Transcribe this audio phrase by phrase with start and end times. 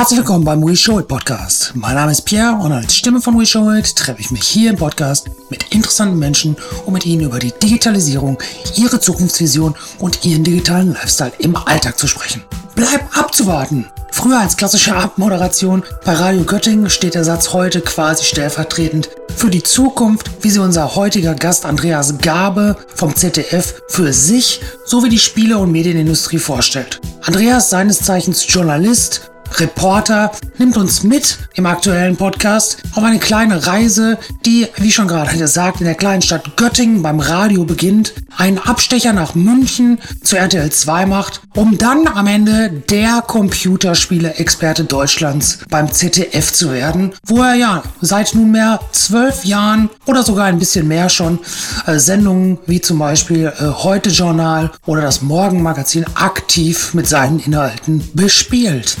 [0.00, 1.72] Herzlich willkommen beim We Show It Podcast.
[1.74, 4.70] Mein Name ist Pierre und als Stimme von We Show It treffe ich mich hier
[4.70, 6.56] im Podcast mit interessanten Menschen,
[6.86, 8.38] um mit ihnen über die Digitalisierung,
[8.76, 12.42] ihre Zukunftsvision und ihren digitalen Lifestyle im Alltag zu sprechen.
[12.74, 13.90] Bleib abzuwarten!
[14.10, 19.62] Früher als klassische Abmoderation bei Radio Göttingen steht der Satz heute quasi stellvertretend für die
[19.62, 25.58] Zukunft, wie sie unser heutiger Gast Andreas Gabe vom ZDF für sich sowie die Spiele-
[25.58, 27.02] und Medienindustrie vorstellt.
[27.22, 34.18] Andreas, seines Zeichens Journalist, Reporter nimmt uns mit im aktuellen Podcast auf eine kleine Reise,
[34.46, 39.12] die, wie schon gerade gesagt, in der kleinen Stadt Göttingen beim Radio beginnt, einen Abstecher
[39.12, 46.52] nach München zu RTL 2 macht, um dann am Ende der Computerspiele-Experte Deutschlands beim ZDF
[46.52, 51.38] zu werden, wo er ja seit nunmehr zwölf Jahren oder sogar ein bisschen mehr schon
[51.86, 58.02] äh, Sendungen wie zum Beispiel äh, Heute Journal oder das Morgenmagazin aktiv mit seinen Inhalten
[58.14, 58.96] bespielt.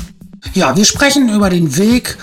[0.54, 2.16] Ja, wir sprechen über den Weg,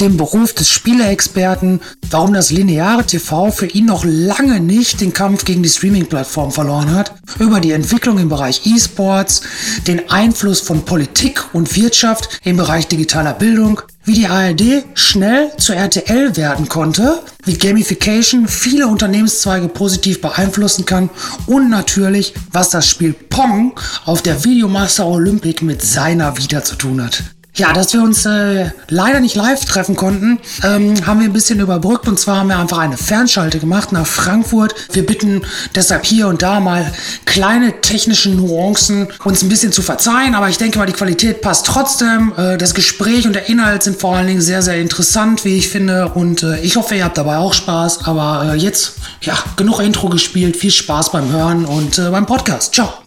[0.00, 5.44] den Beruf des Spieleexperten, warum das lineare TV für ihn noch lange nicht den Kampf
[5.44, 9.42] gegen die Streaming-Plattform verloren hat, über die Entwicklung im Bereich E-Sports,
[9.86, 15.72] den Einfluss von Politik und Wirtschaft im Bereich digitaler Bildung, wie die ARD schnell zu
[15.74, 21.08] RTL werden konnte, wie Gamification viele Unternehmenszweige positiv beeinflussen kann
[21.46, 27.02] und natürlich, was das Spiel Pong auf der Videomaster Olympic mit seiner Vita zu tun
[27.02, 27.22] hat.
[27.54, 31.60] Ja, dass wir uns äh, leider nicht live treffen konnten, ähm, haben wir ein bisschen
[31.60, 34.74] überbrückt und zwar haben wir einfach eine Fernschalte gemacht nach Frankfurt.
[34.92, 35.42] Wir bitten
[35.74, 36.90] deshalb hier und da mal
[37.26, 41.66] kleine technische Nuancen uns ein bisschen zu verzeihen, aber ich denke mal, die Qualität passt
[41.66, 42.32] trotzdem.
[42.38, 45.68] Äh, das Gespräch und der Inhalt sind vor allen Dingen sehr, sehr interessant, wie ich
[45.68, 48.06] finde und äh, ich hoffe, ihr habt dabei auch Spaß.
[48.06, 52.74] Aber äh, jetzt, ja, genug Intro gespielt, viel Spaß beim Hören und äh, beim Podcast.
[52.74, 53.01] Ciao.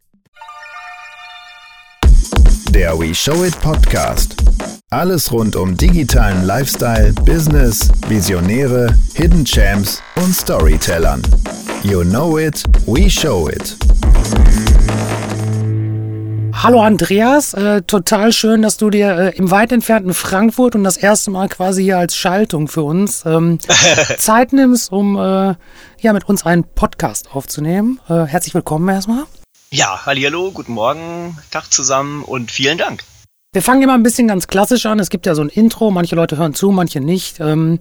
[2.75, 4.35] Der We Show It Podcast.
[4.89, 11.21] Alles rund um digitalen Lifestyle, Business, Visionäre, Hidden Champs und Storytellern.
[11.83, 13.77] You know it, we show it.
[16.51, 20.97] Hallo Andreas, äh, total schön, dass du dir äh, im weit entfernten Frankfurt und das
[20.97, 23.57] erste Mal quasi hier als Schaltung für uns ähm,
[24.17, 25.55] Zeit nimmst, um äh,
[26.01, 28.01] ja mit uns einen Podcast aufzunehmen.
[28.09, 29.23] Äh, herzlich willkommen erstmal.
[29.71, 33.03] Ja, hallo, guten Morgen, Tag zusammen und vielen Dank.
[33.51, 34.99] Wir fangen immer ein bisschen ganz klassisch an.
[34.99, 37.39] Es gibt ja so ein Intro, manche Leute hören zu, manche nicht.
[37.39, 37.79] Ähm,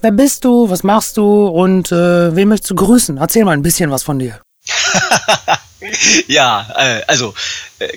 [0.00, 3.16] wer bist du, was machst du und äh, wen möchtest du grüßen?
[3.16, 4.40] Erzähl mal ein bisschen was von dir.
[6.26, 7.34] ja, äh, also
[7.78, 7.96] äh,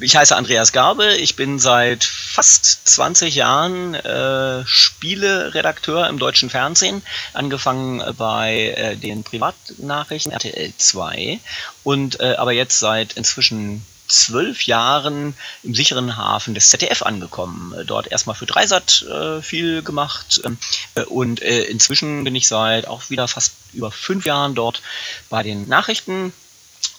[0.00, 7.02] ich heiße Andreas Garbe, ich bin seit fast 20 Jahren äh, Spieleredakteur im deutschen Fernsehen,
[7.32, 11.38] angefangen bei äh, den Privatnachrichten RTL 2
[11.84, 17.72] und äh, aber jetzt seit inzwischen zwölf Jahren im sicheren Hafen des ZDF angekommen.
[17.78, 20.40] Äh, dort erstmal für Dreisat äh, viel gemacht.
[20.44, 20.58] Ähm,
[20.96, 24.82] äh, und äh, inzwischen bin ich seit auch wieder fast über fünf Jahren dort
[25.28, 26.32] bei den Nachrichten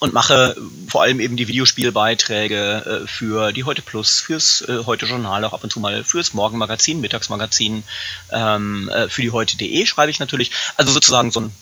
[0.02, 0.56] und mache
[0.88, 5.52] vor allem eben die Videospielbeiträge äh, für die Heute Plus, fürs äh, Heute Journal, auch
[5.52, 7.84] ab und zu mal fürs Morgenmagazin, Mittagsmagazin,
[8.32, 10.50] ähm, äh, für die Heute.de schreibe ich natürlich.
[10.76, 11.52] Also sozusagen so ein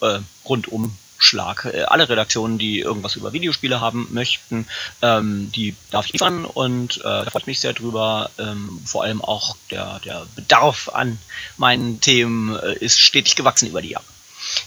[0.00, 1.66] äh, rundum Schlag.
[1.66, 4.66] Äh, alle Redaktionen, die irgendwas über Videospiele haben möchten,
[5.02, 8.30] ähm, die darf ich liefern und äh, da freue ich mich sehr drüber.
[8.38, 11.18] Ähm, vor allem auch der, der Bedarf an
[11.58, 14.04] meinen Themen ist stetig gewachsen über die Jahre.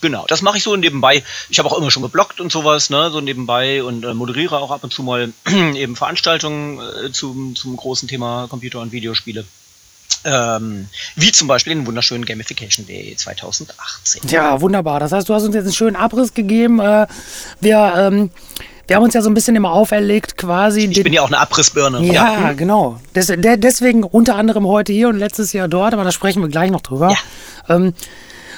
[0.02, 1.24] Genau, das mache ich so nebenbei.
[1.50, 4.72] Ich habe auch immer schon geblockt und sowas, ne, so nebenbei und äh, moderiere auch
[4.72, 5.32] ab und zu mal
[5.76, 9.46] eben Veranstaltungen äh, zum, zum großen Thema Computer- und Videospiele.
[10.26, 14.30] Ähm, wie zum Beispiel den wunderschönen Gamification Day 2018.
[14.30, 15.00] Ja, wunderbar.
[15.00, 16.80] Das heißt, du hast uns jetzt einen schönen Abriss gegeben.
[16.80, 17.08] Äh,
[17.60, 18.30] wir, ähm,
[18.88, 20.86] wir haben uns ja so ein bisschen immer auferlegt, quasi.
[20.86, 22.06] Ich bin ja auch eine Abrissbirne.
[22.06, 22.50] Ja, ja.
[22.50, 22.58] Hm.
[22.58, 23.00] genau.
[23.16, 26.50] Des, der, deswegen unter anderem heute hier und letztes Jahr dort, aber da sprechen wir
[26.50, 27.12] gleich noch drüber.
[27.12, 27.76] Ja.
[27.76, 27.94] Ähm,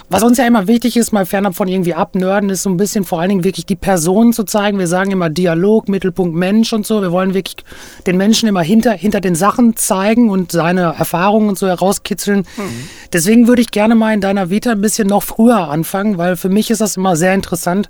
[0.09, 3.03] was uns ja immer wichtig ist, mal fernab von irgendwie abnörden, ist so ein bisschen
[3.03, 4.77] vor allen Dingen wirklich die Person zu zeigen.
[4.77, 7.01] Wir sagen immer Dialog, Mittelpunkt Mensch und so.
[7.01, 7.57] Wir wollen wirklich
[8.05, 12.45] den Menschen immer hinter, hinter den Sachen zeigen und seine Erfahrungen und so herauskitzeln.
[12.57, 12.89] Mhm.
[13.13, 16.49] Deswegen würde ich gerne mal in deiner Vita ein bisschen noch früher anfangen, weil für
[16.49, 17.89] mich ist das immer sehr interessant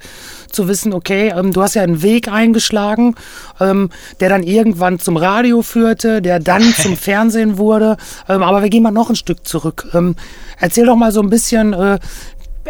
[0.51, 3.15] zu wissen, okay, ähm, du hast ja einen Weg eingeschlagen,
[3.59, 3.89] ähm,
[4.19, 7.97] der dann irgendwann zum Radio führte, der dann zum Fernsehen wurde.
[8.29, 9.87] Ähm, aber wir gehen mal noch ein Stück zurück.
[9.93, 10.15] Ähm,
[10.59, 11.99] erzähl doch mal so ein bisschen, äh,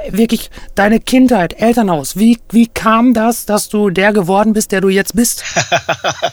[0.10, 4.90] wirklich deine Kindheit, Elternhaus, wie, wie kam das, dass du der geworden bist, der du
[4.90, 5.44] jetzt bist?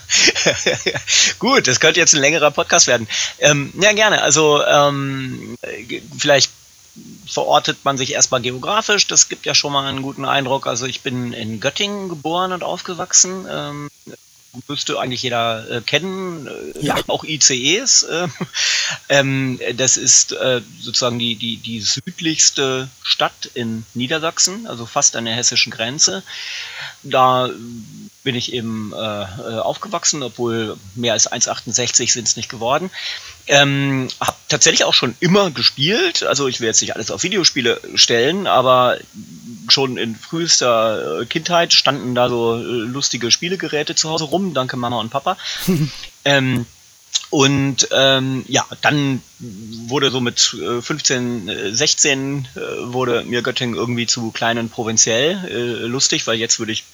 [1.38, 3.06] Gut, das könnte jetzt ein längerer Podcast werden.
[3.38, 4.22] Ähm, ja, gerne.
[4.22, 5.56] Also ähm,
[6.18, 6.50] vielleicht
[7.26, 9.06] verortet man sich erstmal geografisch.
[9.06, 10.66] Das gibt ja schon mal einen guten Eindruck.
[10.66, 13.46] Also ich bin in Göttingen geboren und aufgewachsen.
[13.50, 13.90] Ähm,
[14.68, 16.96] müsste eigentlich jeder äh, kennen, äh, ja.
[17.08, 18.02] auch ICEs.
[18.04, 18.28] Äh,
[19.08, 25.24] ähm, das ist äh, sozusagen die, die, die südlichste Stadt in Niedersachsen, also fast an
[25.24, 26.22] der hessischen Grenze.
[27.02, 27.50] Da
[28.22, 32.90] bin ich eben äh, äh aufgewachsen, obwohl mehr als 1,68 sind es nicht geworden.
[33.46, 36.22] Ähm, hab tatsächlich auch schon immer gespielt.
[36.22, 38.98] Also ich will jetzt nicht alles auf Videospiele stellen, aber
[39.68, 44.54] schon in frühester äh, Kindheit standen da so äh, lustige Spielegeräte zu Hause rum.
[44.54, 45.36] Danke Mama und Papa.
[46.24, 46.66] ähm,
[47.30, 52.60] und ähm, ja, dann wurde so mit 15, 16 äh,
[52.92, 55.42] wurde mir Göttingen irgendwie zu klein und provinziell.
[55.48, 56.84] Äh, lustig, weil jetzt würde ich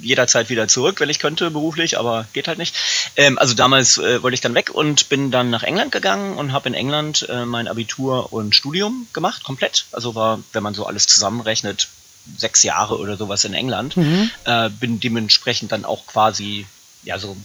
[0.00, 2.74] jederzeit wieder zurück, wenn ich könnte, beruflich, aber geht halt nicht.
[3.16, 6.52] Ähm, also damals äh, wollte ich dann weg und bin dann nach England gegangen und
[6.52, 9.86] habe in England äh, mein Abitur und Studium gemacht, komplett.
[9.92, 11.88] Also war, wenn man so alles zusammenrechnet,
[12.36, 13.96] sechs Jahre oder sowas in England.
[13.96, 14.30] Mhm.
[14.44, 16.66] Äh, bin dementsprechend dann auch quasi,
[17.02, 17.36] ja, so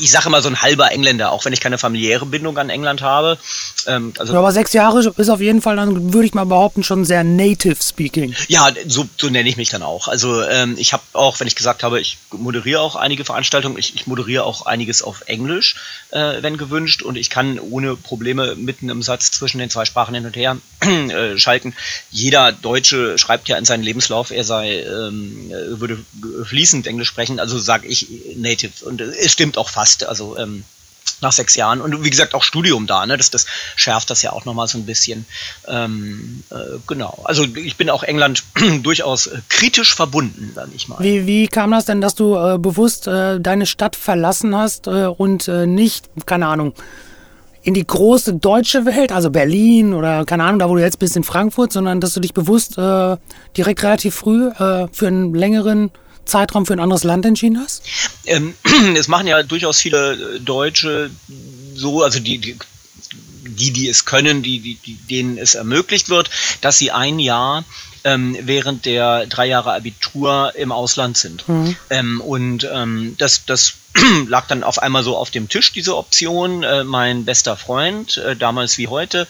[0.00, 3.02] ich sage immer so ein halber Engländer, auch wenn ich keine familiäre Bindung an England
[3.02, 3.38] habe.
[3.86, 7.04] Ähm, also aber sechs Jahre ist auf jeden Fall dann, würde ich mal behaupten, schon
[7.04, 8.34] sehr native speaking.
[8.48, 10.08] Ja, so, so nenne ich mich dann auch.
[10.08, 13.94] Also ähm, ich habe auch, wenn ich gesagt habe, ich moderiere auch einige Veranstaltungen, ich,
[13.94, 15.76] ich moderiere auch einiges auf Englisch,
[16.10, 20.14] äh, wenn gewünscht, und ich kann ohne Probleme mitten im Satz zwischen den zwei Sprachen
[20.14, 21.74] hin und her äh, schalten.
[22.10, 25.98] Jeder Deutsche schreibt ja in seinen Lebenslauf, er sei ähm, würde
[26.44, 28.84] fließend Englisch sprechen, also sage ich native.
[28.84, 30.64] Und es stimmt auch auch fast, also ähm,
[31.20, 31.80] nach sechs Jahren.
[31.80, 33.16] Und wie gesagt, auch Studium da, ne?
[33.16, 35.26] Das, das schärft das ja auch nochmal so ein bisschen.
[35.66, 37.22] Ähm, äh, genau.
[37.24, 38.44] Also ich bin auch England
[38.82, 40.98] durchaus äh, kritisch verbunden, sag ich mal.
[41.00, 45.06] Wie, wie kam das denn, dass du äh, bewusst äh, deine Stadt verlassen hast äh,
[45.06, 46.74] und äh, nicht, keine Ahnung,
[47.62, 51.16] in die große deutsche Welt, also Berlin oder keine Ahnung, da wo du jetzt bist
[51.16, 55.90] in Frankfurt, sondern dass du dich bewusst direkt relativ früh für einen längeren
[56.28, 57.82] Zeitraum für ein anderes Land entschieden hast?
[58.26, 58.54] Ähm,
[58.96, 61.10] es machen ja durchaus viele äh, Deutsche
[61.74, 62.56] so, also die, die
[63.58, 66.30] die, die es können, die, die, die, denen es ermöglicht wird,
[66.60, 67.64] dass sie ein Jahr
[68.04, 71.48] ähm, während der drei Jahre Abitur im Ausland sind.
[71.48, 71.76] Mhm.
[71.90, 73.74] Ähm, und ähm, das, das
[74.28, 76.62] lag dann auf einmal so auf dem Tisch, diese Option.
[76.62, 79.26] Äh, mein bester Freund, äh, damals wie heute,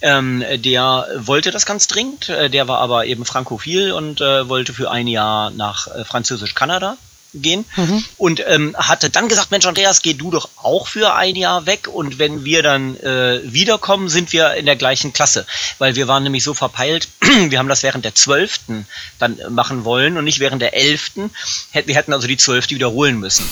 [0.00, 4.72] ähm, der wollte das ganz dringend, äh, der war aber eben frankophil und äh, wollte
[4.72, 6.96] für ein Jahr nach äh, Französisch-Kanada
[7.34, 8.04] gehen mhm.
[8.16, 11.88] und ähm, hatte dann gesagt, Mensch Andreas, geh du doch auch für ein Jahr weg
[11.88, 15.46] und wenn wir dann äh, wiederkommen, sind wir in der gleichen Klasse,
[15.78, 18.86] weil wir waren nämlich so verpeilt, wir haben das während der zwölften
[19.18, 21.30] dann machen wollen und nicht während der elften,
[21.72, 23.48] wir hätten also die zwölfte wiederholen müssen.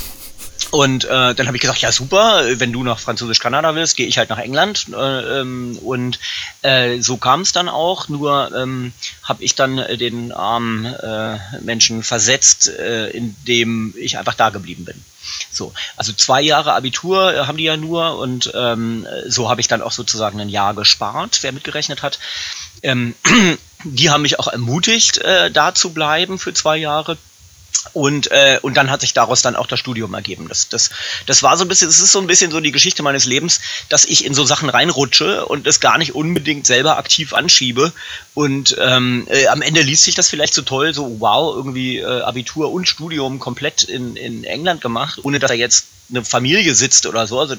[0.70, 4.18] Und äh, dann habe ich gesagt, ja super, wenn du nach Französisch-Kanada willst, gehe ich
[4.18, 4.86] halt nach England.
[4.92, 6.18] Äh, ähm, und
[6.62, 8.92] äh, so kam es dann auch, nur ähm,
[9.22, 15.02] habe ich dann den armen äh, Menschen versetzt, äh, indem ich einfach da geblieben bin.
[15.50, 19.68] So, also zwei Jahre Abitur äh, haben die ja nur und ähm, so habe ich
[19.68, 22.18] dann auch sozusagen ein Jahr gespart, wer mitgerechnet hat.
[22.82, 23.14] Ähm,
[23.84, 27.18] die haben mich auch ermutigt, äh, da zu bleiben für zwei Jahre.
[27.92, 30.48] Und, äh, und dann hat sich daraus dann auch das Studium ergeben.
[30.48, 30.90] Das, das,
[31.26, 33.60] das war so ein bisschen, es ist so ein bisschen so die Geschichte meines Lebens,
[33.88, 37.92] dass ich in so Sachen reinrutsche und es gar nicht unbedingt selber aktiv anschiebe.
[38.34, 42.22] Und ähm, äh, am Ende liest sich das vielleicht so toll, so wow, irgendwie äh,
[42.22, 47.06] Abitur und Studium komplett in, in England gemacht, ohne dass er jetzt eine Familie sitzt
[47.06, 47.40] oder so.
[47.40, 47.56] Also,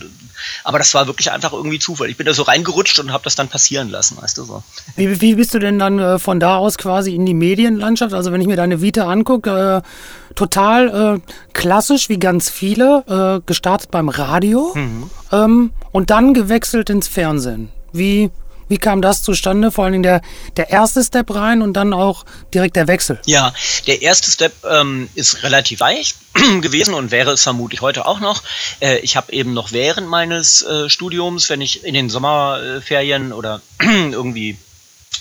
[0.64, 2.10] aber das war wirklich einfach irgendwie Zufall.
[2.10, 4.64] Ich bin da so reingerutscht und habe das dann passieren lassen, weißt du so.
[4.96, 8.14] Wie, wie bist du denn dann äh, von da aus quasi in die Medienlandschaft?
[8.14, 13.46] Also wenn ich mir deine Vita angucke, äh, total äh, klassisch wie ganz viele, äh,
[13.46, 15.10] gestartet beim Radio mhm.
[15.32, 17.70] ähm, und dann gewechselt ins Fernsehen.
[17.92, 18.30] Wie
[18.68, 19.72] wie kam das zustande?
[19.72, 20.22] Vor allen Dingen der,
[20.56, 23.20] der erste Step rein und dann auch direkt der Wechsel.
[23.26, 23.54] Ja,
[23.88, 26.18] der erste Step ähm, ist relativ leicht
[26.62, 28.44] gewesen und wäre es vermutlich heute auch noch.
[28.80, 33.62] Äh, ich habe eben noch während meines äh, Studiums, wenn ich in den Sommerferien oder
[33.80, 34.58] irgendwie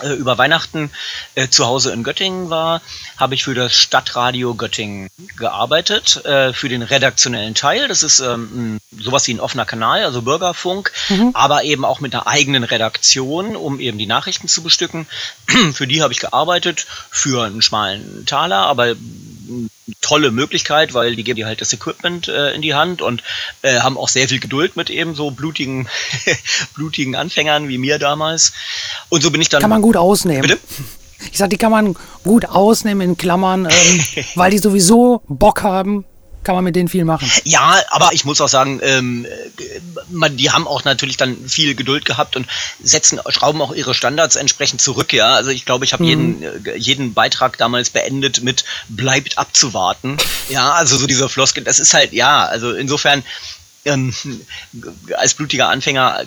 [0.03, 0.91] über Weihnachten
[1.35, 2.83] äh, zu Hause in Göttingen war,
[3.17, 7.89] habe ich für das Stadtradio Göttingen gearbeitet, äh, für den redaktionellen Teil.
[7.89, 11.31] Das ist ähm, sowas wie ein offener Kanal, also Bürgerfunk, mhm.
[11.35, 15.07] aber eben auch mit einer eigenen Redaktion, um eben die Nachrichten zu bestücken.
[15.75, 18.95] für die habe ich gearbeitet, für einen schmalen Taler, aber
[20.07, 23.25] tolle Möglichkeit, weil die geben dir halt das Equipment äh, in die Hand und
[23.63, 25.89] äh, haben auch sehr viel Geduld mit eben so blutigen,
[26.75, 28.53] blutigen Anfängern wie mir damals.
[29.09, 29.61] Und so bin ich dann.
[29.61, 30.43] Kann man gut ausnehmen.
[30.43, 30.59] Bitte?
[31.33, 36.05] Ich sag, die kann man gut ausnehmen in Klammern, ähm, weil die sowieso Bock haben,
[36.47, 37.29] kann man mit denen viel machen.
[37.43, 39.27] Ja, aber ich muss auch sagen, ähm,
[40.11, 42.47] man, die haben auch natürlich dann viel Geduld gehabt und
[42.81, 45.35] setzen, schrauben auch ihre Standards entsprechend zurück, ja.
[45.35, 46.09] Also ich glaube, ich habe mhm.
[46.09, 50.17] jeden, äh, jeden Beitrag damals beendet mit bleibt abzuwarten.
[50.49, 53.25] Ja, also so dieser Floskel, das ist halt, ja, also insofern,
[53.85, 54.15] ähm,
[55.17, 56.21] als blutiger Anfänger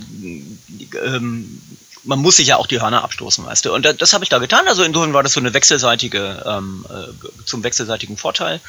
[1.06, 1.62] ähm,
[2.04, 3.74] man muss sich ja auch die Hörner abstoßen, weißt du.
[3.74, 4.68] Und das, das habe ich da getan.
[4.68, 8.60] Also insofern war das so eine wechselseitige, ähm, äh, zum wechselseitigen Vorteil.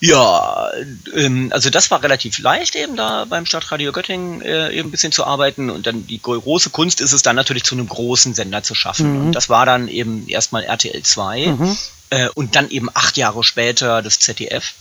[0.00, 0.70] Ja,
[1.14, 5.12] ähm, also das war relativ leicht eben da beim Stadtradio Göttingen äh, eben ein bisschen
[5.12, 8.62] zu arbeiten und dann die große Kunst ist es dann natürlich zu einem großen Sender
[8.62, 9.12] zu schaffen.
[9.12, 9.26] Mhm.
[9.26, 11.76] Und das war dann eben erstmal RTL 2 mhm.
[12.10, 14.74] äh, und dann eben acht Jahre später das ZDF.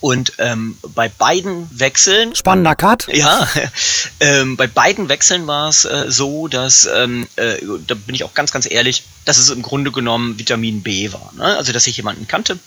[0.00, 2.34] Und ähm, bei beiden Wechseln.
[2.34, 3.08] Spannender Cut.
[3.12, 3.48] Ja,
[4.20, 8.34] ähm, bei beiden Wechseln war es äh, so, dass, ähm, äh, da bin ich auch
[8.34, 11.32] ganz, ganz ehrlich, dass es im Grunde genommen Vitamin B war.
[11.36, 11.44] Ne?
[11.44, 12.58] Also, dass ich jemanden kannte,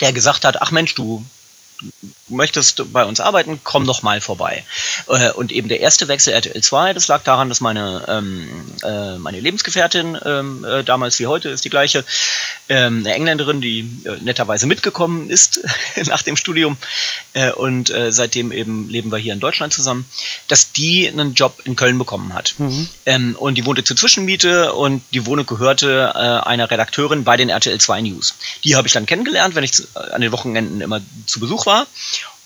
[0.00, 1.24] der gesagt hat, ach Mensch, du
[2.28, 4.64] möchtest bei uns arbeiten, komm doch mal vorbei.
[5.08, 8.48] Äh, und eben der erste Wechsel RTL 2, das lag daran, dass meine, ähm,
[8.82, 12.04] äh, meine Lebensgefährtin, ähm, äh, damals wie heute ist die gleiche,
[12.68, 15.60] ähm, eine Engländerin, die äh, netterweise mitgekommen ist
[16.06, 16.76] nach dem Studium
[17.32, 20.04] äh, und äh, seitdem eben leben wir hier in Deutschland zusammen,
[20.48, 22.54] dass die einen Job in Köln bekommen hat.
[22.58, 22.88] Mhm.
[23.06, 27.78] Ähm, und die wohnte zur Zwischenmiete und die Wohnung gehörte einer Redakteurin bei den RTL
[27.78, 28.34] 2 News.
[28.64, 31.86] Die habe ich dann kennengelernt, wenn ich an den Wochenenden immer zu Besuch war.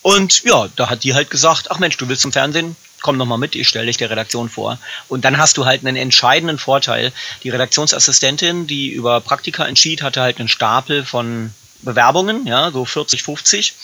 [0.02, 2.76] Und ja, da hat die halt gesagt, ach Mensch, du willst zum Fernsehen?
[3.00, 4.78] Komm noch mal mit, ich stelle dich der Redaktion vor.
[5.08, 7.12] Und dann hast du halt einen entscheidenden Vorteil.
[7.42, 13.22] Die Redaktionsassistentin, die über Praktika entschied, hatte halt einen Stapel von Bewerbungen, ja, so 40,
[13.22, 13.74] 50.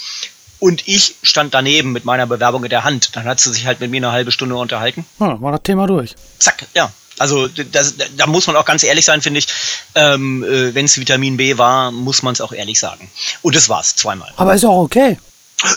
[0.61, 3.15] Und ich stand daneben mit meiner Bewerbung in der Hand.
[3.15, 5.05] Dann hat sie sich halt mit mir eine halbe Stunde unterhalten.
[5.21, 6.15] Ja, war das Thema durch.
[6.39, 6.93] Zack, ja.
[7.19, 9.49] Also das, da muss man auch ganz ehrlich sein, finde ich.
[9.95, 13.11] Ähm, äh, Wenn es Vitamin B war, muss man es auch ehrlich sagen.
[13.43, 14.33] Und das war's zweimal.
[14.37, 15.19] Aber ist auch okay.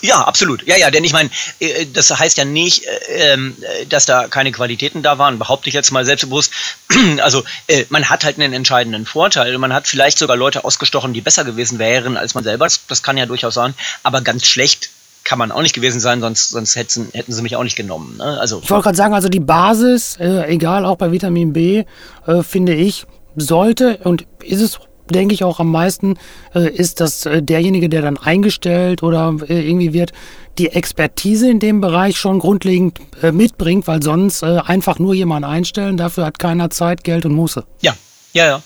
[0.01, 0.67] Ja, absolut.
[0.67, 3.55] Ja, ja, denn ich meine, äh, das heißt ja nicht, äh, ähm,
[3.89, 6.51] dass da keine Qualitäten da waren, behaupte ich jetzt mal selbstbewusst.
[7.21, 7.43] Also
[7.89, 9.57] man hat halt einen entscheidenden Vorteil.
[9.57, 12.67] Man hat vielleicht sogar Leute ausgestochen, die besser gewesen wären als man selber.
[12.87, 13.73] Das kann ja durchaus sein.
[14.03, 14.89] Aber ganz schlecht
[15.23, 18.17] kann man auch nicht gewesen sein, sonst, sonst hätten, hätten sie mich auch nicht genommen.
[18.17, 18.39] Ne?
[18.39, 21.85] Also, ich wollte gerade sagen, also die Basis, äh, egal auch bei Vitamin B,
[22.25, 24.79] äh, finde ich, sollte und ist es
[25.11, 26.17] denke ich auch am meisten,
[26.53, 30.11] äh, ist, dass äh, derjenige, der dann eingestellt oder äh, irgendwie wird,
[30.57, 35.49] die Expertise in dem Bereich schon grundlegend äh, mitbringt, weil sonst äh, einfach nur jemanden
[35.49, 37.65] einstellen, dafür hat keiner Zeit, Geld und Muße.
[37.81, 37.95] Ja,
[38.33, 38.61] ja, ja.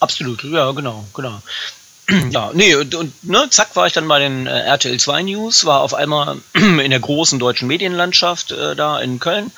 [0.00, 1.40] Absolut, ja, genau, genau.
[2.30, 5.64] ja, nee, und, und ne, zack war ich dann bei den äh, RTL 2 News,
[5.64, 9.50] war auf einmal in der großen deutschen Medienlandschaft äh, da in Köln.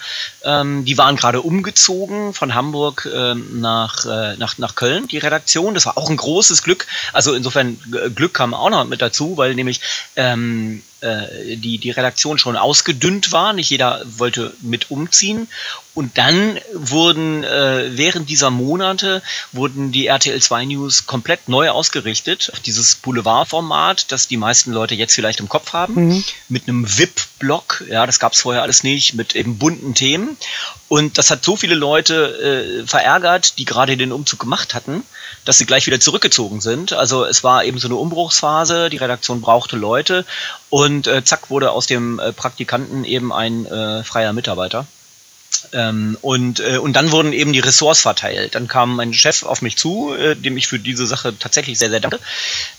[0.44, 4.06] Ähm, die waren gerade umgezogen von Hamburg äh, nach,
[4.38, 5.74] nach, nach Köln, die Redaktion.
[5.74, 6.86] Das war auch ein großes Glück.
[7.12, 7.78] Also insofern
[8.14, 9.80] Glück kam auch noch mit dazu, weil nämlich
[10.16, 15.48] ähm, äh, die, die Redaktion schon ausgedünnt war, nicht jeder wollte mit umziehen.
[15.94, 19.20] Und dann wurden äh, während dieser Monate
[19.52, 24.94] wurden die RTL 2 News komplett neu ausgerichtet auf dieses Boulevardformat, das die meisten Leute
[24.94, 26.24] jetzt vielleicht im Kopf haben, mhm.
[26.48, 30.36] mit einem VIP-Blog, ja, das gab es vorher alles nicht, mit eben bunten Themen.
[30.88, 35.02] Und das hat so viele Leute äh, verärgert, die gerade den Umzug gemacht hatten,
[35.44, 36.92] dass sie gleich wieder zurückgezogen sind.
[36.92, 40.24] Also es war eben so eine Umbruchsphase, die Redaktion brauchte Leute
[40.70, 44.86] und äh, zack wurde aus dem äh, Praktikanten eben ein äh, freier Mitarbeiter.
[45.72, 48.54] Ähm, und, äh, und dann wurden eben die Ressorts verteilt.
[48.54, 51.90] Dann kam mein Chef auf mich zu, äh, dem ich für diese Sache tatsächlich sehr,
[51.90, 52.18] sehr danke,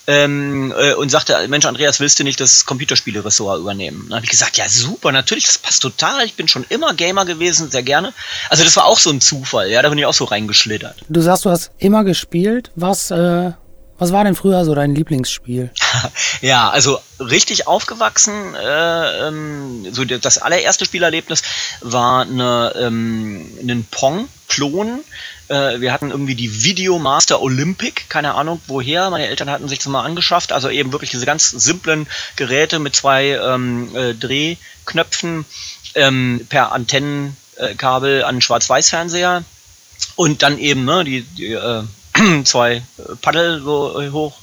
[0.07, 4.05] ähm, äh, und sagte, Mensch, Andreas, willst du nicht das Computerspiele-Ressort übernehmen?
[4.09, 6.25] Dann habe ich gesagt, ja super, natürlich, das passt total.
[6.25, 8.13] Ich bin schon immer Gamer gewesen, sehr gerne.
[8.49, 10.95] Also das war auch so ein Zufall, ja, da bin ich auch so reingeschlittert.
[11.09, 12.71] Du sagst, du hast immer gespielt.
[12.75, 13.51] Was äh,
[13.99, 15.71] was war denn früher so dein Lieblingsspiel?
[16.41, 21.43] ja, also richtig aufgewachsen, äh, ähm, so das allererste Spielerlebnis
[21.81, 25.01] war eine, ähm, ein Pong-Klon.
[25.49, 29.09] Äh, wir hatten irgendwie die Videomaster Olympic, keine Ahnung woher.
[29.09, 30.53] Meine Eltern hatten sich das mal angeschafft.
[30.53, 35.45] Also eben wirklich diese ganz simplen Geräte mit zwei ähm, äh, Drehknöpfen
[35.95, 39.43] ähm, per Antennenkabel an Schwarz-Weiß-Fernseher.
[40.15, 41.83] Und dann eben ne, die, die äh,
[42.45, 42.81] zwei äh,
[43.21, 44.33] Paddel so äh, hoch,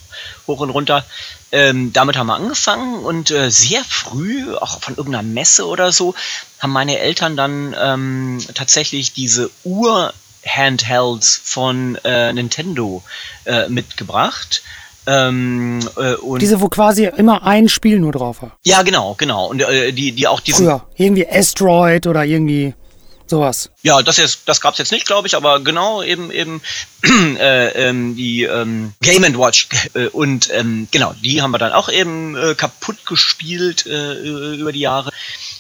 [0.47, 1.05] hoch und runter.
[1.53, 6.15] Ähm, damit haben wir angefangen und äh, sehr früh, auch von irgendeiner Messe oder so,
[6.59, 13.03] haben meine Eltern dann ähm, tatsächlich diese Ur-Handhelds von äh, Nintendo
[13.45, 14.63] äh, mitgebracht.
[15.07, 18.59] Ähm, äh, und diese, wo quasi immer ein Spiel nur drauf war.
[18.65, 19.47] Ja, genau, genau.
[19.47, 20.67] Und äh, die, die auch diesen.
[20.67, 20.85] Früher.
[20.97, 22.75] Irgendwie Asteroid oder irgendwie
[23.31, 23.71] sowas.
[23.83, 26.63] Ja, das, ist, das gab es jetzt nicht, glaube ich, aber genau eben eben
[27.39, 31.89] äh, ähm, die ähm, Game Watch äh, und ähm, genau, die haben wir dann auch
[31.89, 35.11] eben äh, kaputt gespielt äh, über die Jahre.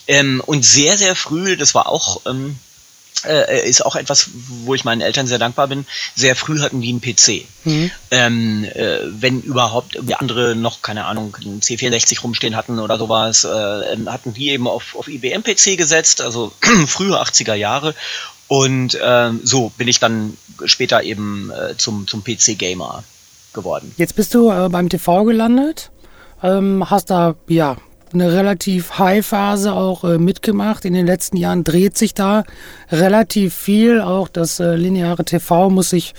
[0.06, 2.58] Ähm, und sehr, sehr früh, das war auch ähm,
[3.24, 5.86] äh, ist auch etwas, wo ich meinen Eltern sehr dankbar bin.
[6.14, 7.46] Sehr früh hatten die einen PC.
[7.64, 7.90] Mhm.
[8.10, 13.44] Ähm, äh, wenn überhaupt irgendwie andere noch, keine Ahnung, einen C64 rumstehen hatten oder sowas,
[13.44, 16.52] äh, hatten die eben auf, auf IBM-PC gesetzt, also
[16.86, 17.94] frühe 80er Jahre.
[18.48, 23.02] Und ähm, so bin ich dann später eben äh, zum, zum PC-Gamer
[23.52, 23.92] geworden.
[23.96, 25.90] Jetzt bist du äh, beim TV gelandet,
[26.42, 27.76] ähm, hast da ja
[28.12, 30.84] eine relativ High-Phase auch äh, mitgemacht.
[30.84, 32.44] In den letzten Jahren dreht sich da
[32.90, 34.00] relativ viel.
[34.00, 36.14] Auch das äh, lineare TV muss sich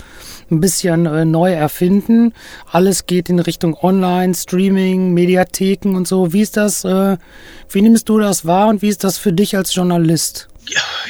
[0.52, 2.34] ein bisschen äh, neu erfinden.
[2.72, 6.34] Alles geht in Richtung Online, Streaming, Mediatheken und so.
[6.34, 6.84] Wie ist das?
[6.84, 7.18] Äh,
[7.70, 10.48] wie nimmst du das wahr und wie ist das für dich als Journalist?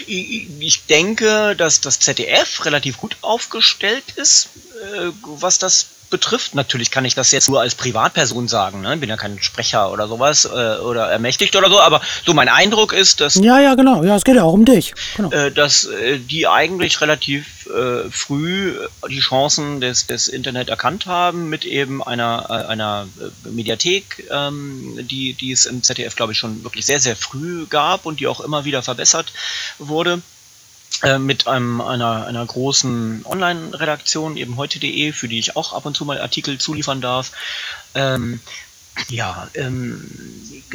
[0.07, 4.49] Ich denke, dass das ZDF relativ gut aufgestellt ist,
[4.95, 6.55] äh, was das betrifft.
[6.55, 8.97] Natürlich kann ich das jetzt nur als Privatperson sagen, ne?
[8.97, 12.93] bin ja kein Sprecher oder sowas äh, oder ermächtigt oder so, aber so mein Eindruck
[12.93, 13.35] ist, dass.
[13.35, 14.93] Ja, ja, genau, ja, es geht ja auch um dich.
[15.15, 15.31] Genau.
[15.31, 18.75] Äh, dass äh, die eigentlich relativ äh, früh
[19.09, 24.99] die Chancen des, des Internet erkannt haben mit eben einer, äh, einer äh, Mediathek, ähm,
[25.01, 28.27] die, die es im ZDF, glaube ich, schon wirklich sehr, sehr früh gab und die
[28.27, 29.33] auch immer wieder verbessert
[29.79, 30.21] wurde.
[31.03, 35.95] Äh, mit einem, einer, einer großen Online-Redaktion, eben heute.de, für die ich auch ab und
[35.95, 37.31] zu mal Artikel zuliefern darf.
[37.93, 38.39] Ähm,
[39.09, 40.09] ja, ähm,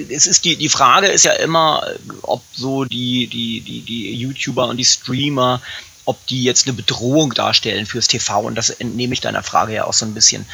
[0.09, 1.85] es ist die, die Frage ist ja immer,
[2.23, 5.61] ob so die, die, die, die YouTuber und die Streamer,
[6.05, 9.85] ob die jetzt eine Bedrohung darstellen fürs TV und das entnehme ich deiner Frage ja
[9.85, 10.47] auch so ein bisschen.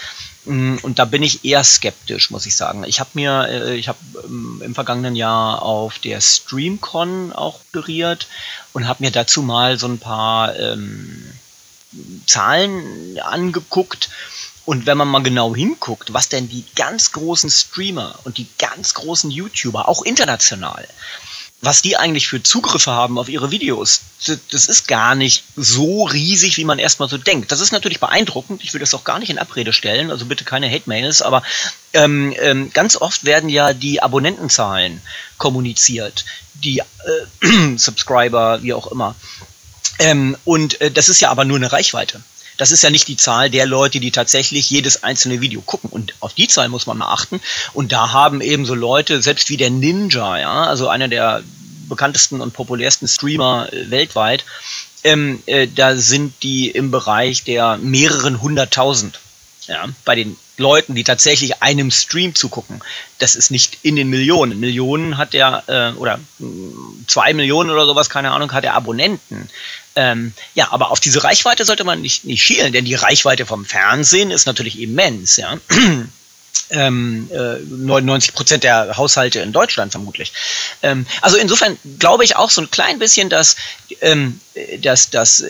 [0.45, 2.85] Mm, und da bin ich eher skeptisch, muss ich sagen.
[2.85, 8.29] Ich habe mir, äh, ich habe ähm, im vergangenen Jahr auf der StreamCon auch moderiert
[8.73, 11.33] und habe mir dazu mal so ein paar ähm,
[12.27, 14.11] Zahlen angeguckt.
[14.65, 18.93] Und wenn man mal genau hinguckt, was denn die ganz großen Streamer und die ganz
[18.93, 20.87] großen YouTuber, auch international,
[21.61, 24.03] was die eigentlich für Zugriffe haben auf ihre Videos,
[24.51, 27.51] das ist gar nicht so riesig, wie man erstmal so denkt.
[27.51, 28.63] Das ist natürlich beeindruckend.
[28.63, 31.43] Ich will das auch gar nicht in Abrede stellen, also bitte keine Hate-Mails, aber
[31.95, 35.03] ähm, ähm, ganz oft werden ja die Abonnentenzahlen
[35.37, 36.25] kommuniziert,
[36.55, 39.17] die äh, Subscriber, wie auch immer.
[39.99, 42.23] Ähm, und äh, das ist ja aber nur eine Reichweite.
[42.59, 45.89] Das ist ja nicht die Zahl der Leute, die tatsächlich jedes einzelne Video gucken.
[45.91, 47.41] Und auf die Zahl muss man mal achten.
[47.73, 51.43] Und da haben eben so Leute, selbst wie der Ninja, ja, also einer der
[51.89, 54.45] bekanntesten und populärsten Streamer äh, weltweit,
[55.05, 59.21] ähm, äh, da sind die im Bereich der mehreren hunderttausend.
[59.67, 62.81] Ja, bei den Leuten, die tatsächlich einem Stream zugucken.
[63.19, 64.59] Das ist nicht in den Millionen.
[64.59, 68.75] Millionen hat er, äh, oder mh, mm, zwei Millionen oder sowas, keine Ahnung, hat er
[68.75, 69.51] Abonnenten.
[69.99, 73.65] Ähm, ja, aber auf diese Reichweite sollte man nicht, nicht schielen, denn die Reichweite vom
[73.65, 75.59] Fernsehen ist natürlich immens, ja.
[76.71, 80.33] Ähm, äh, 99 Prozent der Haushalte in Deutschland vermutlich.
[80.83, 83.57] Ähm, also insofern glaube ich auch so ein klein bisschen, dass,
[84.03, 84.39] ähm,
[84.81, 85.45] dass, dass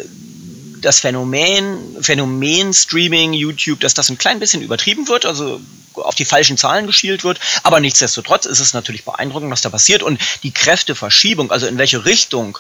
[0.81, 5.61] das Phänomen, Phänomen Streaming, YouTube, dass das ein klein bisschen übertrieben wird, also
[5.95, 7.41] auf die falschen Zahlen geschielt wird.
[7.65, 10.05] Aber nichtsdestotrotz ist es natürlich beeindruckend, was da passiert.
[10.05, 12.59] Und die Kräfteverschiebung, also in welche Richtung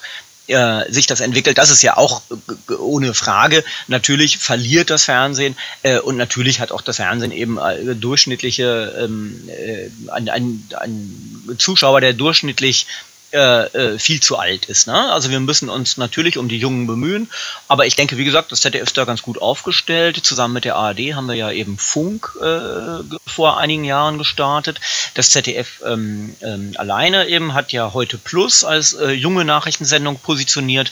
[0.49, 2.23] äh, sich das entwickelt, das ist ja auch
[2.69, 3.65] äh, ohne Frage.
[3.87, 9.49] Natürlich verliert das Fernsehen äh, und natürlich hat auch das Fernsehen eben äh, durchschnittliche, ähm,
[9.49, 12.87] äh, ein, ein, ein Zuschauer, der durchschnittlich
[13.33, 14.87] äh, äh, viel zu alt ist.
[14.87, 15.13] Ne?
[15.13, 17.29] Also wir müssen uns natürlich um die Jungen bemühen,
[17.69, 20.19] aber ich denke, wie gesagt, das ZDF ist da ganz gut aufgestellt.
[20.25, 24.81] Zusammen mit der ARD haben wir ja eben Funk äh, vor einigen Jahren gestartet.
[25.13, 30.91] Das ZDF ähm, ähm, alleine eben hat ja heute Plus als äh, junge Nachrichtensendung positioniert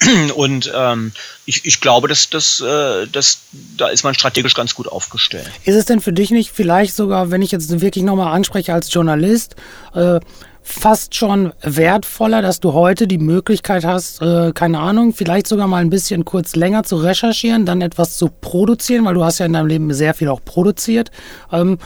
[0.34, 1.12] und ähm,
[1.44, 3.42] ich, ich glaube, dass, dass, äh, dass
[3.76, 5.50] da ist man strategisch ganz gut aufgestellt.
[5.64, 8.92] Ist es denn für dich nicht vielleicht sogar, wenn ich jetzt wirklich nochmal anspreche als
[8.92, 9.54] Journalist,
[9.94, 10.18] äh,
[10.66, 15.78] fast schon wertvoller, dass du heute die Möglichkeit hast, äh, keine Ahnung, vielleicht sogar mal
[15.78, 19.52] ein bisschen kurz länger zu recherchieren, dann etwas zu produzieren, weil du hast ja in
[19.52, 21.12] deinem Leben sehr viel auch produziert.
[21.52, 21.78] Ähm,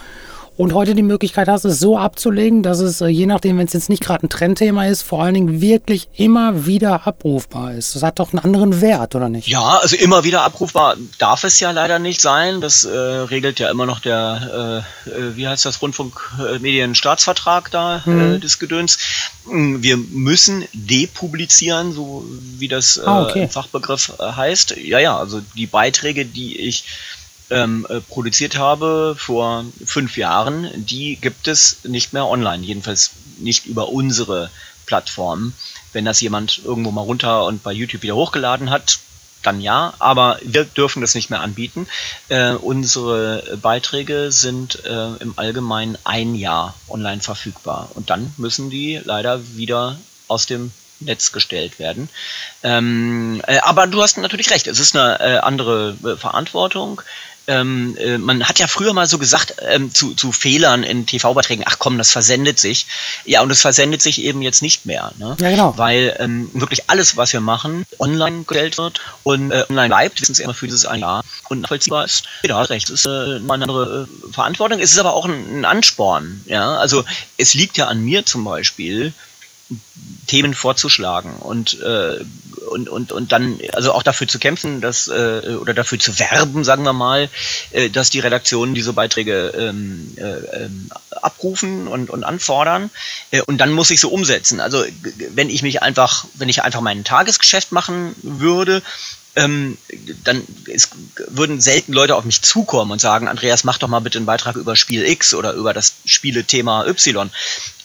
[0.57, 3.73] und heute die Möglichkeit hast, es so abzulegen, dass es, äh, je nachdem, wenn es
[3.73, 7.95] jetzt nicht gerade ein Trendthema ist, vor allen Dingen wirklich immer wieder abrufbar ist.
[7.95, 9.47] Das hat doch einen anderen Wert, oder nicht?
[9.47, 12.59] Ja, also immer wieder abrufbar darf es ja leider nicht sein.
[12.59, 18.35] Das äh, regelt ja immer noch der, äh, äh wie heißt das, Rundfunkmedienstaatsvertrag da, mhm.
[18.35, 18.97] äh, des Gedöns.
[19.45, 22.25] Hm, wir müssen depublizieren, so
[22.57, 23.47] wie das äh, ah, okay.
[23.47, 24.75] Fachbegriff heißt.
[24.77, 26.83] Ja, ja, also die Beiträge, die ich
[27.51, 33.65] ähm, äh, produziert habe vor fünf Jahren, die gibt es nicht mehr online, jedenfalls nicht
[33.65, 34.49] über unsere
[34.85, 35.53] Plattform.
[35.93, 38.99] Wenn das jemand irgendwo mal runter und bei YouTube wieder hochgeladen hat,
[39.43, 41.87] dann ja, aber wir dürfen das nicht mehr anbieten.
[42.29, 49.01] Äh, unsere Beiträge sind äh, im Allgemeinen ein Jahr online verfügbar und dann müssen die
[49.03, 52.09] leider wieder aus dem Netz gestellt werden.
[52.63, 57.01] Ähm, äh, aber du hast natürlich recht, es ist eine äh, andere äh, Verantwortung
[57.47, 61.63] ähm, äh, man hat ja früher mal so gesagt ähm, zu, zu Fehlern in TV-Beiträgen,
[61.67, 62.85] ach komm, das versendet sich.
[63.25, 65.11] Ja, und es versendet sich eben jetzt nicht mehr.
[65.17, 65.35] Ne?
[65.39, 65.77] Ja, genau.
[65.77, 70.35] Weil ähm, wirklich alles, was wir machen, online gestellt wird und äh, online bleibt, wissen
[70.35, 72.23] Sie immer für dieses ein Jahr und nachvollziehbar ist.
[72.43, 74.79] Ja, hast recht, das ist äh, eine andere äh, Verantwortung.
[74.79, 76.43] Es ist aber auch ein, ein Ansporn.
[76.45, 77.03] Ja, also
[77.37, 79.13] es liegt ja an mir zum Beispiel,
[80.27, 82.23] Themen vorzuschlagen und, äh,
[82.69, 86.63] und, und, und dann also auch dafür zu kämpfen, dass äh, oder dafür zu werben,
[86.63, 87.29] sagen wir mal,
[87.71, 90.89] äh, dass die Redaktionen diese Beiträge ähm, äh, ähm,
[91.21, 92.89] abrufen und, und anfordern.
[93.31, 94.59] Äh, und dann muss ich so umsetzen.
[94.59, 94.83] Also
[95.31, 98.81] wenn ich mich einfach, wenn ich einfach mein Tagesgeschäft machen würde,
[99.35, 99.77] ähm,
[100.23, 100.89] dann es,
[101.27, 104.55] würden selten Leute auf mich zukommen und sagen, Andreas, mach doch mal bitte einen Beitrag
[104.55, 107.29] über Spiel X oder über das Spielethema Y.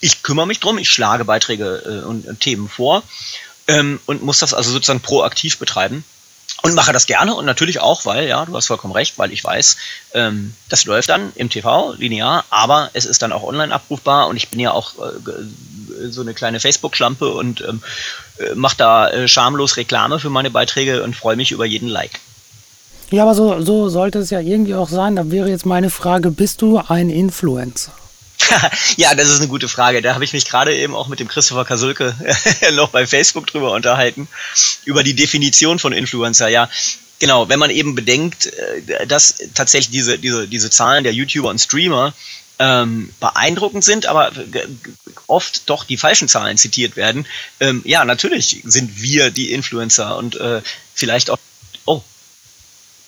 [0.00, 3.02] Ich kümmere mich drum, ich schlage Beiträge äh, und, und, Themen vor
[3.68, 6.04] ähm, und muss das also sozusagen proaktiv betreiben.
[6.62, 9.44] Und mache das gerne und natürlich auch, weil, ja, du hast vollkommen recht, weil ich
[9.44, 9.76] weiß,
[10.14, 14.37] ähm, das läuft dann im TV linear, aber es ist dann auch online abrufbar und
[14.37, 19.29] ich bin ja auch äh, so eine kleine Facebook-Schlampe und ähm, äh, mache da äh,
[19.29, 22.20] schamlos Reklame für meine Beiträge und freue mich über jeden Like.
[23.11, 25.16] Ja, aber so, so sollte es ja irgendwie auch sein.
[25.16, 27.92] Da wäre jetzt meine Frage, bist du ein Influencer?
[28.96, 30.03] ja, das ist eine gute Frage.
[30.03, 32.14] Da habe ich mich gerade eben auch mit dem Christopher Kasulke
[32.75, 34.29] noch bei Facebook drüber unterhalten,
[34.85, 36.49] über die Definition von Influencer.
[36.49, 36.68] Ja,
[37.18, 41.61] genau, wenn man eben bedenkt, äh, dass tatsächlich diese, diese, diese Zahlen der YouTuber und
[41.61, 42.12] Streamer
[42.58, 44.32] ähm, beeindruckend sind, aber
[45.26, 47.26] oft doch die falschen Zahlen zitiert werden.
[47.60, 50.62] Ähm, ja, natürlich sind wir die Influencer und äh,
[50.94, 51.38] vielleicht auch,
[51.84, 52.02] oh,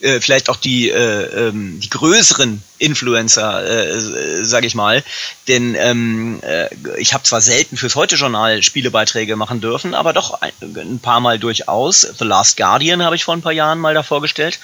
[0.01, 5.03] äh, vielleicht auch die, äh, ähm, die größeren Influencer, äh, sage ich mal.
[5.47, 10.51] Denn ähm, äh, ich habe zwar selten fürs Heute-Journal Spielebeiträge machen dürfen, aber doch ein,
[10.61, 12.01] ein, paar Mal durchaus.
[12.01, 14.59] The Last Guardian habe ich vor ein paar Jahren mal da vorgestellt.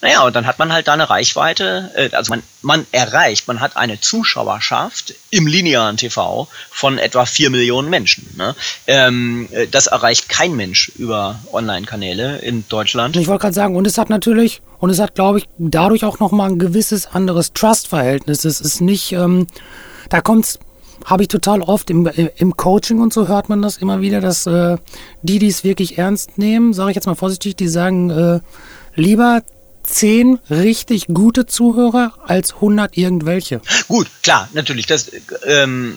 [0.00, 3.60] Naja, und dann hat man halt da eine Reichweite, äh, also man, man erreicht, man
[3.60, 8.28] hat eine Zuschauerschaft im linearen TV von etwa vier Millionen Menschen.
[8.36, 8.54] Ne?
[8.86, 13.16] Ähm, äh, das erreicht kein Mensch über Online-Kanäle in Deutschland.
[13.16, 16.20] Ich wollte gerade sagen, und es hat natürlich und es hat, glaube ich, dadurch auch
[16.20, 18.44] nochmal ein gewisses anderes Trust-Verhältnis.
[18.44, 19.46] Es ist nicht, ähm,
[20.08, 20.58] da kommt's,
[21.04, 24.20] habe ich total oft im, äh, im Coaching und so hört man das immer wieder,
[24.20, 24.76] dass äh,
[25.22, 28.40] die, die es wirklich ernst nehmen, sage ich jetzt mal vorsichtig, die sagen, äh,
[28.94, 29.42] lieber
[29.88, 33.60] zehn richtig gute Zuhörer als 100 irgendwelche.
[33.88, 34.86] Gut, klar, natürlich.
[34.86, 35.10] Das,
[35.46, 35.96] ähm,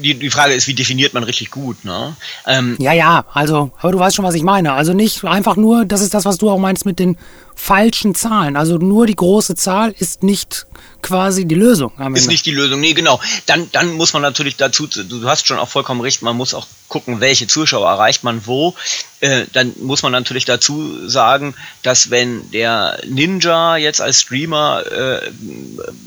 [0.00, 2.16] die, die Frage ist, wie definiert man richtig gut, ne?
[2.46, 4.72] Ähm, ja, ja, also, aber du weißt schon, was ich meine.
[4.72, 7.16] Also nicht einfach nur, das ist das, was du auch meinst mit den
[7.54, 8.56] falschen Zahlen.
[8.56, 10.66] Also nur die große Zahl ist nicht
[11.04, 11.92] quasi die Lösung.
[12.14, 13.20] Ist nicht die Lösung, nee, genau.
[13.46, 16.66] Dann, dann muss man natürlich dazu, du hast schon auch vollkommen recht, man muss auch
[16.88, 18.74] gucken, welche Zuschauer erreicht man wo.
[19.20, 25.30] Äh, dann muss man natürlich dazu sagen, dass wenn der Ninja jetzt als Streamer äh,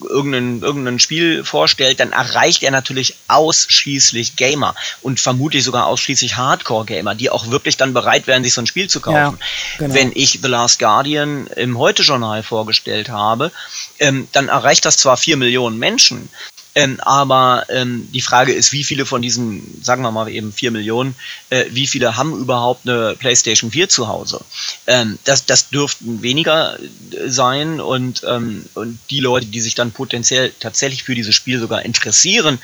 [0.08, 7.14] irgendein, irgendein Spiel vorstellt, dann erreicht er natürlich ausschließlich Gamer und vermutlich sogar ausschließlich Hardcore-Gamer,
[7.16, 9.38] die auch wirklich dann bereit wären, sich so ein Spiel zu kaufen.
[9.40, 9.94] Ja, genau.
[9.94, 13.52] Wenn ich The Last Guardian im Heute-Journal vorgestellt habe,
[14.00, 16.30] ähm, dann erreicht das zwar vier Millionen Menschen,
[16.78, 20.70] ähm, aber ähm, die Frage ist, wie viele von diesen, sagen wir mal eben vier
[20.70, 21.16] Millionen,
[21.50, 24.42] äh, wie viele haben überhaupt eine PlayStation 4 zu Hause?
[24.86, 29.92] Ähm, das, das dürften weniger äh, sein und, ähm, und die Leute, die sich dann
[29.92, 32.60] potenziell tatsächlich für dieses Spiel sogar interessieren,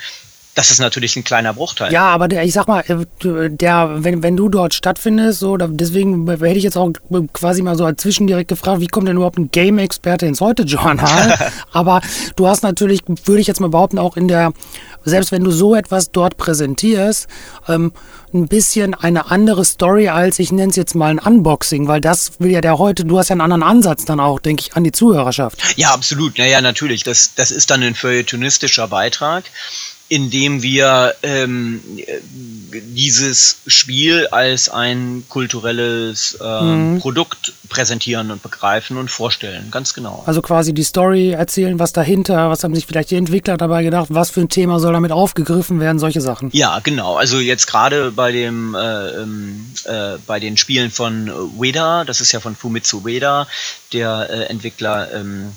[0.54, 1.92] das ist natürlich ein kleiner Bruchteil.
[1.92, 6.28] Ja, aber der, ich sag mal, äh, der, wenn, wenn du dort stattfindest, so, deswegen
[6.28, 6.90] hätte ich jetzt auch
[7.32, 11.38] quasi mal so dazwischen direkt gefragt, wie kommt denn überhaupt ein Game-Experte ins Heute-Journal?
[11.72, 12.00] aber
[12.36, 14.52] du hast natürlich, würde ich jetzt mal behaupten, auch in der,
[15.04, 17.26] selbst wenn du so etwas dort präsentierst,
[17.68, 17.92] ähm,
[18.32, 22.32] ein bisschen eine andere Story als, ich nenne es jetzt mal ein Unboxing, weil das
[22.38, 24.84] will ja der heute, du hast ja einen anderen Ansatz dann auch, denke ich, an
[24.84, 25.76] die Zuhörerschaft.
[25.76, 26.38] Ja, absolut.
[26.38, 27.02] Naja, natürlich.
[27.04, 29.44] Das, das ist dann ein feuilletonistischer Beitrag
[30.08, 31.80] indem wir ähm,
[32.72, 36.98] dieses Spiel als ein kulturelles ähm, mhm.
[37.00, 40.22] Produkt präsentieren und begreifen und vorstellen, ganz genau.
[40.26, 44.08] Also quasi die Story erzählen, was dahinter, was haben sich vielleicht die Entwickler dabei gedacht,
[44.10, 46.50] was für ein Thema soll damit aufgegriffen werden, solche Sachen.
[46.52, 47.16] Ja, genau.
[47.16, 52.32] Also jetzt gerade bei dem äh, ähm, äh, bei den Spielen von Ueda, das ist
[52.32, 53.46] ja von Fumitsu Ueda,
[53.92, 55.52] der äh, Entwickler ähm,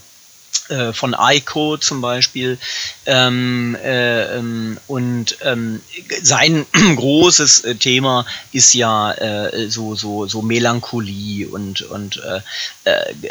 [0.70, 2.58] äh, von Aiko zum Beispiel.
[3.06, 5.82] Ähm, äh, ähm, und ähm,
[6.22, 12.42] sein großes äh, Thema ist ja äh, so, so, so Melancholie und, und äh,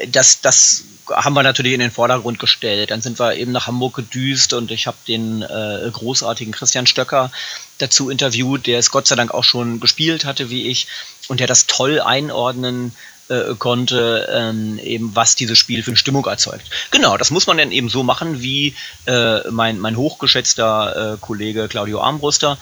[0.08, 2.90] das, das haben wir natürlich in den Vordergrund gestellt.
[2.90, 7.30] Dann sind wir eben nach Hamburg gedüst und ich habe den äh, großartigen Christian Stöcker
[7.78, 10.88] dazu interviewt, der es Gott sei Dank auch schon gespielt hatte wie ich
[11.28, 12.92] und der das toll einordnen
[13.28, 16.68] äh, konnte, ähm, eben was dieses Spiel für eine Stimmung erzeugt.
[16.90, 18.74] Genau, das muss man dann eben so machen, wie
[19.06, 22.58] äh, mein, mein hochgeschätzter äh, Kollege Claudio Armbruster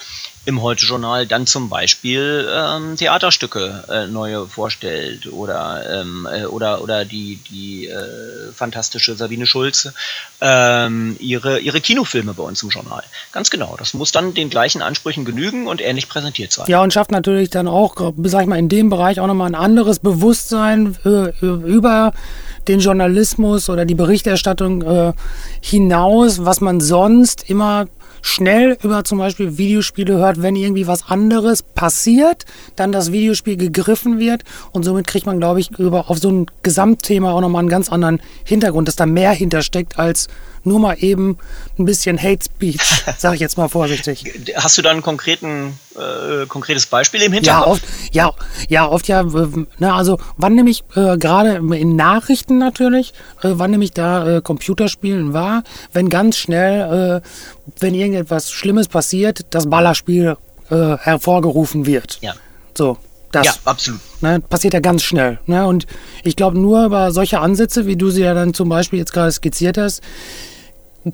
[0.47, 7.05] im Heute-Journal dann zum Beispiel ähm, Theaterstücke äh, neue vorstellt oder ähm, äh, oder oder
[7.05, 9.95] die die äh, fantastische Sabine Schulze
[10.41, 13.03] ähm, ihre ihre Kinofilme bei uns im Journal.
[13.33, 13.77] Ganz genau.
[13.79, 16.67] Das muss dann den gleichen Ansprüchen genügen und ähnlich präsentiert sein.
[16.69, 19.55] Ja und schafft natürlich dann auch, sag ich mal, in dem Bereich auch nochmal ein
[19.55, 22.13] anderes Bewusstsein äh, über
[22.69, 25.13] den Journalismus oder die Berichterstattung äh,
[25.61, 27.87] hinaus, was man sonst immer
[28.25, 34.19] schnell über zum Beispiel Videospiele hört, wenn irgendwie was anderes passiert, dann das Videospiel gegriffen
[34.19, 37.69] wird und somit kriegt man, glaube ich, über auf so ein Gesamtthema auch nochmal einen
[37.69, 40.29] ganz anderen Hintergrund, dass da mehr hintersteckt als
[40.65, 41.39] nur mal eben
[41.79, 42.81] ein bisschen Hate Speech,
[43.19, 44.25] sage ich jetzt mal vorsichtig.
[44.57, 47.83] Hast du da ein konkreten, äh, konkretes Beispiel im Hintergrund?
[48.13, 49.21] Ja, oft, ja, ja, oft ja.
[49.21, 54.41] Äh, na, also wann nämlich äh, gerade in Nachrichten natürlich, äh, wann nämlich da äh,
[54.41, 57.29] Computerspielen war, wenn ganz schnell, äh,
[57.81, 60.37] wenn irgendetwas Schlimmes passiert, das Ballerspiel
[60.71, 62.19] äh, hervorgerufen wird.
[62.21, 62.35] Ja.
[62.75, 62.99] So,
[63.35, 64.01] das, ja, absolut.
[64.21, 65.41] Ne, passiert ja ganz schnell.
[65.47, 65.67] Ne?
[65.67, 65.87] Und
[66.23, 69.33] ich glaube, nur über solche Ansätze, wie du sie ja dann zum Beispiel jetzt gerade
[69.33, 70.03] skizziert hast,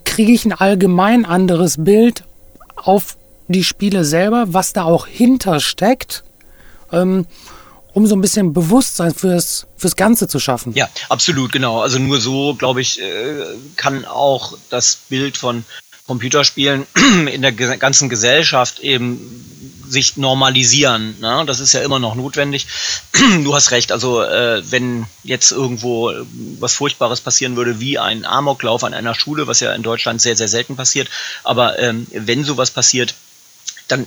[0.05, 2.25] kriege ich ein allgemein anderes Bild
[2.77, 3.17] auf
[3.49, 6.23] die Spiele selber, was da auch hintersteckt,
[6.93, 7.27] ähm,
[7.93, 10.75] um so ein bisschen Bewusstsein fürs, fürs Ganze zu schaffen.
[10.75, 11.81] Ja, absolut, genau.
[11.81, 13.45] Also nur so, glaube ich, äh,
[13.77, 15.65] kann auch das Bild von
[16.11, 16.89] Computerspielen
[17.33, 19.21] in der ganzen Gesellschaft eben
[19.89, 21.15] sich normalisieren.
[21.21, 21.45] Ne?
[21.47, 22.67] Das ist ja immer noch notwendig.
[23.45, 26.13] Du hast recht, also äh, wenn jetzt irgendwo
[26.59, 30.37] was Furchtbares passieren würde, wie ein Amoklauf an einer Schule, was ja in Deutschland sehr,
[30.37, 31.09] sehr selten passiert,
[31.45, 33.15] aber ähm, wenn sowas passiert,
[33.87, 34.07] dann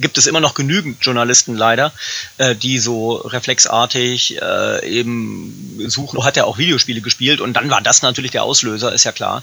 [0.00, 1.92] gibt es immer noch genügend Journalisten leider,
[2.38, 6.24] äh, die so reflexartig äh, eben suchen.
[6.24, 9.42] Hat er auch Videospiele gespielt und dann war das natürlich der Auslöser, ist ja klar.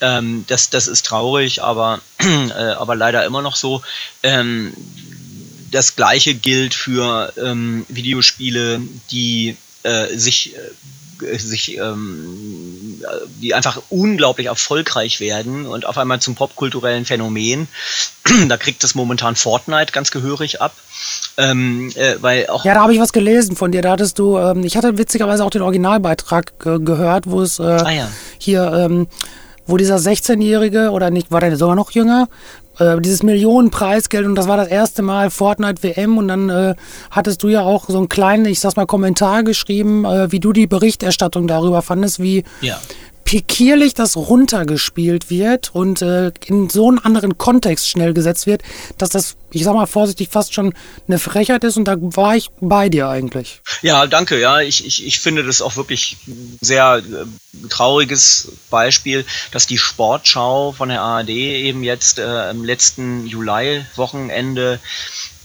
[0.00, 3.82] Ähm, das, das ist traurig, aber, äh, aber leider immer noch so.
[4.22, 4.72] Ähm,
[5.70, 8.80] das gleiche gilt für ähm, Videospiele,
[9.10, 10.58] die äh, sich äh,
[11.38, 13.02] sich ähm,
[13.40, 17.68] die einfach unglaublich erfolgreich werden und auf einmal zum popkulturellen Phänomen.
[18.48, 20.74] da kriegt es momentan Fortnite ganz gehörig ab.
[21.36, 23.82] Ähm, äh, weil auch ja, da habe ich was gelesen von dir.
[23.82, 27.90] Da hattest du, ähm, ich hatte witzigerweise auch den Originalbeitrag gehört, wo es äh, ah,
[27.90, 28.10] ja.
[28.38, 29.08] hier, ähm,
[29.66, 32.28] wo dieser 16-Jährige oder nicht, war der sogar noch jünger,
[32.78, 36.74] äh, dieses Millionenpreisgeld und das war das erste Mal Fortnite WM und dann äh,
[37.10, 40.52] hattest du ja auch so einen kleinen, ich sag's mal, Kommentar geschrieben, äh, wie du
[40.52, 42.78] die Berichterstattung darüber fandest, wie ja
[43.26, 48.62] pikierlich das runtergespielt wird und äh, in so einen anderen Kontext schnell gesetzt wird,
[48.98, 50.72] dass das, ich sag mal vorsichtig, fast schon
[51.08, 53.62] eine Frechheit ist und da war ich bei dir eigentlich.
[53.82, 54.40] Ja, danke.
[54.40, 56.16] Ja, ich, ich, ich finde das auch wirklich
[56.60, 63.26] sehr äh, trauriges Beispiel, dass die Sportschau von der ARD eben jetzt äh, im letzten
[63.26, 64.78] Juli-Wochenende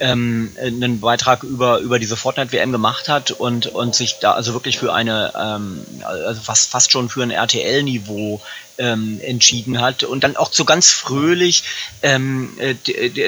[0.01, 4.79] ähm, einen Beitrag über, über diese Fortnite-WM gemacht hat und, und sich da also wirklich
[4.79, 8.41] für eine, ähm, also fast, fast schon für ein RTL-Niveau
[8.79, 11.63] ähm, entschieden hat und dann auch so ganz fröhlich
[12.01, 12.73] ähm, äh,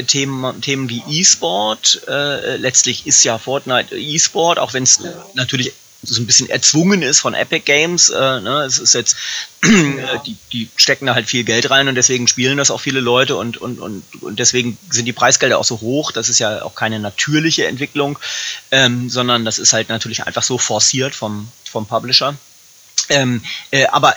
[0.03, 4.99] Themen, Themen wie E-Sport, äh, letztlich ist ja Fortnite E-Sport, auch wenn es
[5.35, 8.09] natürlich so ein bisschen erzwungen ist von Epic Games.
[8.09, 8.63] Äh, ne?
[8.65, 9.15] Es ist jetzt,
[9.63, 13.35] die, die stecken da halt viel Geld rein und deswegen spielen das auch viele Leute
[13.35, 16.11] und, und, und, und deswegen sind die Preisgelder auch so hoch.
[16.11, 18.19] Das ist ja auch keine natürliche Entwicklung,
[18.71, 22.35] ähm, sondern das ist halt natürlich einfach so forciert vom, vom Publisher.
[23.09, 24.15] Ähm, äh, aber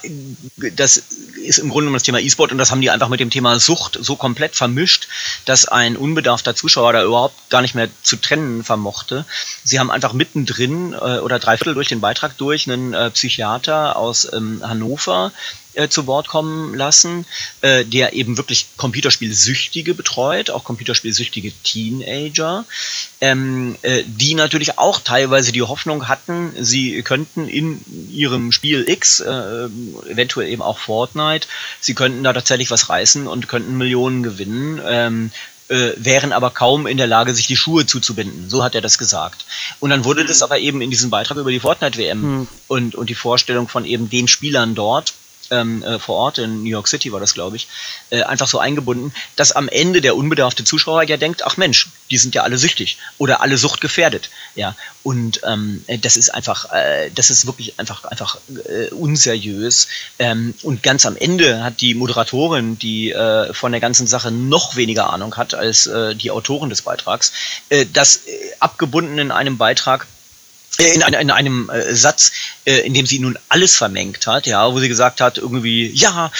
[0.74, 1.02] das
[1.36, 3.58] ist im Grunde um das Thema E-Sport und das haben die einfach mit dem Thema
[3.58, 5.08] Sucht so komplett vermischt,
[5.44, 9.24] dass ein unbedarfter Zuschauer da überhaupt gar nicht mehr zu trennen vermochte.
[9.64, 14.32] Sie haben einfach mittendrin äh, oder dreiviertel durch den Beitrag durch einen äh, Psychiater aus
[14.32, 15.32] ähm, Hannover
[15.76, 17.26] äh, zu Wort kommen lassen,
[17.60, 22.64] äh, der eben wirklich Computerspielsüchtige betreut, auch Computerspielsüchtige Teenager,
[23.20, 29.20] ähm, äh, die natürlich auch teilweise die Hoffnung hatten, sie könnten in ihrem Spiel X,
[29.20, 29.68] äh,
[30.08, 31.46] eventuell eben auch Fortnite,
[31.80, 34.80] sie könnten da tatsächlich was reißen und könnten Millionen gewinnen.
[34.84, 35.30] Ähm,
[35.68, 38.48] äh, wären aber kaum in der Lage, sich die Schuhe zuzubinden.
[38.48, 39.44] So hat er das gesagt.
[39.80, 42.48] Und dann wurde das aber eben in diesem Beitrag über die Fortnite-WM hm.
[42.68, 45.14] und, und die Vorstellung von eben den Spielern dort
[45.50, 47.68] ähm, äh, vor Ort, in New York City war das, glaube ich,
[48.10, 52.18] äh, einfach so eingebunden, dass am Ende der unbedarfte Zuschauer ja denkt, ach Mensch, die
[52.18, 54.30] sind ja alle süchtig oder alle suchtgefährdet.
[54.54, 59.88] Ja, und ähm, das ist einfach, äh, das ist wirklich einfach, einfach äh, unseriös.
[60.18, 64.76] Ähm, und ganz am Ende hat die Moderatorin, die äh, von der ganzen Sache noch
[64.76, 67.32] weniger Ahnung hat als äh, die Autorin des Beitrags,
[67.68, 68.30] äh, das äh,
[68.60, 70.15] abgebunden in einem Beitrag äh,
[70.78, 72.32] in, in einem äh, Satz,
[72.64, 76.30] äh, in dem sie nun alles vermengt hat, ja, wo sie gesagt hat, irgendwie, ja,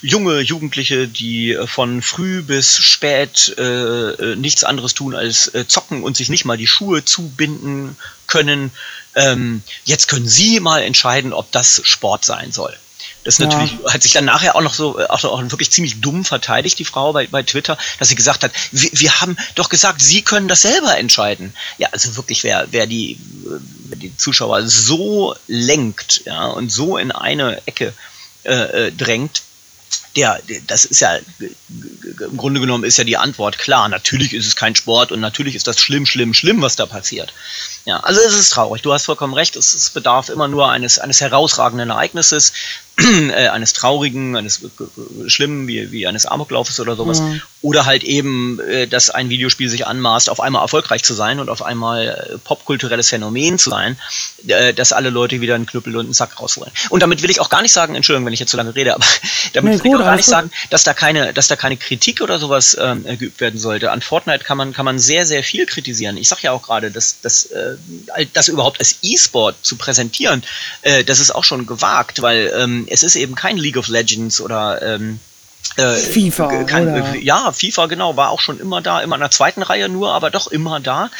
[0.00, 5.66] junge Jugendliche, die äh, von früh bis spät äh, äh, nichts anderes tun als äh,
[5.66, 8.70] zocken und sich nicht mal die Schuhe zubinden können,
[9.16, 12.76] ähm, jetzt können sie mal entscheiden, ob das Sport sein soll.
[13.24, 13.46] Das ja.
[13.46, 16.78] natürlich hat sich dann nachher auch noch so äh, auch, auch wirklich ziemlich dumm verteidigt,
[16.78, 20.22] die Frau bei, bei Twitter, dass sie gesagt hat, wir, wir haben doch gesagt, sie
[20.22, 21.54] können das selber entscheiden.
[21.78, 23.18] Ja, also wirklich, wer, wer die,
[23.88, 27.92] wer die Zuschauer so lenkt, ja, und so in eine Ecke
[28.44, 29.42] äh, äh drängt,
[30.16, 31.18] der, das ist ja,
[31.68, 33.88] im Grunde genommen ist ja die Antwort klar.
[33.88, 37.32] Natürlich ist es kein Sport und natürlich ist das schlimm, schlimm, schlimm, was da passiert.
[37.84, 38.82] Ja, also es ist traurig.
[38.82, 39.54] Du hast vollkommen recht.
[39.56, 42.52] Es, es bedarf immer nur eines, eines herausragenden Ereignisses,
[43.30, 44.60] äh, eines traurigen, eines
[45.26, 47.20] schlimmen, wie, wie eines Amoklaufes oder sowas.
[47.20, 47.40] Mhm.
[47.62, 51.48] Oder halt eben, äh, dass ein Videospiel sich anmaßt, auf einmal erfolgreich zu sein und
[51.48, 53.98] auf einmal äh, popkulturelles Phänomen zu sein,
[54.46, 56.72] äh, dass alle Leute wieder einen Knüppel und einen Sack rausholen.
[56.90, 58.94] Und damit will ich auch gar nicht sagen, Entschuldigung, wenn ich jetzt zu lange rede,
[58.94, 59.04] aber
[59.52, 61.76] damit nee, will gut, ich auch gar nicht sagen, dass da keine, dass da keine
[61.76, 63.90] Kritik oder sowas ähm, geübt werden sollte.
[63.90, 66.16] An Fortnite kann man, kann man sehr, sehr viel kritisieren.
[66.16, 67.76] Ich sag ja auch gerade, dass, dass äh,
[68.32, 70.42] das überhaupt als E-Sport zu präsentieren,
[70.82, 74.40] äh, das ist auch schon gewagt, weil ähm, es ist eben kein League of Legends
[74.40, 75.20] oder ähm,
[75.76, 76.64] äh, FIFA.
[76.64, 77.14] Kann, oder?
[77.16, 80.30] Ja, FIFA, genau, war auch schon immer da, immer in der zweiten Reihe nur, aber
[80.30, 81.10] doch immer da.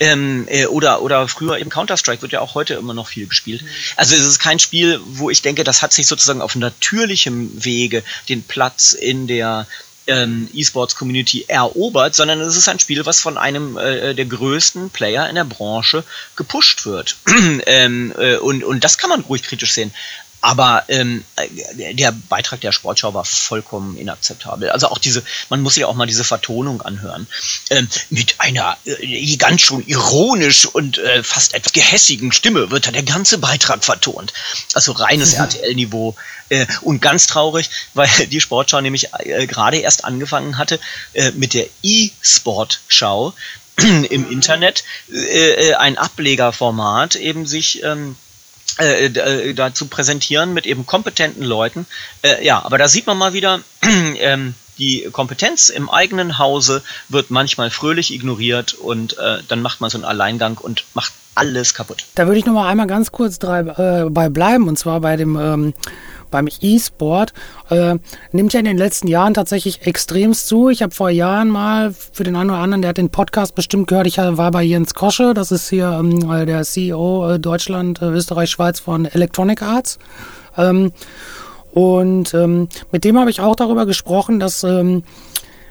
[0.00, 3.62] Ähm, äh, oder, oder früher eben Counter-Strike wird ja auch heute immer noch viel gespielt.
[3.96, 8.02] Also es ist kein Spiel, wo ich denke, das hat sich sozusagen auf natürlichem Wege
[8.28, 9.66] den Platz in der
[10.06, 15.28] ähm, E-Sports-Community erobert, sondern es ist ein Spiel, was von einem äh, der größten Player
[15.28, 16.04] in der Branche
[16.36, 17.16] gepusht wird.
[17.66, 19.92] ähm, äh, und, und das kann man ruhig kritisch sehen.
[20.40, 21.24] Aber ähm,
[21.74, 24.70] der Beitrag der Sportschau war vollkommen inakzeptabel.
[24.70, 27.26] Also auch diese, man muss sich auch mal diese Vertonung anhören.
[27.68, 32.90] Ähm, mit einer äh, ganz schon ironisch und äh, fast etwas gehässigen Stimme wird da
[32.90, 34.32] der ganze Beitrag vertont.
[34.74, 35.40] Also reines mhm.
[35.40, 36.16] RTL-Niveau.
[36.48, 40.80] Äh, und ganz traurig, weil die Sportschau nämlich äh, gerade erst angefangen hatte
[41.12, 43.34] äh, mit der E-Sport-Schau
[44.10, 48.16] im Internet, äh, äh, ein Ablegerformat eben sich ähm,
[48.80, 51.86] äh, äh, da zu präsentieren mit eben kompetenten Leuten.
[52.22, 53.60] Äh, ja, aber da sieht man mal wieder,
[54.18, 59.90] ähm, die Kompetenz im eigenen Hause wird manchmal fröhlich ignoriert und äh, dann macht man
[59.90, 62.06] so einen Alleingang und macht alles kaputt.
[62.14, 65.16] Da würde ich noch mal einmal ganz kurz drei, äh, bei bleiben und zwar bei
[65.16, 65.74] dem ähm,
[66.30, 67.32] beim E-Sport
[67.70, 67.96] äh,
[68.32, 70.68] nimmt ja in den letzten Jahren tatsächlich extremst zu.
[70.68, 73.88] Ich habe vor Jahren mal für den einen oder anderen, der hat den Podcast bestimmt
[73.88, 78.00] gehört, ich war bei Jens Kosche, das ist hier ähm, äh, der CEO äh, Deutschland,
[78.02, 79.98] äh, Österreich, Schweiz von Electronic Arts.
[80.56, 80.92] Ähm,
[81.72, 85.04] und ähm, mit dem habe ich auch darüber gesprochen, dass ähm,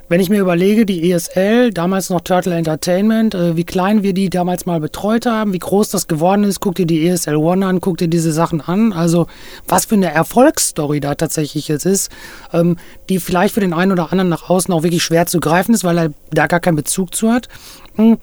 [0.10, 4.32] wenn ich mir überlege, die ESL, damals noch Turtle Entertainment, äh, wie klein wir die
[4.32, 7.80] damals mal betreut haben, wie groß das geworden ist, guck dir die ESL One an,
[7.80, 8.91] guck dir diese Sachen an.
[8.91, 9.28] Also
[9.67, 12.12] was für eine Erfolgsstory da tatsächlich jetzt ist,
[12.52, 15.76] ähm, die vielleicht für den einen oder anderen nach außen auch wirklich schwer zu greifen
[15.76, 17.48] ist, weil er da gar keinen Bezug zu hat.
[17.95, 18.17] Hm.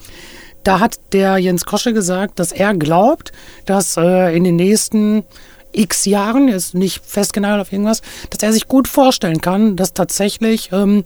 [0.64, 3.30] Da hat der Jens Kosche gesagt, dass er glaubt,
[3.66, 5.22] dass äh, in den nächsten
[5.70, 10.70] x Jahren, ist nicht festgenagelt auf irgendwas, dass er sich gut vorstellen kann, dass tatsächlich
[10.72, 11.04] ähm,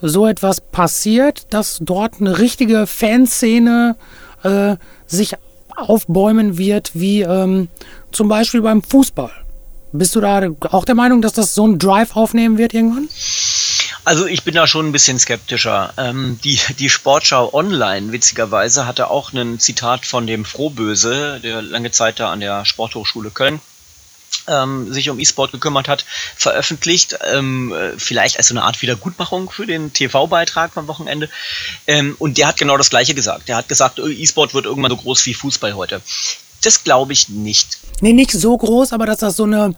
[0.00, 3.96] so etwas passiert, dass dort eine richtige Fanszene
[4.42, 5.34] äh, sich
[5.76, 7.68] aufbäumen wird, wie ähm,
[8.12, 9.32] zum Beispiel beim Fußball.
[9.92, 13.08] Bist du da auch der Meinung, dass das so einen Drive aufnehmen wird irgendwann?
[14.04, 15.92] Also ich bin da schon ein bisschen skeptischer.
[15.98, 21.90] Ähm, die, die Sportschau Online, witzigerweise, hatte auch ein Zitat von dem Frohböse, der lange
[21.90, 23.60] Zeit da an der Sporthochschule Köln
[24.50, 26.04] ähm, sich um E-Sport gekümmert hat,
[26.36, 27.18] veröffentlicht.
[27.32, 31.28] Ähm, äh, vielleicht als so eine Art Wiedergutmachung für den TV-Beitrag am Wochenende.
[31.86, 33.48] Ähm, und der hat genau das Gleiche gesagt.
[33.48, 36.02] Der hat gesagt, äh, E-Sport wird irgendwann so groß wie Fußball heute.
[36.62, 37.78] Das glaube ich nicht.
[38.00, 39.74] Nee, nicht so groß, aber dass das so eine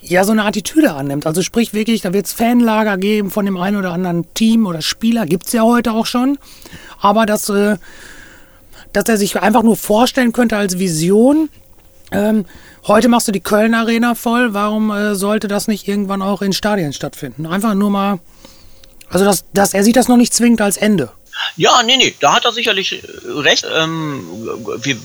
[0.00, 1.26] ja, so eine Attitüde annimmt.
[1.26, 4.80] Also sprich wirklich, da wird es Fanlager geben von dem einen oder anderen Team oder
[4.80, 6.38] Spieler, gibt es ja heute auch schon.
[7.00, 7.76] Aber dass, äh,
[8.92, 11.50] dass er sich einfach nur vorstellen könnte als Vision,
[12.10, 12.46] ähm,
[12.86, 14.54] heute machst du die Köln Arena voll.
[14.54, 17.46] Warum äh, sollte das nicht irgendwann auch in Stadien stattfinden?
[17.46, 18.18] Einfach nur mal.
[19.10, 21.10] Also, das, das, er sieht das noch nicht zwingend als Ende.
[21.56, 23.66] Ja, nee, nee, da hat er sicherlich äh, recht.
[23.72, 24.26] Ähm,
[24.82, 24.96] wir,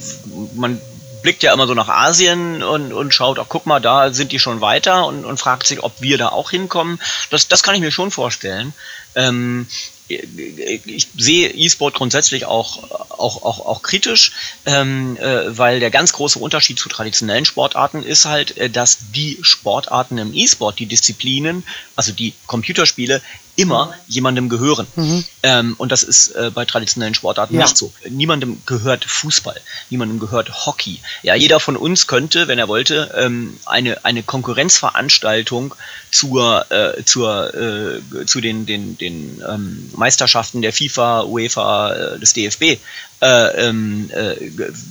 [0.56, 0.80] man
[1.22, 4.40] blickt ja immer so nach Asien und, und schaut, ach, guck mal, da sind die
[4.40, 7.00] schon weiter und, und fragt sich, ob wir da auch hinkommen.
[7.30, 8.74] Das, das kann ich mir schon vorstellen.
[9.16, 9.68] Ähm,
[10.08, 14.32] ich sehe E-Sport grundsätzlich auch, auch, auch, auch kritisch,
[14.66, 19.40] ähm, äh, weil der ganz große Unterschied zu traditionellen Sportarten ist halt, äh, dass die
[19.42, 21.64] Sportarten im E-Sport, die Disziplinen,
[21.96, 23.22] also die Computerspiele,
[23.56, 24.88] immer jemandem gehören.
[24.96, 25.26] Mhm.
[25.44, 27.62] Ähm, und das ist äh, bei traditionellen Sportarten ja.
[27.62, 27.94] nicht so.
[28.10, 31.00] Niemandem gehört Fußball, niemandem gehört Hockey.
[31.22, 35.76] Ja, jeder von uns könnte, wenn er wollte, ähm, eine, eine Konkurrenzveranstaltung
[36.12, 42.34] zur, äh, zur, äh, zu den, den, den ähm, Meisterschaften der FIFA, UEFA, äh, des
[42.34, 42.80] DFB,
[43.24, 44.36] äh, ähm, äh,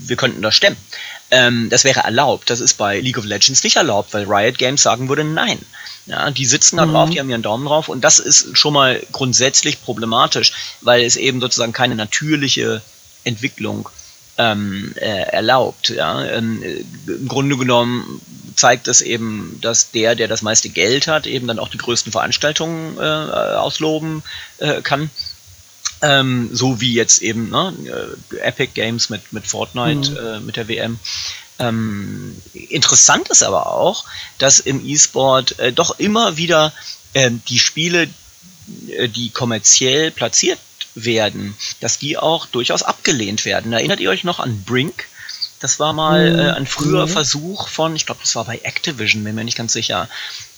[0.06, 0.76] wir könnten das stemmen.
[1.32, 2.50] Ähm, das wäre erlaubt.
[2.50, 5.58] Das ist bei League of Legends nicht erlaubt, weil Riot Games sagen würde, nein.
[6.04, 7.12] Ja, die sitzen da drauf, mhm.
[7.12, 10.52] die haben ihren Daumen drauf und das ist schon mal grundsätzlich problematisch,
[10.82, 12.82] weil es eben sozusagen keine natürliche
[13.24, 13.88] Entwicklung
[14.36, 15.88] ähm, äh, erlaubt.
[15.88, 16.22] Ja?
[16.22, 16.62] Ähm,
[17.06, 18.20] Im Grunde genommen
[18.54, 22.12] zeigt es eben, dass der, der das meiste Geld hat, eben dann auch die größten
[22.12, 24.22] Veranstaltungen äh, ausloben
[24.58, 25.08] äh, kann.
[26.02, 27.72] Ähm, so wie jetzt eben ne,
[28.32, 30.16] äh, Epic Games mit, mit Fortnite, mhm.
[30.16, 30.98] äh, mit der WM.
[31.58, 34.04] Ähm, interessant ist aber auch,
[34.38, 36.72] dass im E-Sport äh, doch immer wieder
[37.12, 38.08] äh, die Spiele,
[38.88, 40.58] äh, die kommerziell platziert
[40.94, 43.72] werden, dass die auch durchaus abgelehnt werden.
[43.72, 45.06] Erinnert ihr euch noch an Brink?
[45.60, 47.10] Das war mal äh, ein früher mhm.
[47.10, 50.08] Versuch von, ich glaube, das war bei Activision, bin mir nicht ganz sicher,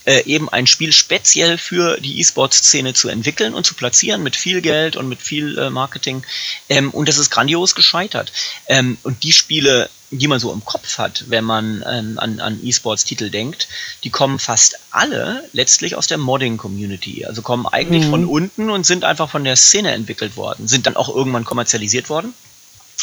[0.05, 4.61] äh, eben ein Spiel speziell für die E-Sport-Szene zu entwickeln und zu platzieren mit viel
[4.61, 6.23] Geld und mit viel äh, Marketing.
[6.69, 8.31] Ähm, und das ist grandios gescheitert.
[8.67, 12.59] Ähm, und die Spiele, die man so im Kopf hat, wenn man ähm, an, an
[12.63, 13.67] E-Sports-Titel denkt,
[14.03, 17.25] die kommen fast alle letztlich aus der Modding-Community.
[17.25, 18.11] Also kommen eigentlich mhm.
[18.11, 22.09] von unten und sind einfach von der Szene entwickelt worden, sind dann auch irgendwann kommerzialisiert
[22.09, 22.33] worden.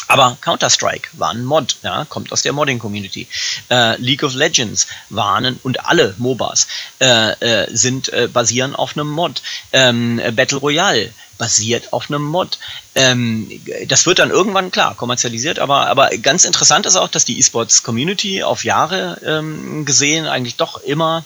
[0.07, 3.27] Aber Counter-Strike war ein Mod, ja, kommt aus der Modding-Community.
[3.69, 6.67] Äh, League of Legends waren und alle MOBAs
[6.99, 9.41] äh, äh, sind äh, basieren auf einem Mod.
[9.71, 12.59] Ähm, Battle Royale basiert auf einem Mod.
[12.95, 13.49] Ähm,
[13.87, 18.43] das wird dann irgendwann klar kommerzialisiert, aber, aber ganz interessant ist auch, dass die E-Sports-Community
[18.43, 21.23] auf Jahre ähm, gesehen eigentlich doch immer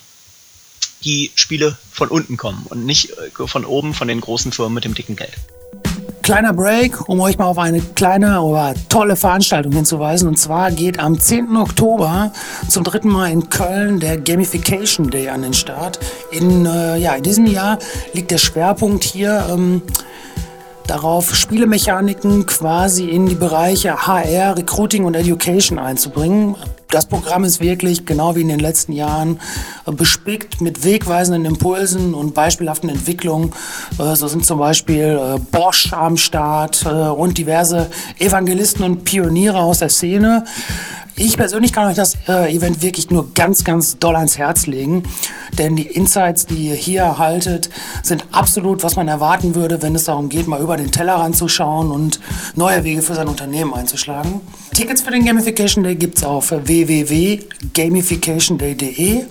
[1.03, 4.86] die Spiele von unten kommen und nicht äh, von oben von den großen Firmen mit
[4.86, 5.34] dem dicken Geld.
[6.28, 10.28] Kleiner Break, um euch mal auf eine kleine, aber tolle Veranstaltung hinzuweisen.
[10.28, 11.55] Und zwar geht am 10.
[11.55, 12.34] Oktober
[12.67, 15.99] zum dritten Mal in Köln der Gamification Day an den Start.
[16.32, 17.80] In, äh, ja, in diesem Jahr
[18.11, 19.82] liegt der Schwerpunkt hier ähm,
[20.88, 26.55] darauf, Spielemechaniken quasi in die Bereiche HR, Recruiting und Education einzubringen.
[26.89, 29.39] Das Programm ist wirklich, genau wie in den letzten Jahren,
[29.85, 33.51] äh, bespickt mit wegweisenden Impulsen und beispielhaften Entwicklungen.
[33.99, 39.79] Äh, so sind zum Beispiel äh, Bosch am Start und diverse Evangelisten und Pioniere aus
[39.79, 40.45] der Szene.
[41.20, 45.01] Ich persönlich kann euch das äh, Event wirklich nur ganz, ganz doll ans Herz legen,
[45.57, 47.72] denn die Insights, die ihr hier erhaltet,
[48.03, 51.47] sind absolut, was man erwarten würde, wenn es darum geht, mal über den Tellerrand zu
[51.47, 52.20] schauen und
[52.55, 54.41] neue Wege für sein Unternehmen einzuschlagen.
[54.76, 59.24] Tickets für den Gamification Day gibt es auf www.gamificationday.de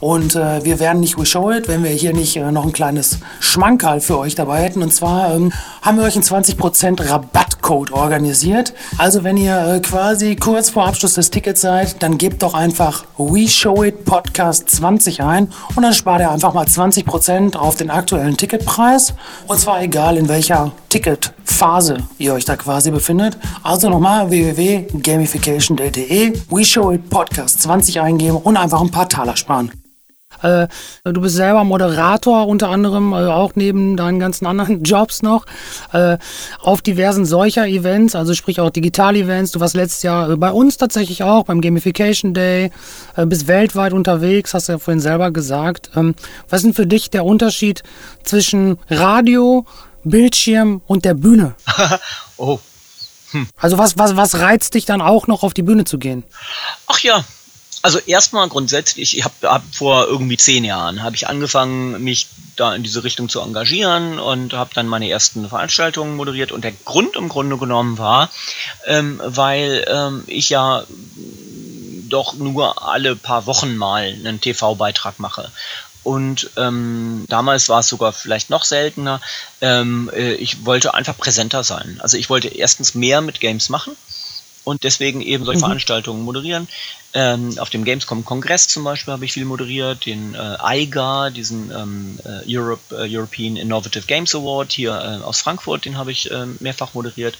[0.00, 2.72] und äh, wir wären nicht We Show It, wenn wir hier nicht äh, noch ein
[2.72, 4.82] kleines Schmankerl für euch dabei hätten.
[4.82, 8.74] Und zwar ähm, haben wir euch einen 20% Rabattcode organisiert.
[8.98, 13.04] Also wenn ihr äh, quasi kurz vor Abschluss des Tickets seid, dann gebt doch einfach
[13.16, 17.90] We Show It Podcast 20 ein und dann spart ihr einfach mal 20% auf den
[17.90, 19.14] aktuellen Ticketpreis.
[19.46, 20.72] Und zwar egal in welcher
[21.44, 23.38] Ticketphase ihr euch da quasi befindet.
[23.62, 29.70] Also nochmal www.gamification.de We Show It Podcast 20 eingeben und einfach ein paar Taler sparen.
[30.42, 30.66] Äh,
[31.04, 35.46] du bist selber Moderator unter anderem, äh, auch neben deinen ganzen anderen Jobs noch,
[35.92, 36.18] äh,
[36.60, 39.52] auf diversen solcher Events, also sprich auch Digital-Events.
[39.52, 42.72] Du warst letztes Jahr äh, bei uns tatsächlich auch beim Gamification Day,
[43.16, 45.90] äh, bist weltweit unterwegs, hast du ja vorhin selber gesagt.
[45.94, 46.16] Ähm,
[46.48, 47.84] was ist denn für dich der Unterschied
[48.24, 49.64] zwischen Radio,
[50.04, 51.54] Bildschirm und der Bühne?
[52.36, 52.58] oh.
[53.30, 53.48] Hm.
[53.56, 56.22] Also was, was, was reizt dich dann auch noch auf die Bühne zu gehen?
[56.86, 57.24] Ach ja,
[57.84, 62.74] also erstmal grundsätzlich, ich habe hab vor irgendwie zehn Jahren habe ich angefangen, mich da
[62.74, 66.50] in diese Richtung zu engagieren und habe dann meine ersten Veranstaltungen moderiert.
[66.50, 68.30] Und der Grund im Grunde genommen war,
[68.86, 70.84] ähm, weil ähm, ich ja
[72.08, 75.50] doch nur alle paar Wochen mal einen TV-Beitrag mache.
[76.04, 79.20] Und ähm, damals war es sogar vielleicht noch seltener.
[79.60, 81.98] Ähm, äh, ich wollte einfach präsenter sein.
[82.00, 83.96] Also ich wollte erstens mehr mit Games machen
[84.64, 85.64] und deswegen eben solche mhm.
[85.64, 86.68] Veranstaltungen moderieren.
[87.12, 92.18] Ähm, auf dem Gamescom-Kongress zum Beispiel habe ich viel moderiert, den äh, IGA, diesen ähm,
[92.24, 96.46] äh, Europe, äh, European Innovative Games Award hier äh, aus Frankfurt, den habe ich äh,
[96.60, 97.38] mehrfach moderiert.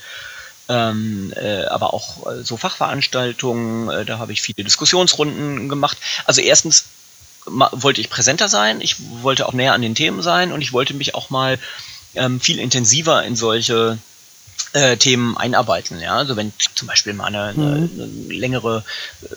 [0.69, 5.99] ähm, äh, aber auch so Fachveranstaltungen, da habe ich viele Diskussionsrunden gemacht.
[6.25, 6.87] Also erstens
[7.47, 10.95] wollte ich präsenter sein, ich wollte auch näher an den Themen sein und ich wollte
[10.95, 11.59] mich auch mal
[12.15, 13.99] ähm, viel intensiver in solche
[14.73, 16.01] äh, Themen einarbeiten.
[16.01, 16.17] Ja?
[16.17, 17.91] Also wenn zum Beispiel mal eine, mhm.
[17.95, 18.85] eine längere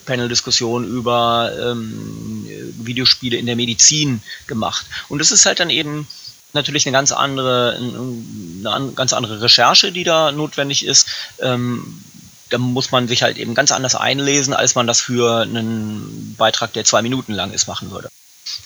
[0.06, 2.48] Panel-Diskussion über ähm,
[2.80, 4.86] Videospiele in der Medizin gemacht.
[5.10, 6.08] Und das ist halt dann eben
[6.54, 11.08] natürlich eine ganz andere, eine ganz andere Recherche, die da notwendig ist.
[11.40, 12.04] Ähm,
[12.50, 16.74] da muss man sich halt eben ganz anders einlesen, als man das für einen Beitrag,
[16.74, 18.10] der zwei Minuten lang ist, machen würde.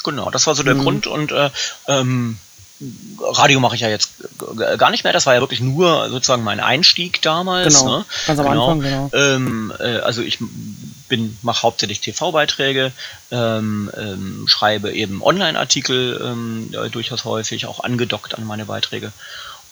[0.04, 0.84] Genau, das war so der mhm.
[0.84, 1.50] Grund und äh,
[1.88, 2.38] ähm,
[3.20, 4.12] Radio mache ich ja jetzt
[4.78, 5.14] gar nicht mehr.
[5.14, 7.80] Das war ja wirklich nur sozusagen mein Einstieg damals.
[7.80, 8.06] Genau, ne?
[8.26, 8.72] ganz am genau.
[8.72, 9.10] Anfang, genau.
[9.14, 10.40] Ähm, äh, also ich
[11.08, 12.92] bin mache hauptsächlich TV-Beiträge,
[13.32, 19.12] ähm, ähm, schreibe eben Online-Artikel ähm, durchaus häufig, auch angedockt an meine Beiträge.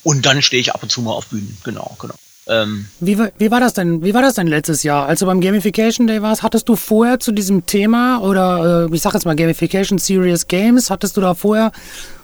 [0.04, 1.58] Und dann stehe ich ab und zu mal auf Bühnen.
[1.64, 2.16] Genau, genau.
[2.50, 4.04] Ähm, wie, wie, war das denn?
[4.04, 5.06] Wie war das denn letztes Jahr?
[5.06, 9.02] Als du beim Gamification Day warst, hattest du vorher zu diesem Thema oder äh, ich
[9.04, 11.72] sag jetzt mal Gamification Serious Games, hattest du da vorher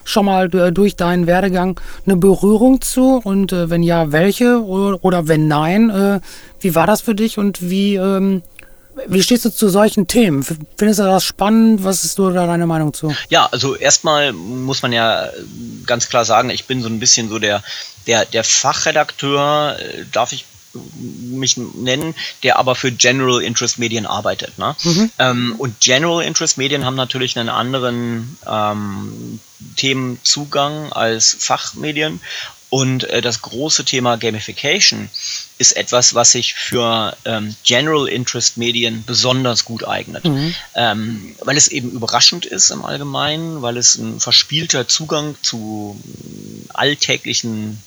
[0.03, 3.21] schon mal durch deinen Werdegang eine Berührung zu?
[3.23, 4.63] Und äh, wenn ja, welche?
[4.63, 6.19] Oder, oder wenn nein, äh,
[6.59, 8.41] wie war das für dich und wie, ähm,
[9.08, 10.43] wie stehst du zu solchen Themen?
[10.43, 11.84] Findest du das spannend?
[11.84, 13.14] Was ist da deine Meinung zu?
[13.30, 15.30] Ja, also erstmal muss man ja
[15.86, 17.64] ganz klar sagen, ich bin so ein bisschen so der,
[18.08, 20.46] der, der Fachredakteur, äh, darf ich
[21.02, 24.58] mich nennen, der aber für General Interest Medien arbeitet.
[24.58, 24.76] Ne?
[24.84, 25.12] Mhm.
[25.20, 29.39] Ähm, und General Interest Medien haben natürlich einen anderen ähm,
[29.78, 32.20] Themenzugang als Fachmedien.
[32.76, 35.09] Und äh, das große Thema Gamification
[35.57, 40.53] ist etwas, was sich für ähm, General Interest Medien besonders gut eignet, mhm.
[40.76, 46.67] ähm, weil es eben überraschend ist im Allgemeinen, weil es ein verspielter Zugang zu äh,
[46.73, 47.82] alltäglichen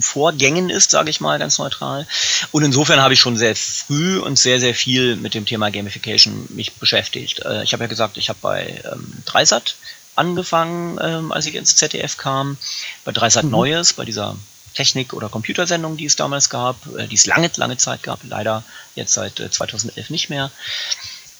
[0.00, 2.06] Vorgängen ist, sage ich mal ganz neutral.
[2.52, 6.46] Und insofern habe ich schon sehr früh und sehr, sehr viel mit dem Thema Gamification
[6.50, 7.40] mich beschäftigt.
[7.40, 9.74] Äh, ich habe ja gesagt, ich habe bei ähm, Dreisat
[10.18, 12.58] angefangen, ähm, als ich ins ZDF kam,
[13.04, 13.50] bei Dreisat mhm.
[13.50, 14.36] Neues, bei dieser
[14.74, 18.62] Technik- oder Computersendung, die es damals gab, äh, die es lange, lange Zeit gab, leider
[18.94, 20.50] jetzt seit äh, 2011 nicht mehr.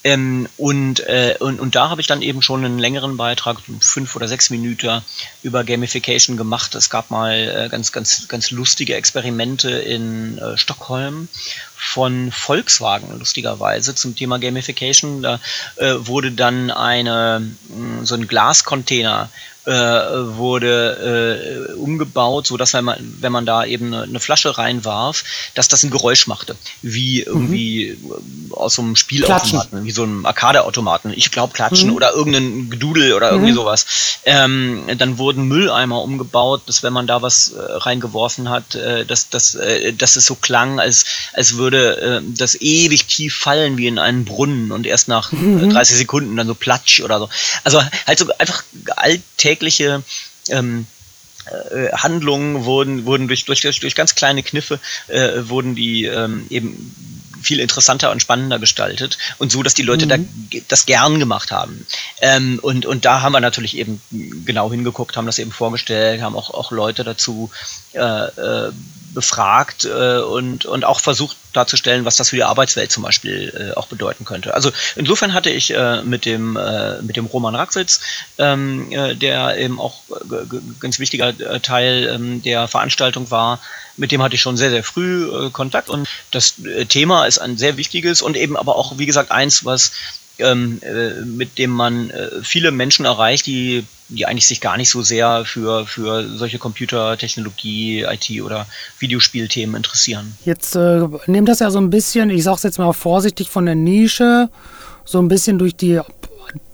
[0.09, 4.17] Ähm, und, äh, und, und da habe ich dann eben schon einen längeren Beitrag, fünf
[4.17, 5.03] oder sechs Minuten,
[5.43, 6.75] über Gamification gemacht.
[6.75, 11.29] Es gab mal äh, ganz, ganz, ganz lustige Experimente in äh, Stockholm
[11.77, 15.21] von Volkswagen, lustigerweise, zum Thema Gamification.
[15.21, 15.41] Da
[15.77, 17.47] äh, wurde dann eine,
[18.03, 19.29] so ein Glascontainer
[19.69, 24.57] äh, wurde äh, umgebaut, so dass wenn man, wenn man da eben eine, eine, Flasche
[24.57, 28.55] reinwarf, dass das ein Geräusch machte, wie irgendwie mhm.
[28.55, 31.13] aus so einem Spielautomaten, wie so einem Arcade-Automaten.
[31.15, 31.97] Ich glaube Klatschen mhm.
[31.97, 33.57] oder irgendein Gedudel oder irgendwie mhm.
[33.57, 33.87] sowas.
[34.25, 39.29] Ähm, dann wurden Mülleimer umgebaut, dass wenn man da was äh, reingeworfen hat, äh, dass,
[39.29, 41.05] dass, äh, dass es so klang, als,
[41.35, 45.71] als würde äh, das ewig tief fallen wie in einen Brunnen und erst nach mhm.
[45.71, 47.29] 30 Sekunden dann so platsch oder so.
[47.65, 48.65] Also halt so einfach
[48.97, 50.03] alltäglich tägliche
[50.51, 50.87] ähm,
[51.47, 54.79] äh, Handlungen wurden, wurden durch, durch, durch ganz kleine Kniffe
[55.09, 56.95] äh, wurden die ähm, eben
[57.41, 60.29] viel interessanter und spannender gestaltet und so, dass die Leute mhm.
[60.51, 61.87] da, das gern gemacht haben.
[62.21, 64.01] Ähm, und, und da haben wir natürlich eben
[64.45, 67.51] genau hingeguckt, haben das eben vorgestellt, haben auch, auch Leute dazu
[67.93, 68.73] äh, äh,
[69.15, 73.77] befragt äh, und, und auch versucht darzustellen, was das für die Arbeitswelt zum Beispiel äh,
[73.77, 74.55] auch bedeuten könnte.
[74.55, 78.01] Also insofern hatte ich äh, mit dem äh, mit dem Roman Raxitz,
[78.39, 83.61] ähm, äh, der eben auch äh, ganz wichtiger äh, Teil ähm, der Veranstaltung war,
[83.97, 87.39] mit dem hatte ich schon sehr, sehr früh äh, Kontakt und das äh, Thema ist
[87.39, 89.93] ein sehr wichtiges und eben aber auch, wie gesagt, eins, was
[90.39, 94.91] ähm, äh, mit dem man äh, viele Menschen erreicht, die, die eigentlich sich gar nicht
[94.91, 98.67] so sehr für, für solche Computertechnologie, IT oder
[98.99, 100.37] Videospielthemen interessieren.
[100.45, 103.75] Jetzt äh, nimmt das ja so ein bisschen, ich sag's jetzt mal vorsichtig von der
[103.75, 104.49] Nische,
[105.05, 106.01] so ein bisschen durch die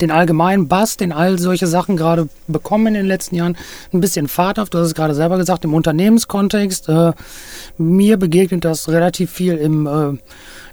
[0.01, 3.57] den allgemeinen Bass, den all solche Sachen gerade bekommen in den letzten Jahren,
[3.93, 4.70] ein bisschen Fahrt auf.
[4.70, 6.89] Du hast es gerade selber gesagt, im Unternehmenskontext.
[6.89, 7.12] Äh,
[7.78, 10.18] mir begegnet das relativ viel im, äh,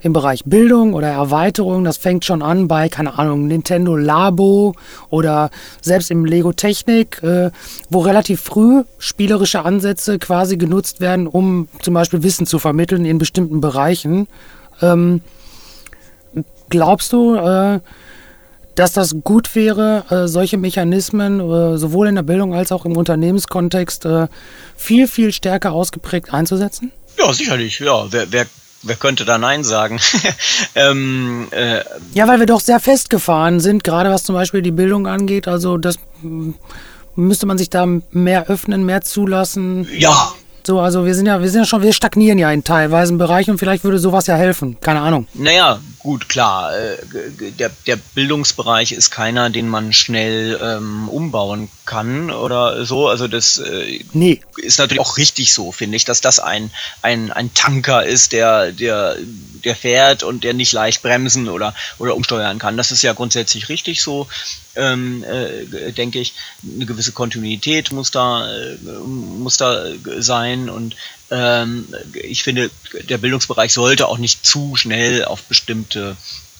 [0.01, 1.83] im Bereich Bildung oder Erweiterung.
[1.83, 4.75] Das fängt schon an bei, keine Ahnung, Nintendo Labo
[5.09, 5.49] oder
[5.81, 7.51] selbst im Lego Technik, äh,
[7.89, 13.17] wo relativ früh spielerische Ansätze quasi genutzt werden, um zum Beispiel Wissen zu vermitteln in
[13.17, 14.27] bestimmten Bereichen.
[14.81, 15.21] Ähm,
[16.69, 17.79] glaubst du, äh,
[18.75, 22.97] dass das gut wäre, äh, solche Mechanismen äh, sowohl in der Bildung als auch im
[22.97, 24.27] Unternehmenskontext äh,
[24.75, 26.91] viel, viel stärker ausgeprägt einzusetzen?
[27.19, 27.79] Ja, sicherlich.
[27.79, 28.45] Ja, wer, wer,
[28.84, 29.99] wer könnte da Nein sagen?
[30.75, 31.82] ähm, äh,
[32.13, 35.47] ja, weil wir doch sehr festgefahren sind, gerade was zum Beispiel die Bildung angeht.
[35.47, 35.95] Also das
[37.15, 39.88] müsste man sich da mehr öffnen, mehr zulassen.
[39.97, 40.34] Ja,
[40.65, 43.51] So, also wir sind ja, wir sind ja schon, wir stagnieren ja in teilweise Bereichen
[43.51, 44.77] und vielleicht würde sowas ja helfen.
[44.79, 45.27] Keine Ahnung.
[45.34, 46.77] Naja, gut, klar.
[46.77, 46.97] Äh,
[47.57, 53.07] der, der Bildungsbereich ist keiner, den man schnell ähm, umbauen kann oder so.
[53.07, 54.41] Also das äh, nee.
[54.57, 56.71] ist natürlich auch richtig so, finde ich, dass das ein,
[57.01, 59.17] ein, ein Tanker ist, der, der,
[59.63, 62.77] der fährt und der nicht leicht bremsen oder, oder umsteuern kann.
[62.77, 64.27] Das ist ja grundsätzlich richtig so
[64.75, 66.33] ähm, äh, denke ich,
[66.63, 69.85] eine gewisse Kontinuität muss da, äh, muss da
[70.19, 70.95] sein und
[71.32, 72.69] ähm, ich finde,
[73.09, 76.15] der Bildungsbereich sollte auch nicht zu schnell auf bestimmte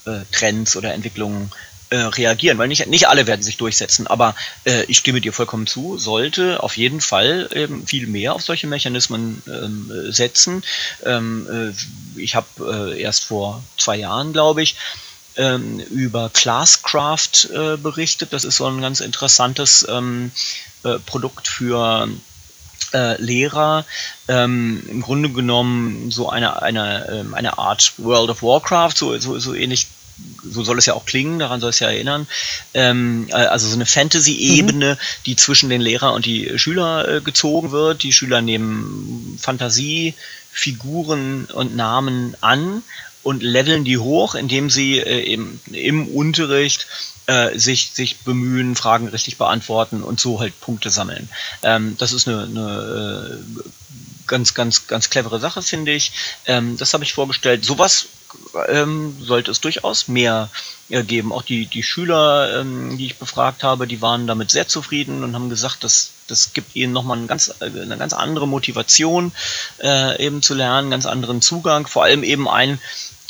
[0.05, 1.51] äh, Trends oder Entwicklungen
[1.89, 5.67] äh, reagieren, weil nicht, nicht alle werden sich durchsetzen, aber äh, ich stimme dir vollkommen
[5.67, 10.63] zu, sollte auf jeden Fall ähm, viel mehr auf solche Mechanismen ähm, setzen.
[11.05, 11.74] Ähm,
[12.15, 14.78] äh, ich habe äh, erst vor zwei Jahren, glaube ich,
[15.36, 18.32] ähm, über Classcraft äh, berichtet.
[18.32, 20.32] Das ist so ein ganz interessantes ähm,
[20.84, 22.07] äh, Produkt für
[22.93, 23.85] äh, Lehrer.
[24.27, 29.39] Ähm, Im Grunde genommen so eine, eine, ähm, eine Art World of Warcraft, so, so,
[29.39, 29.87] so ähnlich
[30.43, 32.27] so soll es ja auch klingen, daran soll es ja erinnern.
[32.73, 35.23] Ähm, äh, also so eine Fantasy-Ebene, mhm.
[35.25, 38.03] die zwischen den Lehrer und die Schüler äh, gezogen wird.
[38.03, 40.13] Die Schüler nehmen Fantasie,
[40.51, 42.83] Figuren und Namen an
[43.23, 46.87] und leveln die hoch, indem sie äh, im, im Unterricht
[47.28, 51.30] äh, sich, sich bemühen, Fragen richtig beantworten und so halt Punkte sammeln.
[51.63, 53.61] Ähm, das ist eine, eine äh,
[54.28, 56.11] ganz, ganz, ganz clevere Sache, finde ich.
[56.45, 57.65] Ähm, das habe ich vorgestellt.
[57.65, 58.07] Sowas
[58.69, 60.49] ähm, sollte es durchaus mehr
[60.89, 61.34] äh, geben.
[61.34, 65.36] Auch die, die Schüler, ähm, die ich befragt habe, die waren damit sehr zufrieden und
[65.36, 69.32] haben gesagt, dass das gibt ihnen nochmal eine ganz, äh, eine ganz andere Motivation,
[69.84, 72.80] äh, eben zu lernen, ganz anderen Zugang, vor allem eben ein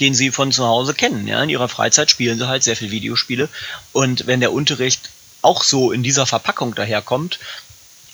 [0.02, 1.28] den sie von zu Hause kennen.
[1.28, 1.42] Ja?
[1.42, 3.48] In ihrer Freizeit spielen sie halt sehr viel Videospiele.
[3.94, 5.10] Und wenn der Unterricht
[5.42, 7.40] auch so in dieser Verpackung daherkommt,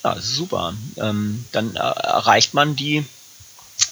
[0.03, 0.73] ja, super.
[0.97, 3.05] Ähm, dann erreicht man die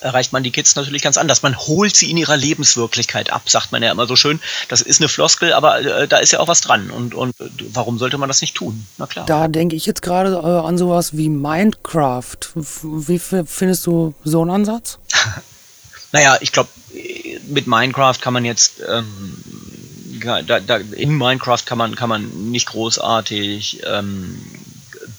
[0.01, 1.41] erreicht man die Kids natürlich ganz anders.
[1.41, 4.39] Man holt sie in ihrer Lebenswirklichkeit ab, sagt man ja immer so schön.
[4.67, 6.89] Das ist eine Floskel, aber äh, da ist ja auch was dran.
[6.89, 7.35] Und, und
[7.71, 8.85] warum sollte man das nicht tun?
[8.97, 9.25] Na klar.
[9.25, 12.37] Da denke ich jetzt gerade äh, an sowas wie Minecraft.
[12.55, 14.99] Wie findest du so einen Ansatz?
[16.11, 16.69] naja, ich glaube,
[17.47, 19.43] mit Minecraft kann man jetzt ähm,
[20.23, 24.41] da, da, in Minecraft kann man kann man nicht großartig ähm,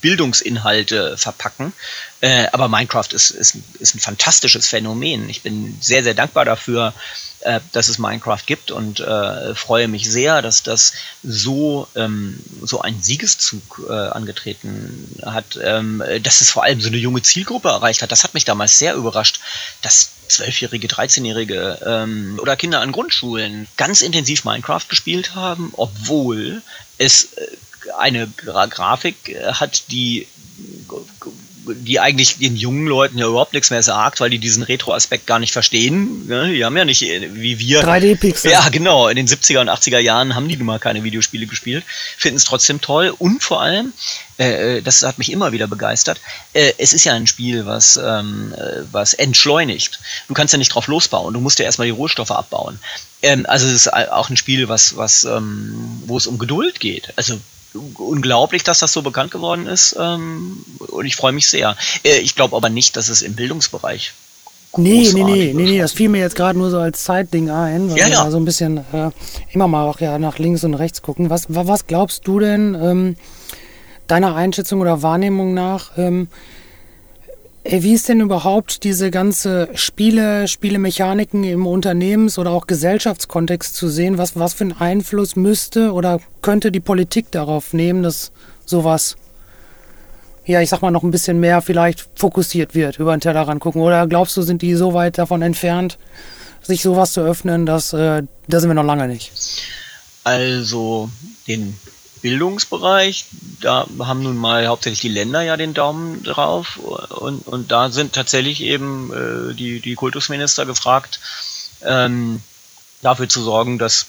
[0.01, 1.73] Bildungsinhalte verpacken.
[2.21, 5.29] Äh, aber Minecraft ist, ist, ist ein fantastisches Phänomen.
[5.29, 6.93] Ich bin sehr, sehr dankbar dafür,
[7.41, 12.81] äh, dass es Minecraft gibt und äh, freue mich sehr, dass das so, ähm, so
[12.81, 18.01] einen Siegeszug äh, angetreten hat, ähm, dass es vor allem so eine junge Zielgruppe erreicht
[18.01, 18.11] hat.
[18.11, 19.39] Das hat mich damals sehr überrascht,
[19.81, 26.61] dass Zwölfjährige, 13-Jährige ähm, oder Kinder an Grundschulen ganz intensiv Minecraft gespielt haben, obwohl
[26.97, 27.47] es äh,
[27.97, 30.27] eine Gra Grafik äh, hat, die
[31.73, 35.39] die eigentlich den jungen Leuten ja überhaupt nichts mehr sagt, weil die diesen Retro-Aspekt gar
[35.39, 36.27] nicht verstehen.
[36.27, 36.53] Ne?
[36.53, 37.83] Die haben ja nicht, äh, wie wir.
[37.83, 38.51] 3D-Pixel.
[38.51, 39.07] Ja, genau.
[39.07, 41.83] In den 70er und 80er Jahren haben die nun mal keine Videospiele gespielt,
[42.17, 43.93] finden es trotzdem toll und vor allem,
[44.39, 46.19] äh, äh, das hat mich immer wieder begeistert,
[46.53, 49.99] äh, es ist ja ein Spiel, was, ähm, äh, was entschleunigt.
[50.27, 52.79] Du kannst ja nicht drauf losbauen, du musst ja erstmal die Rohstoffe abbauen.
[53.21, 57.13] Ähm, also es ist auch ein Spiel, was, was, ähm, wo es um Geduld geht.
[57.15, 57.39] Also
[57.97, 61.75] unglaublich, dass das so bekannt geworden ist ähm, und ich freue mich sehr.
[62.03, 64.13] Äh, ich glaube aber nicht, dass es im Bildungsbereich
[64.75, 67.89] Nee, nee, nee, nee, nee, das fiel mir jetzt gerade nur so als Zeitding ein,
[67.89, 68.29] weil ja, ja.
[68.29, 69.09] so ein bisschen äh,
[69.51, 71.29] immer mal auch ja nach links und rechts gucken.
[71.29, 73.15] Was, was glaubst du denn ähm,
[74.07, 75.97] deiner Einschätzung oder Wahrnehmung nach?
[75.97, 76.56] Ähm, äh,
[77.69, 84.17] wie ist denn überhaupt diese ganze Spiele, Spielemechaniken im Unternehmens- oder auch Gesellschaftskontext zu sehen?
[84.17, 88.31] Was, was für einen Einfluss müsste oder könnte die Politik darauf nehmen, dass
[88.65, 89.17] sowas,
[90.45, 93.81] ja, ich sag mal, noch ein bisschen mehr vielleicht fokussiert wird, über den Tellerrand gucken?
[93.81, 95.97] Oder glaubst du, sind die so weit davon entfernt,
[96.61, 99.31] sich sowas zu öffnen, dass äh, da sind wir noch lange nicht?
[100.23, 101.09] Also,
[101.47, 101.77] den
[102.21, 103.25] Bildungsbereich,
[103.61, 108.13] da haben nun mal hauptsächlich die Länder ja den Daumen drauf und, und da sind
[108.13, 111.19] tatsächlich eben äh, die, die Kultusminister gefragt,
[111.83, 112.41] ähm,
[113.01, 114.07] dafür zu sorgen, dass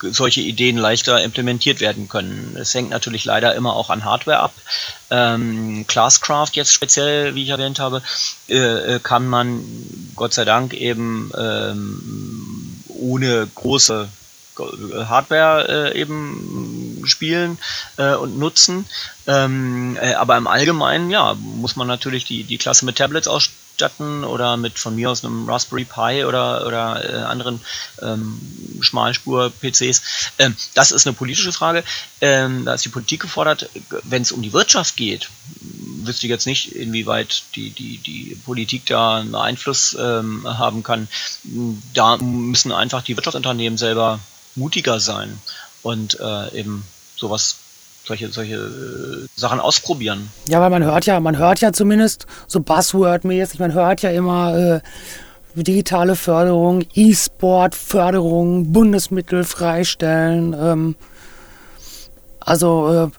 [0.00, 2.56] solche Ideen leichter implementiert werden können.
[2.58, 4.52] Es hängt natürlich leider immer auch an Hardware ab.
[5.10, 8.02] Ähm, Classcraft jetzt speziell, wie ich erwähnt habe,
[8.48, 8.56] äh,
[8.96, 9.62] äh kann man
[10.16, 14.08] Gott sei Dank eben ähm, ohne große
[14.58, 17.58] Hardware äh, eben spielen
[17.96, 18.86] äh, und nutzen.
[19.26, 24.24] Ähm, äh, aber im Allgemeinen, ja, muss man natürlich die, die Klasse mit Tablets ausstatten
[24.24, 27.60] oder mit von mir aus einem Raspberry Pi oder, oder äh, anderen
[28.00, 28.40] ähm,
[28.80, 30.02] Schmalspur-PCs.
[30.38, 31.84] Ähm, das ist eine politische Frage.
[32.20, 33.68] Ähm, da ist die Politik gefordert.
[34.04, 35.28] Wenn es um die Wirtschaft geht,
[36.08, 41.08] wüsste jetzt nicht, inwieweit die, die, die Politik da einen Einfluss ähm, haben kann.
[41.94, 44.20] Da müssen einfach die Wirtschaftsunternehmen selber
[44.58, 45.38] mutiger sein
[45.82, 46.84] und äh, eben
[47.16, 47.56] sowas
[48.04, 50.30] solche, solche äh, Sachen ausprobieren.
[50.48, 54.56] Ja, weil man hört ja, man hört ja zumindest so Buzzword-mäßig, man hört ja immer
[54.56, 54.80] äh,
[55.54, 60.54] digitale Förderung, E-Sport-Förderung, Bundesmittel freistellen.
[60.58, 60.96] Ähm,
[62.40, 63.10] also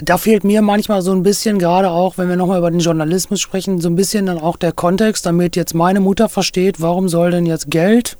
[0.00, 2.80] äh, da fehlt mir manchmal so ein bisschen, gerade auch, wenn wir nochmal über den
[2.80, 7.08] Journalismus sprechen, so ein bisschen dann auch der Kontext, damit jetzt meine Mutter versteht, warum
[7.08, 8.16] soll denn jetzt Geld,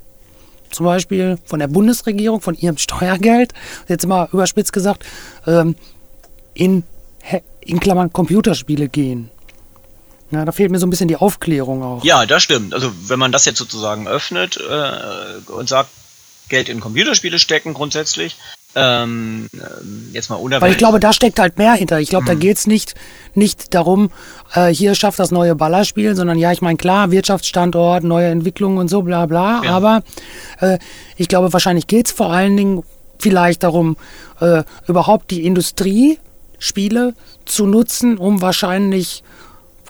[0.70, 3.52] zum Beispiel von der Bundesregierung, von ihrem Steuergeld,
[3.88, 5.04] jetzt mal überspitzt gesagt,
[5.46, 5.76] ähm,
[6.54, 6.84] in,
[7.60, 9.30] in Klammern Computerspiele gehen.
[10.30, 12.04] Ja, da fehlt mir so ein bisschen die Aufklärung auch.
[12.04, 12.72] Ja, das stimmt.
[12.72, 15.90] Also wenn man das jetzt sozusagen öffnet äh, und sagt,
[16.50, 18.36] Geld in Computerspiele stecken grundsätzlich,
[18.74, 19.48] ähm,
[20.12, 20.62] jetzt mal unabhängig.
[20.62, 21.98] Weil ich glaube, da steckt halt mehr hinter.
[22.00, 22.34] Ich glaube, hm.
[22.34, 22.94] da geht's nicht,
[23.34, 24.10] nicht darum,
[24.54, 28.88] äh, hier schafft das neue Ballerspiel, sondern ja, ich meine, klar, Wirtschaftsstandort, neue Entwicklungen und
[28.88, 29.62] so, bla bla.
[29.64, 29.70] Ja.
[29.72, 30.02] Aber
[30.60, 30.78] äh,
[31.16, 32.82] ich glaube, wahrscheinlich geht's vor allen Dingen
[33.18, 33.96] vielleicht darum,
[34.40, 39.22] äh, überhaupt die Industriespiele zu nutzen, um wahrscheinlich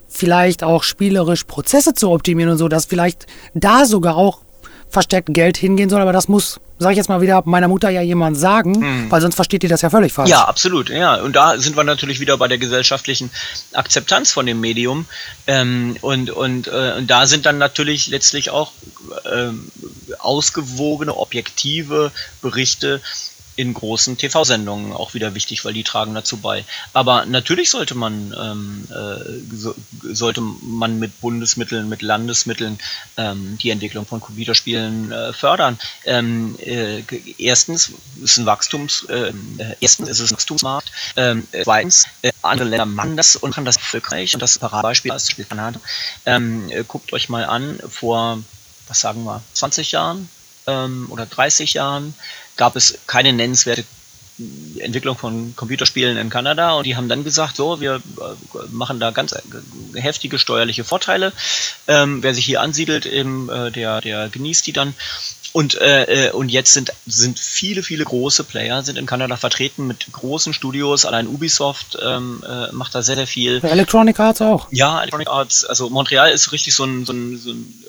[0.09, 4.41] vielleicht auch spielerisch Prozesse zu optimieren und so, dass vielleicht da sogar auch
[4.91, 8.03] verstärkt Geld hingehen soll, aber das muss, sage ich jetzt mal wieder, meiner Mutter ja
[8.03, 9.11] jemand sagen, mhm.
[9.11, 10.31] weil sonst versteht die das ja völlig falsch.
[10.31, 11.15] Ja, absolut, ja.
[11.17, 13.31] Und da sind wir natürlich wieder bei der gesellschaftlichen
[13.73, 15.07] Akzeptanz von dem Medium.
[15.47, 18.73] Ähm, und, und, äh, und da sind dann natürlich letztlich auch
[19.33, 19.71] ähm,
[20.19, 22.11] ausgewogene, objektive
[22.43, 23.01] Berichte
[23.57, 26.65] in großen TV-Sendungen auch wieder wichtig, weil die tragen dazu bei.
[26.93, 32.79] Aber natürlich sollte man ähm, äh, so, sollte man mit Bundesmitteln, mit Landesmitteln
[33.17, 35.79] ähm, die Entwicklung von Computerspielen äh, fördern.
[36.05, 37.03] Ähm, äh,
[37.39, 37.93] erstens
[38.23, 39.33] ist ein Wachstums, äh,
[39.81, 40.91] erstens ist es ein Wachstumsmarkt.
[41.17, 45.31] Ähm, zweitens äh, andere Länder machen das und machen das erfolgreich und das Paradebeispiel ist
[45.31, 45.81] Spiel Kanada.
[46.27, 48.39] Ähm, äh, guckt euch mal an vor
[48.91, 50.29] was sagen wir 20 Jahren
[50.67, 52.15] ähm, oder 30 Jahren
[52.61, 53.85] gab es keine nennenswerte
[54.79, 59.11] Entwicklung von Computerspielen in Kanada und die haben dann gesagt, so, wir äh, machen da
[59.13, 59.41] ganz äh,
[59.95, 61.33] heftige steuerliche Vorteile.
[61.89, 64.95] Ähm, wer sich hier ansiedelt, eben, äh, der, der genießt die dann.
[65.53, 69.87] Und, äh, äh, und jetzt sind, sind viele, viele große Player sind in Kanada vertreten
[69.87, 71.07] mit großen Studios.
[71.07, 73.61] Allein Ubisoft ähm, äh, macht da sehr, sehr viel.
[73.65, 74.69] Electronic Arts auch.
[74.71, 75.65] Ja, Electronic Arts.
[75.65, 77.85] Also Montreal ist richtig so ein, so ein, so ein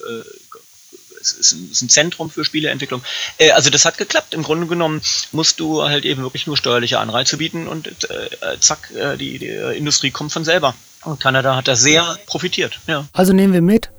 [1.21, 3.01] es ist ein, Zentrum für Spieleentwicklung.
[3.37, 4.33] Äh, also das hat geklappt.
[4.33, 5.01] Im Grunde genommen
[5.31, 9.47] musst du halt eben wirklich nur steuerliche Anreize bieten und äh, zack, äh, die, die
[9.47, 10.75] Industrie kommt von selber.
[11.03, 12.79] Und Kanada hat da sehr profitiert.
[12.87, 13.07] Ja.
[13.13, 13.89] Also nehmen wir mit,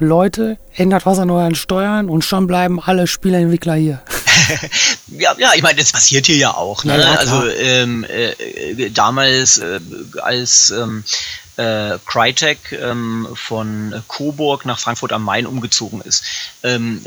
[0.00, 4.02] Leute, ändert was an euren Steuern und schon bleiben alle Spieleentwickler hier.
[5.08, 6.84] ja, ja, ich meine, das passiert hier ja auch.
[6.84, 6.98] Ne?
[6.98, 9.78] Ja, also ähm, äh, damals, äh,
[10.22, 11.04] als ähm,
[11.60, 16.24] äh, Crytek ähm, von Coburg nach Frankfurt am Main umgezogen ist,
[16.62, 17.04] ähm,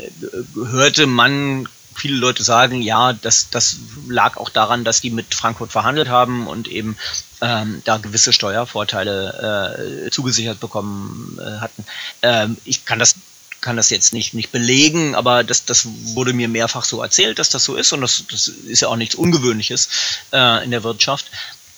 [0.54, 3.76] hörte man viele Leute sagen, ja, das, das
[4.08, 6.96] lag auch daran, dass die mit Frankfurt verhandelt haben und eben
[7.40, 11.84] ähm, da gewisse Steuervorteile äh, zugesichert bekommen äh, hatten.
[12.22, 13.16] Ähm, ich kann das
[13.60, 17.48] kann das jetzt nicht, nicht belegen, aber das, das wurde mir mehrfach so erzählt, dass
[17.48, 19.88] das so ist und das, das ist ja auch nichts Ungewöhnliches
[20.34, 21.30] äh, in der Wirtschaft.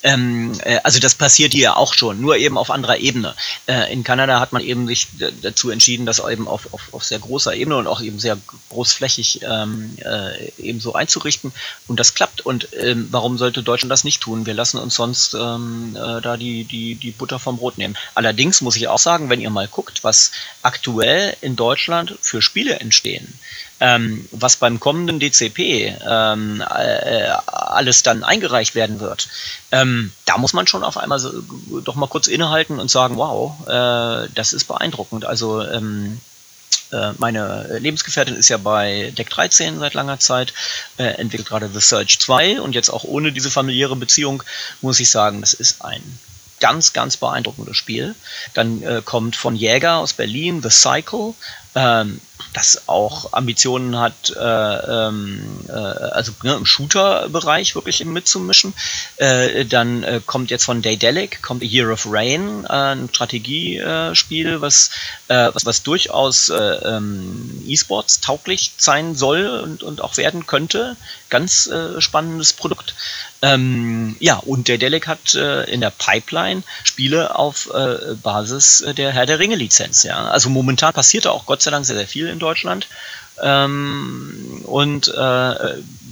[0.06, 3.34] Ähm, äh, also das passiert hier auch schon, nur eben auf anderer Ebene.
[3.66, 5.08] Äh, in Kanada hat man eben sich
[5.42, 8.38] dazu entschieden, das eben auf, auf, auf sehr großer Ebene und auch eben sehr
[8.68, 11.52] großflächig ähm, äh, eben so einzurichten.
[11.88, 12.46] Und das klappt.
[12.46, 14.46] Und ähm, warum sollte Deutschland das nicht tun?
[14.46, 17.96] Wir lassen uns sonst ähm, äh, da die, die, die Butter vom Brot nehmen.
[18.14, 20.30] Allerdings muss ich auch sagen, wenn ihr mal guckt, was
[20.62, 23.36] aktuell in Deutschland für Spiele entstehen,
[23.80, 29.28] ähm, was beim kommenden DCP ähm, äh, alles dann eingereicht werden wird,
[29.72, 31.32] ähm, da muss man schon auf einmal so,
[31.84, 35.24] doch mal kurz innehalten und sagen, wow, äh, das ist beeindruckend.
[35.24, 36.20] Also ähm,
[36.92, 40.54] äh, meine Lebensgefährtin ist ja bei Deck 13 seit langer Zeit,
[40.98, 44.42] äh, entwickelt gerade The Search 2 und jetzt auch ohne diese familiäre Beziehung
[44.80, 46.02] muss ich sagen, das ist ein
[46.60, 48.14] ganz, ganz beeindruckendes Spiel.
[48.54, 51.34] Dann äh, kommt von Jäger aus Berlin The Cycle,
[51.76, 52.20] ähm,
[52.52, 58.72] das auch Ambitionen hat, äh, ähm, äh, also ne, im Shooter-Bereich wirklich mitzumischen.
[59.16, 64.60] Äh, dann äh, kommt jetzt von Daedalic, kommt A Year of Rain, äh, ein Strategiespiel,
[64.62, 64.90] was,
[65.28, 70.96] äh, was, was durchaus äh, ähm, E-Sports tauglich sein soll und, und auch werden könnte.
[71.28, 72.94] Ganz äh, spannendes Produkt.
[73.42, 79.26] Ähm, ja, und Daedalic hat äh, in der Pipeline Spiele auf äh, Basis der Herr
[79.26, 80.04] der Ringe-Lizenz.
[80.04, 80.28] Ja?
[80.28, 82.88] Also momentan passiert da auch Gott sei Dank sehr, sehr viel in Deutschland.
[83.42, 85.54] Ähm, und äh,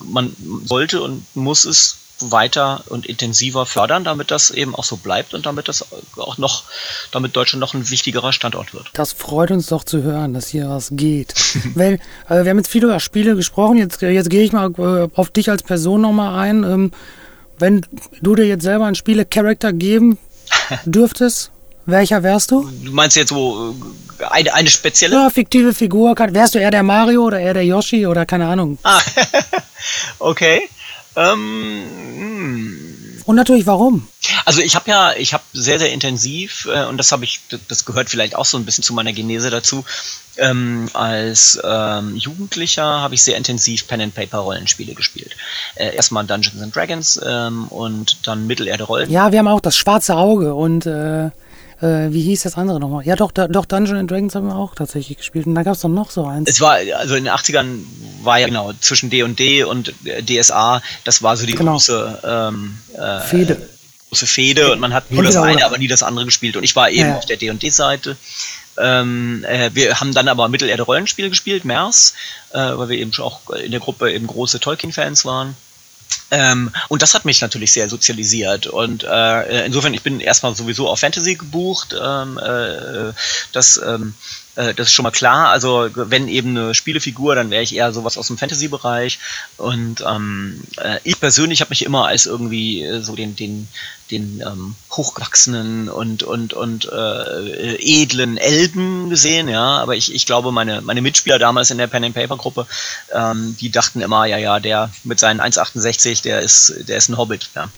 [0.04, 5.34] man sollte und muss es weiter und intensiver fördern, damit das eben auch so bleibt
[5.34, 5.84] und damit das
[6.16, 6.64] auch noch,
[7.10, 8.90] damit Deutschland noch ein wichtigerer Standort wird.
[8.92, 11.34] Das freut uns doch zu hören, dass hier was geht.
[11.74, 11.94] Weil
[12.28, 15.30] äh, wir haben jetzt viel über Spiele gesprochen, jetzt, jetzt gehe ich mal äh, auf
[15.30, 16.62] dich als Person nochmal ein.
[16.64, 16.90] Ähm,
[17.58, 17.86] wenn
[18.20, 20.18] du dir jetzt selber einen Spiele-Charakter geben
[20.84, 21.50] dürftest,
[21.86, 22.68] welcher wärst du?
[22.82, 23.74] Du meinst jetzt so
[24.18, 25.14] äh, eine, eine spezielle?
[25.16, 26.14] Ja, fiktive Figur.
[26.16, 28.78] Wärst du eher der Mario oder eher der Yoshi oder keine Ahnung?
[28.82, 29.00] Ah,
[30.18, 30.68] okay.
[31.16, 31.82] Ähm,
[32.16, 32.94] hm.
[33.26, 34.06] Und natürlich warum?
[34.44, 37.86] Also ich habe ja, ich habe sehr, sehr intensiv, äh, und das habe ich, das
[37.86, 39.84] gehört vielleicht auch so ein bisschen zu meiner Genese dazu,
[40.36, 45.36] ähm, als ähm, Jugendlicher habe ich sehr intensiv Pen and Paper Rollenspiele gespielt.
[45.76, 49.10] Äh, erstmal Dungeons and Dragons ähm, und dann Mittelerde Rollen.
[49.10, 51.30] Ja, wir haben auch das schwarze Auge und äh,
[51.80, 53.04] äh, wie hieß das andere nochmal?
[53.04, 55.46] Ja, doch, da, doch, Dungeons and Dragons haben wir auch tatsächlich gespielt.
[55.46, 56.48] Und da gab es doch noch so eins.
[56.48, 57.80] Es war, also in den 80ern
[58.22, 61.72] war ja genau zwischen D und D und DSA, das war so die genau.
[61.72, 63.68] große ähm, äh, Fehde.
[64.08, 66.56] Große Fehde und man hat nur das eine, aber nie das andere gespielt.
[66.56, 67.16] Und ich war eben ja.
[67.16, 68.16] auf der D&D-Seite.
[68.78, 72.14] Ähm, äh, wir haben dann aber Mittelerde-Rollenspiele gespielt, MERS,
[72.52, 75.56] äh, weil wir eben auch in der Gruppe eben große Tolkien-Fans waren.
[76.30, 78.66] Ähm, und das hat mich natürlich sehr sozialisiert.
[78.66, 81.94] Und äh, insofern, ich bin erstmal sowieso auf Fantasy gebucht.
[82.00, 83.12] Ähm, äh,
[83.52, 84.14] das, ähm,
[84.56, 85.50] äh, das ist schon mal klar.
[85.50, 89.18] Also wenn eben eine Spielefigur, dann wäre ich eher sowas aus dem Fantasy-Bereich.
[89.58, 93.68] Und ähm, äh, ich persönlich habe mich immer als irgendwie äh, so den, den,
[94.10, 99.78] den ähm, hochgewachsenen und und und äh, edlen Elben gesehen, ja.
[99.78, 102.66] Aber ich, ich glaube, meine meine Mitspieler damals in der Pen and Paper Gruppe,
[103.12, 107.16] ähm, die dachten immer, ja ja, der mit seinen 1,68, der ist der ist ein
[107.16, 107.68] Hobbit, ja.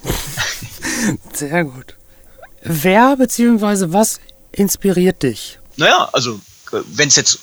[1.33, 1.95] Sehr gut.
[2.63, 3.93] Wer bzw.
[3.93, 4.21] was
[4.53, 5.59] inspiriert dich?
[5.77, 6.41] Naja, also
[6.73, 7.39] wenn es jetzt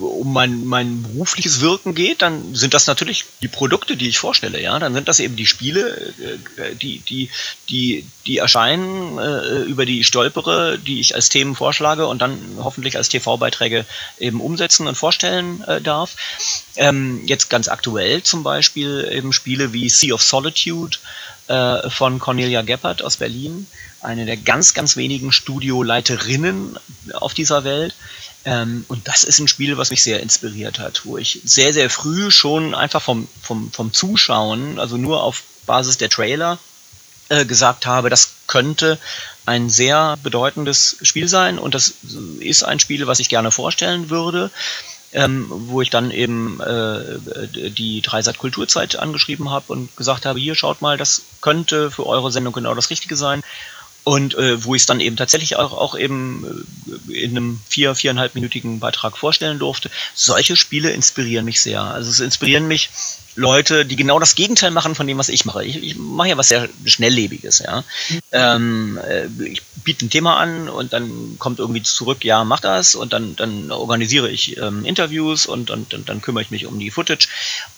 [0.00, 4.60] um mein, mein berufliches Wirken geht, dann sind das natürlich die Produkte, die ich vorstelle,
[4.60, 4.78] ja.
[4.78, 6.12] Dann sind das eben die Spiele,
[6.56, 7.30] äh, die, die,
[7.68, 12.38] die, die erscheinen, äh, über die ich stolpere, die ich als Themen vorschlage und dann
[12.58, 13.86] hoffentlich als TV-Beiträge
[14.18, 16.16] eben umsetzen und vorstellen äh, darf.
[16.76, 20.98] Ähm, jetzt ganz aktuell zum Beispiel eben Spiele wie Sea of Solitude
[21.46, 23.68] äh, von Cornelia Geppert aus Berlin,
[24.00, 26.76] eine der ganz, ganz wenigen Studioleiterinnen
[27.14, 27.94] auf dieser Welt
[28.44, 31.90] ähm, und das ist ein Spiel, was mich sehr inspiriert hat, wo ich sehr, sehr
[31.90, 36.58] früh schon einfach vom, vom, vom Zuschauen, also nur auf Basis der Trailer,
[37.28, 38.98] äh, gesagt habe, das könnte
[39.46, 41.94] ein sehr bedeutendes Spiel sein und das
[42.40, 44.50] ist ein Spiel, was ich gerne vorstellen würde.
[45.12, 47.18] Ähm, wo ich dann eben äh,
[47.70, 52.30] die Dreisat Kulturzeit angeschrieben habe und gesagt habe, hier schaut mal, das könnte für eure
[52.30, 53.42] Sendung genau das Richtige sein.
[54.02, 56.64] Und äh, wo ich es dann eben tatsächlich auch, auch eben
[57.08, 59.90] äh, in einem vier, viereinhalbminütigen Beitrag vorstellen durfte.
[60.14, 61.82] Solche Spiele inspirieren mich sehr.
[61.82, 62.90] Also es inspirieren mich
[63.36, 65.64] Leute, die genau das Gegenteil machen von dem, was ich mache.
[65.64, 67.84] Ich, ich mache ja was sehr Schnelllebiges, ja.
[68.32, 72.94] Ähm, äh, ich biete ein Thema an und dann kommt irgendwie zurück, ja, mach das
[72.94, 76.78] und dann, dann organisiere ich ähm, Interviews und, und, und, dann kümmere ich mich um
[76.78, 77.28] die Footage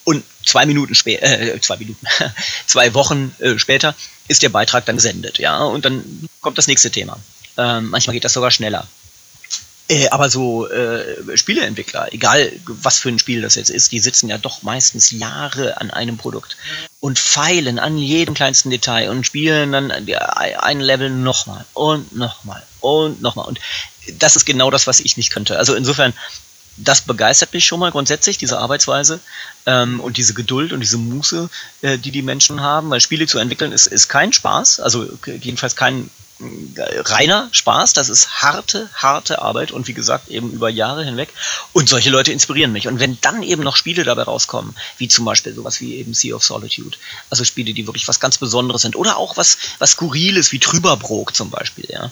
[0.03, 2.05] und zwei Minuten später, äh, zwei Minuten,
[2.65, 3.95] zwei Wochen äh, später
[4.27, 7.19] ist der Beitrag dann gesendet, ja, und dann kommt das nächste Thema.
[7.57, 8.87] Ähm, manchmal geht das sogar schneller.
[9.89, 14.29] Äh, aber so äh, Spieleentwickler, egal was für ein Spiel das jetzt ist, die sitzen
[14.29, 16.55] ja doch meistens Jahre an einem Produkt
[17.01, 23.21] und feilen an jedem kleinsten Detail und spielen dann ein Level nochmal und nochmal und
[23.21, 23.45] nochmal.
[23.45, 23.59] Und
[24.19, 25.57] das ist genau das, was ich nicht könnte.
[25.57, 26.13] Also insofern,
[26.77, 29.19] das begeistert mich schon mal grundsätzlich, diese Arbeitsweise
[29.65, 31.49] ähm, und diese Geduld und diese Muße,
[31.81, 35.75] äh, die die Menschen haben, weil Spiele zu entwickeln ist, ist kein Spaß, also jedenfalls
[35.75, 36.09] kein
[36.77, 41.29] reiner Spaß, das ist harte, harte Arbeit und wie gesagt eben über Jahre hinweg.
[41.71, 42.87] Und solche Leute inspirieren mich.
[42.87, 46.35] Und wenn dann eben noch Spiele dabei rauskommen, wie zum Beispiel sowas wie eben Sea
[46.35, 46.97] of Solitude,
[47.29, 51.35] also Spiele, die wirklich was ganz Besonderes sind oder auch was, was Skurriles wie Trüberbrook
[51.35, 52.11] zum Beispiel, ja,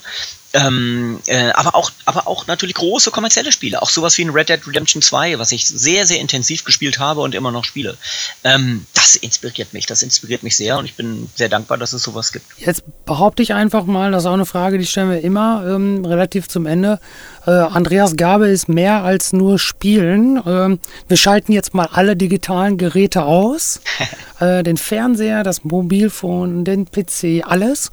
[0.54, 4.50] ähm, äh, aber auch, aber auch natürlich große kommerzielle Spiele, auch sowas wie ein Red
[4.50, 7.98] Dead Redemption 2, was ich sehr, sehr intensiv gespielt habe und immer noch spiele.
[8.44, 12.04] Ähm, das inspiriert mich, das inspiriert mich sehr und ich bin sehr dankbar, dass es
[12.04, 12.46] sowas gibt.
[12.58, 16.04] Jetzt behaupte ich einfach mal, das ist auch eine Frage, die stellen wir immer ähm,
[16.04, 17.00] relativ zum Ende.
[17.46, 20.42] Äh, Andreas Gabe ist mehr als nur Spielen.
[20.46, 23.82] Ähm, wir schalten jetzt mal alle digitalen Geräte aus.
[24.40, 27.92] äh, den Fernseher, das Mobilfon, den PC, alles.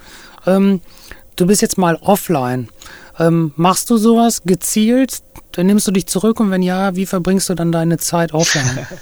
[1.39, 2.69] Du bist jetzt mal offline.
[3.17, 5.23] Ähm, machst du sowas gezielt?
[5.53, 8.87] Dann nimmst du dich zurück und wenn ja, wie verbringst du dann deine Zeit offline?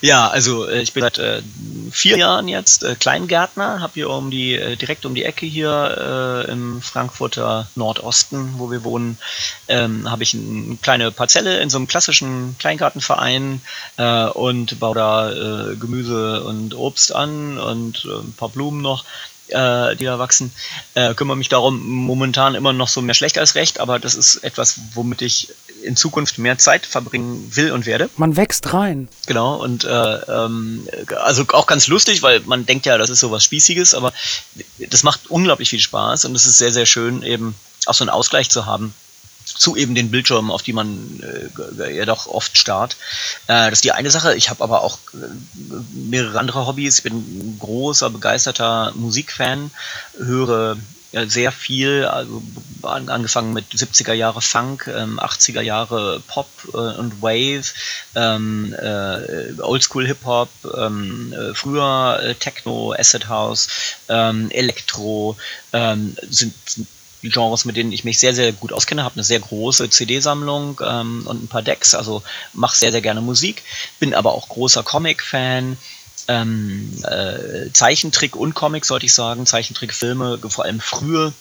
[0.00, 1.42] Ja, also äh, ich bin seit äh,
[1.90, 6.44] vier Jahren jetzt äh, Kleingärtner, habe hier um die äh, direkt um die Ecke hier
[6.46, 9.18] äh, im Frankfurter Nordosten, wo wir wohnen,
[9.66, 13.60] ähm, habe ich eine kleine Parzelle in so einem klassischen Kleingartenverein
[13.96, 19.04] äh, und baue da äh, Gemüse und Obst an und äh, ein paar Blumen noch
[19.48, 20.52] äh, die da wachsen.
[20.94, 24.36] Äh, kümmere mich darum momentan immer noch so mehr schlecht als recht, aber das ist
[24.36, 25.48] etwas, womit ich
[25.82, 28.10] in Zukunft mehr Zeit verbringen will und werde.
[28.16, 29.08] Man wächst rein.
[29.26, 30.88] Genau, und äh, ähm,
[31.22, 34.12] also auch ganz lustig, weil man denkt ja, das ist so was Spießiges, aber
[34.78, 37.54] das macht unglaublich viel Spaß und es ist sehr, sehr schön, eben
[37.86, 38.94] auch so einen Ausgleich zu haben
[39.46, 41.22] zu eben den Bildschirmen, auf die man
[41.78, 42.96] äh, ja doch oft starrt.
[43.46, 44.34] Äh, das ist die eine Sache.
[44.34, 46.98] Ich habe aber auch äh, mehrere andere Hobbys.
[46.98, 49.70] Ich bin ein großer, begeisterter Musikfan,
[50.18, 50.76] höre
[51.12, 52.42] ja, sehr viel, also
[52.82, 57.64] angefangen mit 70er Jahre Funk, ähm, 80er Jahre Pop äh, und Wave,
[58.14, 63.68] ähm, äh, Oldschool Hip Hop, ähm, äh, früher äh, Techno, Acid House,
[64.08, 65.36] ähm, Elektro,
[65.72, 66.88] ähm, sind, sind
[67.30, 71.22] Genres, mit denen ich mich sehr, sehr gut auskenne, habe eine sehr große CD-Sammlung ähm,
[71.26, 72.22] und ein paar Decks, also
[72.52, 73.62] mache sehr, sehr gerne Musik,
[73.98, 75.76] bin aber auch großer Comic-Fan.
[76.28, 81.32] Ähm, äh, Zeichentrick und Comic, sollte ich sagen, Zeichentrickfilme, vor allem frühe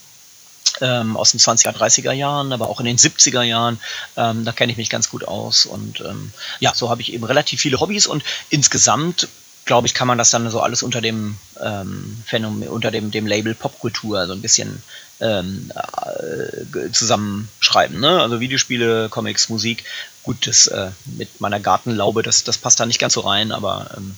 [0.81, 3.79] ähm, aus den 20er, 30er Jahren, aber auch in den 70er Jahren.
[4.15, 5.65] Ähm, da kenne ich mich ganz gut aus.
[5.65, 9.27] Und ähm, ja, so habe ich eben relativ viele Hobbys und insgesamt
[9.65, 13.25] glaube ich, kann man das dann so alles unter dem ähm, Phänomen, unter dem, dem
[13.25, 14.83] Label Popkultur so ein bisschen
[15.21, 17.99] ähm, äh, zusammenschreiben.
[17.99, 18.21] Ne?
[18.21, 19.83] Also Videospiele, Comics, Musik.
[20.23, 23.91] Gut, das äh, mit meiner Gartenlaube, das, das passt da nicht ganz so rein, aber
[23.95, 24.15] ähm,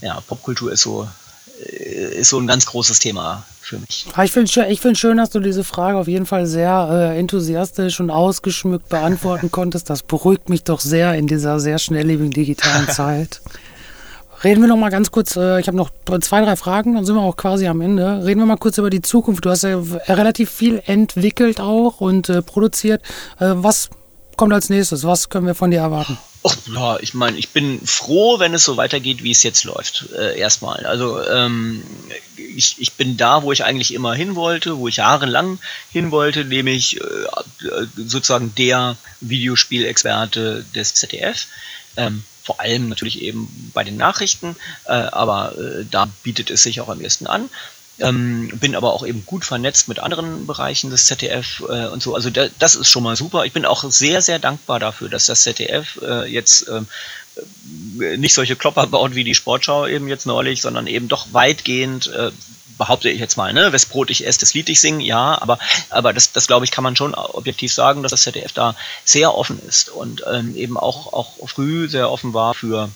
[0.00, 1.08] ja, Popkultur ist so,
[1.60, 4.06] äh, ist so ein ganz großes Thema für mich.
[4.22, 8.00] Ich finde ich find schön, dass du diese Frage auf jeden Fall sehr äh, enthusiastisch
[8.00, 9.88] und ausgeschmückt beantworten konntest.
[9.90, 13.40] Das beruhigt mich doch sehr in dieser sehr schnelllebigen digitalen Zeit.
[14.44, 15.90] Reden wir noch mal ganz kurz, äh, ich habe noch
[16.20, 18.24] zwei, drei Fragen, dann sind wir auch quasi am Ende.
[18.24, 19.44] Reden wir mal kurz über die Zukunft.
[19.46, 23.02] Du hast ja relativ viel entwickelt auch und äh, produziert.
[23.40, 23.88] Äh, was
[24.36, 25.04] kommt als nächstes?
[25.04, 26.18] Was können wir von dir erwarten?
[26.42, 30.10] Och, ja, ich meine, ich bin froh, wenn es so weitergeht, wie es jetzt läuft.
[30.14, 30.84] Äh, erstmal.
[30.84, 31.82] Also ähm,
[32.36, 35.58] ich, ich bin da, wo ich eigentlich immer hin wollte, wo ich jahrelang
[35.90, 41.46] hin wollte, nämlich äh, sozusagen der Videospielexperte des ZDF.
[41.96, 46.80] Ähm, vor allem natürlich eben bei den Nachrichten, äh, aber äh, da bietet es sich
[46.80, 47.48] auch am ehesten an.
[48.00, 52.14] Ähm, bin aber auch eben gut vernetzt mit anderen Bereichen des ZDF äh, und so.
[52.14, 53.44] Also da, das ist schon mal super.
[53.44, 56.88] Ich bin auch sehr, sehr dankbar dafür, dass das ZDF äh, jetzt ähm,
[58.00, 62.08] äh, nicht solche Klopper baut wie die Sportschau eben jetzt neulich, sondern eben doch weitgehend
[62.08, 62.32] äh,
[62.78, 65.58] behaupte ich jetzt mal, ne, wes Brot ich esse, das Lied ich singe, ja, aber,
[65.90, 69.34] aber das, das glaube ich, kann man schon objektiv sagen, dass das ZDF da sehr
[69.34, 72.90] offen ist und ähm, eben auch, auch früh sehr offen war für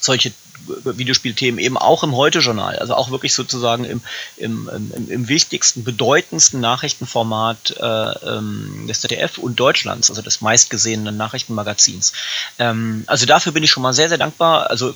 [0.00, 0.32] solche
[0.66, 4.00] Videospielthemen eben auch im Heute-Journal, also auch wirklich sozusagen im,
[4.36, 11.16] im, im, im wichtigsten, bedeutendsten Nachrichtenformat äh, ähm, des ZDF und Deutschlands, also des meistgesehenen
[11.16, 12.12] Nachrichtenmagazins.
[12.58, 14.70] Ähm, also dafür bin ich schon mal sehr, sehr dankbar.
[14.70, 14.94] Also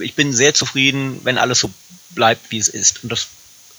[0.00, 1.70] ich bin sehr zufrieden, wenn alles so
[2.10, 3.02] bleibt, wie es ist.
[3.02, 3.28] Und das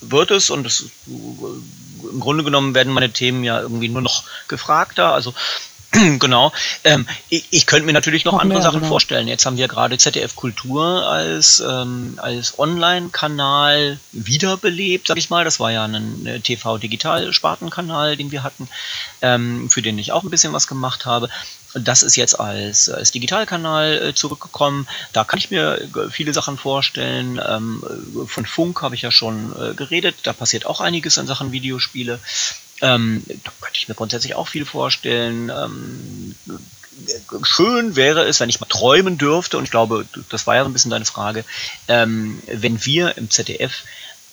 [0.02, 5.14] wird es und das, im Grunde genommen werden meine Themen ja irgendwie nur noch gefragter.
[5.14, 5.34] Also
[6.20, 6.54] genau.
[6.84, 8.90] Ähm, ich, ich könnte mir natürlich noch, noch andere mehr, Sachen genau.
[8.90, 9.28] vorstellen.
[9.28, 15.44] Jetzt haben wir gerade ZDF Kultur als, ähm, als Online-Kanal wiederbelebt, sag ich mal.
[15.44, 18.70] Das war ja ein äh, TV-Digital-Spartenkanal, den wir hatten,
[19.22, 21.30] ähm, für den ich auch ein bisschen was gemacht habe.
[21.74, 24.88] Das ist jetzt als, als Digitalkanal äh, zurückgekommen.
[25.14, 27.40] Da kann ich mir äh, viele Sachen vorstellen.
[27.46, 27.84] Ähm,
[28.28, 30.16] von Funk habe ich ja schon äh, geredet.
[30.24, 32.20] Da passiert auch einiges in Sachen Videospiele.
[32.82, 35.50] Ähm, da könnte ich mir grundsätzlich auch viel vorstellen.
[35.50, 36.36] Ähm,
[37.44, 40.70] schön wäre es, wenn ich mal träumen dürfte, und ich glaube, das war ja so
[40.70, 41.46] ein bisschen deine Frage,
[41.88, 43.84] ähm, wenn wir im ZDF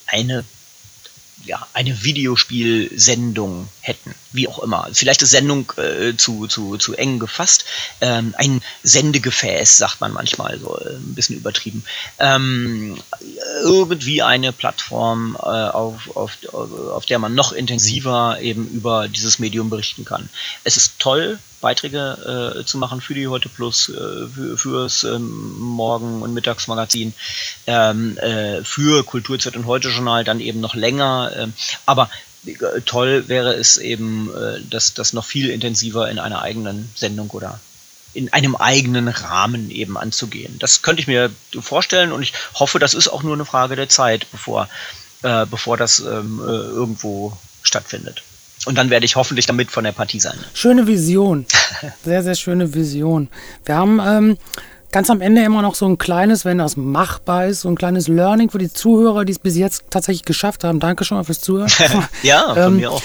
[0.06, 0.44] eine
[1.44, 4.88] ja, eine Videospielsendung hätten, wie auch immer.
[4.92, 7.64] Vielleicht ist Sendung äh, zu, zu, zu eng gefasst.
[8.00, 11.84] Ähm, ein Sendegefäß, sagt man manchmal, so äh, ein bisschen übertrieben.
[12.18, 12.98] Ähm,
[13.62, 19.70] irgendwie eine Plattform, äh, auf, auf, auf der man noch intensiver eben über dieses Medium
[19.70, 20.28] berichten kann.
[20.64, 25.58] Es ist toll, Beiträge äh, zu machen für die Heute Plus, äh, für, fürs ähm,
[25.58, 27.14] Morgen- und Mittagsmagazin,
[27.66, 31.32] ähm, äh, für Kulturzeit und Heute Journal dann eben noch länger.
[31.34, 31.46] Äh,
[31.86, 32.10] aber
[32.86, 37.60] toll wäre es eben, äh, das, das noch viel intensiver in einer eigenen Sendung oder
[38.14, 40.58] in einem eigenen Rahmen eben anzugehen.
[40.58, 41.30] Das könnte ich mir
[41.60, 44.68] vorstellen und ich hoffe, das ist auch nur eine Frage der Zeit, bevor,
[45.22, 48.22] äh, bevor das ähm, äh, irgendwo stattfindet.
[48.66, 50.36] Und dann werde ich hoffentlich damit von der Partie sein.
[50.54, 51.46] Schöne Vision.
[52.04, 53.28] Sehr, sehr schöne Vision.
[53.64, 54.36] Wir haben ähm,
[54.90, 58.08] ganz am Ende immer noch so ein kleines, wenn das machbar ist, so ein kleines
[58.08, 60.80] Learning für die Zuhörer, die es bis jetzt tatsächlich geschafft haben.
[60.80, 61.70] Danke schon mal fürs Zuhören.
[62.22, 63.02] ja, von ähm, mir auch.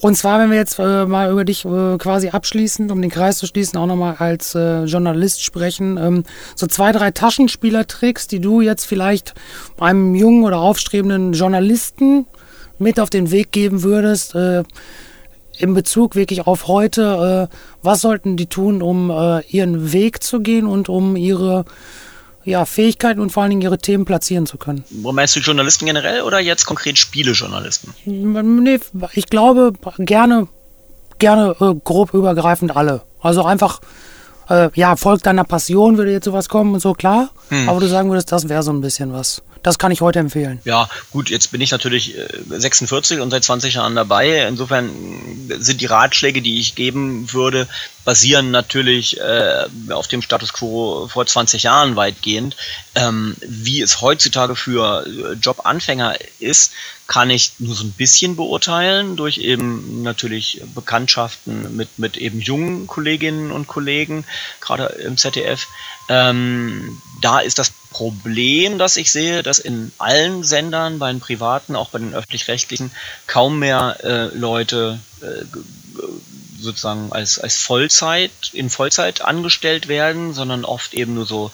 [0.00, 3.38] Und zwar, wenn wir jetzt äh, mal über dich äh, quasi abschließend, um den Kreis
[3.38, 6.24] zu schließen, auch nochmal als äh, Journalist sprechen, ähm,
[6.54, 9.34] so zwei, drei Taschenspielertricks, die du jetzt vielleicht
[9.80, 12.26] einem jungen oder aufstrebenden Journalisten
[12.78, 14.62] mit auf den Weg geben würdest, äh,
[15.58, 20.40] in Bezug wirklich auf heute, äh, was sollten die tun, um äh, ihren Weg zu
[20.40, 21.64] gehen und um ihre
[22.44, 24.84] ja, Fähigkeiten und vor allen Dingen ihre Themen platzieren zu können.
[24.90, 27.92] Wo meinst du Journalisten generell oder jetzt konkret Spielejournalisten?
[28.04, 28.78] Nee,
[29.14, 30.46] ich glaube gerne,
[31.18, 33.02] gerne äh, grob übergreifend alle.
[33.20, 33.80] Also einfach,
[34.48, 37.30] äh, ja, Volk deiner Passion würde jetzt sowas kommen und so, klar.
[37.48, 37.68] Hm.
[37.68, 39.42] Aber du sagen würdest, das wäre so ein bisschen was.
[39.62, 40.60] Das kann ich heute empfehlen.
[40.64, 42.14] Ja, gut, jetzt bin ich natürlich
[42.48, 44.46] 46 äh, und seit 20 Jahren dabei.
[44.46, 44.90] Insofern
[45.58, 47.66] sind die Ratschläge, die ich geben würde,
[48.04, 52.56] basieren natürlich äh, auf dem Status quo vor 20 Jahren weitgehend.
[52.94, 56.72] Ähm, wie es heutzutage für äh, Jobanfänger ist,
[57.08, 62.86] kann ich nur so ein bisschen beurteilen durch eben natürlich Bekanntschaften mit, mit eben jungen
[62.86, 64.24] Kolleginnen und Kollegen,
[64.60, 65.66] gerade im ZDF.
[66.08, 71.76] Ähm, da ist das Problem, das ich sehe, dass in allen Sendern, bei den privaten,
[71.76, 72.90] auch bei den öffentlich-rechtlichen,
[73.26, 75.44] kaum mehr äh, Leute äh,
[76.60, 81.50] sozusagen als, als Vollzeit, in Vollzeit angestellt werden, sondern oft eben nur so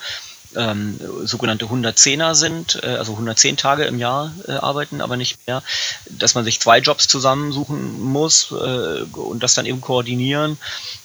[0.57, 5.62] ähm, sogenannte 110er sind, äh, also 110 Tage im Jahr äh, arbeiten, aber nicht mehr,
[6.11, 10.59] dass man sich zwei Jobs zusammensuchen muss äh, und das dann eben koordinieren.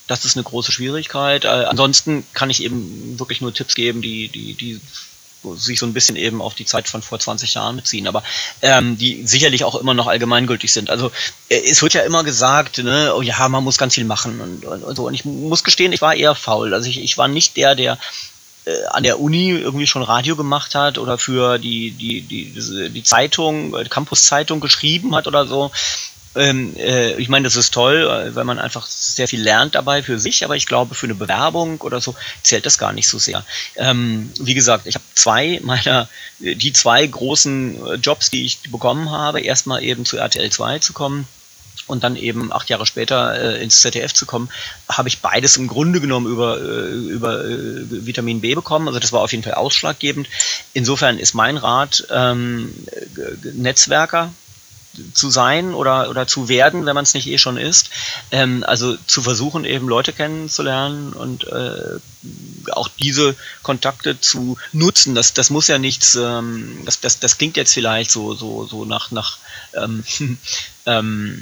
[0.08, 1.46] Das ist eine große Schwierigkeit.
[1.46, 4.82] Äh, ansonsten kann ich eben wirklich nur Tipps geben, die, die, die
[5.56, 8.24] sich so ein bisschen eben auf die Zeit von vor 20 Jahren beziehen, aber
[8.62, 10.90] ähm, die sicherlich auch immer noch allgemeingültig sind.
[10.90, 11.12] Also
[11.50, 14.66] äh, es wird ja immer gesagt, ne, oh ja, man muss ganz viel machen und,
[14.66, 15.08] und, und so.
[15.08, 16.74] Und ich muss gestehen, ich war eher faul.
[16.74, 17.98] Also ich, ich war nicht der, der
[18.68, 23.04] äh, an der Uni irgendwie schon Radio gemacht hat oder für die, die, die, die
[23.04, 25.72] Zeitung, äh, Campus-Zeitung geschrieben hat oder so.
[26.36, 30.04] Ähm, äh, ich meine, das ist toll, äh, weil man einfach sehr viel lernt dabei
[30.04, 32.14] für sich, aber ich glaube, für eine Bewerbung oder so
[32.44, 33.46] zählt das gar nicht so sehr.
[33.78, 36.10] Ähm, wie gesagt, ich habe zwei meiner,
[36.40, 41.28] die zwei großen Jobs, die ich bekommen habe, erstmal eben zu RTL 2 zu kommen
[41.88, 44.50] und dann eben acht Jahre später äh, ins ZDF zu kommen,
[44.90, 48.88] habe ich beides im Grunde genommen über, äh, über äh, Vitamin B bekommen.
[48.88, 50.28] Also das war auf jeden Fall ausschlaggebend.
[50.74, 52.74] Insofern ist mein Rat ähm,
[53.54, 54.32] Netzwerker
[55.14, 57.90] zu sein oder, oder zu werden, wenn man es nicht eh schon ist.
[58.32, 62.00] Ähm, also zu versuchen, eben Leute kennenzulernen und äh,
[62.72, 65.16] auch diese Kontakte zu nutzen.
[65.16, 68.86] Das, das muss ja nichts, ähm, das, das, das klingt jetzt vielleicht so, so, so
[68.86, 69.38] nach, nach
[69.74, 70.04] ähm,
[70.88, 71.38] ähm,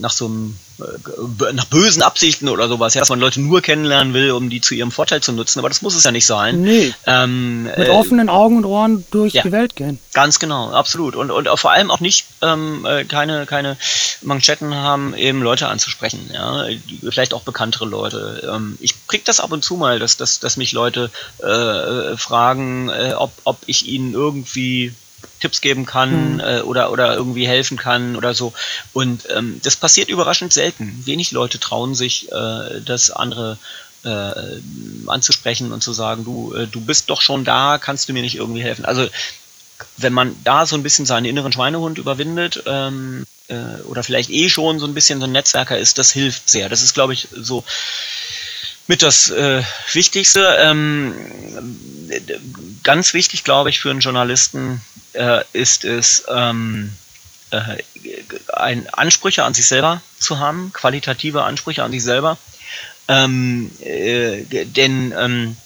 [0.00, 4.12] nach so einem äh, nach bösen Absichten oder sowas, ja, dass man Leute nur kennenlernen
[4.12, 6.62] will, um die zu ihrem Vorteil zu nutzen, aber das muss es ja nicht sein.
[6.62, 6.92] Nee.
[7.06, 9.98] Ähm, Mit äh, offenen Augen und Ohren durch ja, die Welt gehen.
[10.12, 11.14] Ganz genau, absolut.
[11.14, 13.76] Und, und vor allem auch nicht ähm, äh, keine, keine
[14.22, 16.66] Manschetten haben, eben Leute anzusprechen, ja,
[17.08, 18.50] vielleicht auch bekanntere Leute.
[18.52, 22.88] Ähm, ich krieg das ab und zu mal, dass, dass, dass mich Leute äh, fragen,
[22.88, 24.92] äh, ob, ob ich ihnen irgendwie
[25.40, 26.40] Tipps geben kann mhm.
[26.40, 28.52] äh, oder, oder irgendwie helfen kann oder so.
[28.92, 31.02] Und ähm, das passiert überraschend selten.
[31.04, 33.58] Wenig Leute trauen sich, äh, das andere
[34.04, 34.60] äh,
[35.06, 38.36] anzusprechen und zu sagen, du, äh, du bist doch schon da, kannst du mir nicht
[38.36, 38.84] irgendwie helfen.
[38.84, 39.08] Also
[39.96, 44.48] wenn man da so ein bisschen seinen inneren Schweinehund überwindet ähm, äh, oder vielleicht eh
[44.48, 46.68] schon so ein bisschen so ein Netzwerker ist, das hilft sehr.
[46.68, 47.64] Das ist, glaube ich, so
[48.86, 49.62] mit das äh,
[49.92, 50.56] Wichtigste.
[50.60, 51.14] Ähm,
[52.82, 54.80] ganz wichtig, glaube ich, für einen Journalisten
[55.14, 56.92] äh, ist es, ähm,
[57.50, 57.82] äh,
[58.52, 62.38] ein Ansprüche an sich selber zu haben, qualitative Ansprüche an sich selber.
[63.06, 65.56] Ähm, äh, denn ähm,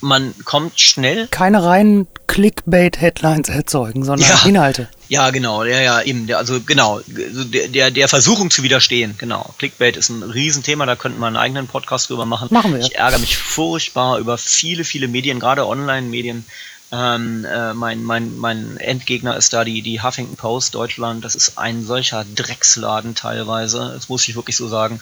[0.00, 1.28] man kommt schnell.
[1.28, 4.88] Keine reinen Clickbait-Headlines erzeugen, sondern ja, Inhalte.
[5.08, 9.54] Ja, genau, ja, ja, eben, also genau, der, der, der Versuchung zu widerstehen, genau.
[9.58, 12.48] Clickbait ist ein Riesenthema, da könnten wir einen eigenen Podcast drüber machen.
[12.50, 12.80] Machen wir.
[12.80, 16.44] Ich ärgere mich furchtbar über viele, viele Medien, gerade Online-Medien,
[16.92, 21.24] ähm, äh, mein, mein, mein Endgegner ist da die, die Huffington Post Deutschland.
[21.24, 23.92] Das ist ein solcher Drecksladen teilweise.
[23.94, 25.00] Das muss ich wirklich so sagen.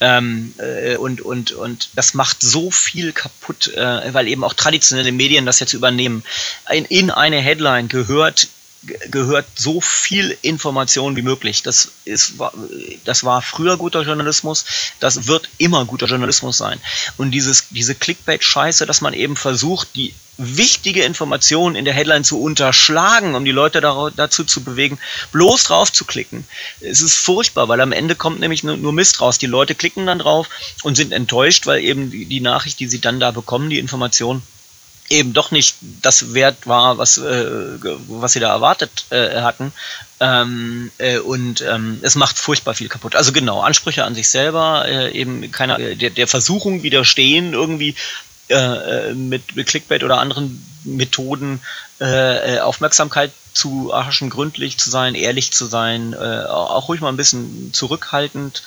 [0.00, 5.10] Ähm, äh, und, und, und das macht so viel kaputt, äh, weil eben auch traditionelle
[5.10, 6.22] Medien das jetzt übernehmen.
[6.70, 8.46] In, in eine Headline gehört
[9.10, 11.62] gehört so viel Information wie möglich.
[11.62, 12.34] Das ist,
[13.04, 14.64] das war früher guter Journalismus,
[15.00, 16.80] das wird immer guter Journalismus sein.
[17.16, 22.40] Und dieses, diese Clickbait-Scheiße, dass man eben versucht, die wichtige Information in der Headline zu
[22.40, 24.98] unterschlagen, um die Leute dazu zu bewegen,
[25.30, 26.46] bloß drauf zu klicken.
[26.80, 29.38] Es ist furchtbar, weil am Ende kommt nämlich nur Mist raus.
[29.38, 30.48] Die Leute klicken dann drauf
[30.82, 34.42] und sind enttäuscht, weil eben die, die Nachricht, die sie dann da bekommen, die Information,
[35.12, 37.46] eben doch nicht das Wert war, was, äh,
[38.08, 39.72] was sie da erwartet äh, hatten.
[40.20, 43.14] Ähm, äh, und ähm, es macht furchtbar viel kaputt.
[43.14, 47.94] Also genau, Ansprüche an sich selber, äh, eben keiner der, der Versuchung widerstehen, irgendwie
[48.48, 48.54] äh,
[49.10, 51.60] äh, mit, mit Clickbait oder anderen Methoden
[52.00, 57.16] äh, Aufmerksamkeit zu erhaschen, gründlich zu sein, ehrlich zu sein, äh, auch ruhig mal ein
[57.16, 58.62] bisschen zurückhaltend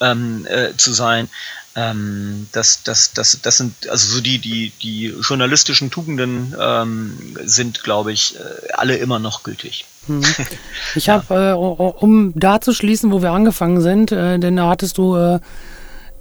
[0.00, 1.28] ähm, äh, zu sein.
[1.76, 7.84] Ähm, das, das, das, das sind also so die, die, die journalistischen Tugenden ähm, sind,
[7.84, 9.84] glaube ich, äh, alle immer noch gültig.
[10.08, 10.24] Mhm.
[10.94, 14.96] Ich habe, äh, um da zu schließen, wo wir angefangen sind, äh, denn da hattest
[14.96, 15.40] du äh,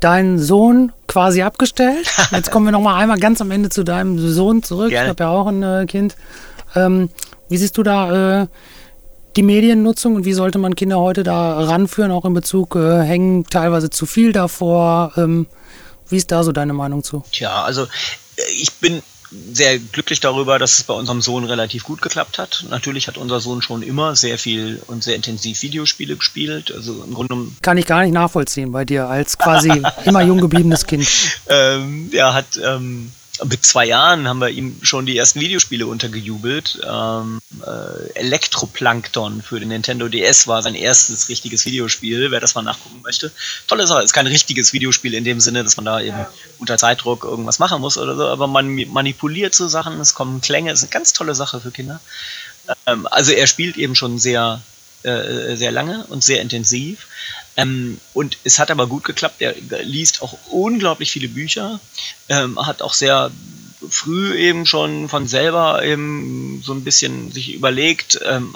[0.02, 2.12] deinen Sohn quasi abgestellt.
[2.32, 4.90] Jetzt kommen wir noch mal einmal ganz am Ende zu deinem Sohn zurück.
[4.90, 5.06] Gerne.
[5.06, 6.18] Ich habe ja auch ein äh, Kind.
[6.76, 7.10] Ähm,
[7.48, 8.48] wie siehst du da äh,
[9.36, 13.46] die Mediennutzung und wie sollte man Kinder heute da ranführen, auch in Bezug, äh, hängen
[13.46, 15.14] teilweise zu viel davor?
[15.18, 15.48] Ähm,
[16.10, 17.24] wie ist da so deine Meinung zu?
[17.32, 19.02] Tja, also äh, ich bin
[19.52, 22.66] sehr glücklich darüber, dass es bei unserem Sohn relativ gut geklappt hat.
[22.70, 26.72] Natürlich hat unser Sohn schon immer sehr viel und sehr intensiv Videospiele gespielt.
[26.74, 30.86] Also im Grunde kann ich gar nicht nachvollziehen bei dir als quasi immer jung gebliebenes
[30.86, 31.08] Kind.
[31.48, 33.12] Ähm, er hat ähm,
[33.44, 36.80] mit zwei Jahren haben wir ihm schon die ersten Videospiele untergejubelt.
[36.88, 42.62] Ähm, äh, Elektroplankton für den Nintendo DS war sein erstes richtiges Videospiel, wer das mal
[42.62, 43.32] nachgucken möchte.
[43.68, 46.26] Tolle Sache, ist kein richtiges Videospiel in dem Sinne, dass man da eben
[46.60, 50.72] unter Zeitdruck irgendwas machen muss oder so, aber man manipuliert so Sachen, es kommen Klänge,
[50.72, 52.00] ist eine ganz tolle Sache für Kinder.
[52.86, 54.62] Ähm, also er spielt eben schon sehr,
[55.04, 57.08] äh, sehr lange und sehr intensiv.
[57.58, 59.42] Ähm, und es hat aber gut geklappt.
[59.42, 61.80] Er liest auch unglaublich viele Bücher,
[62.30, 63.32] ähm, hat auch sehr
[63.90, 68.56] früh eben schon von selber eben so ein bisschen sich überlegt, ähm,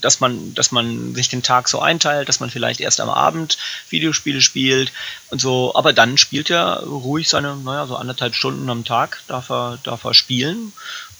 [0.00, 3.58] dass man, dass man sich den Tag so einteilt, dass man vielleicht erst am Abend
[3.90, 4.92] Videospiele spielt
[5.30, 9.50] und so, aber dann spielt er ruhig seine, naja, so anderthalb Stunden am Tag darf
[9.50, 10.72] er, darf er spielen.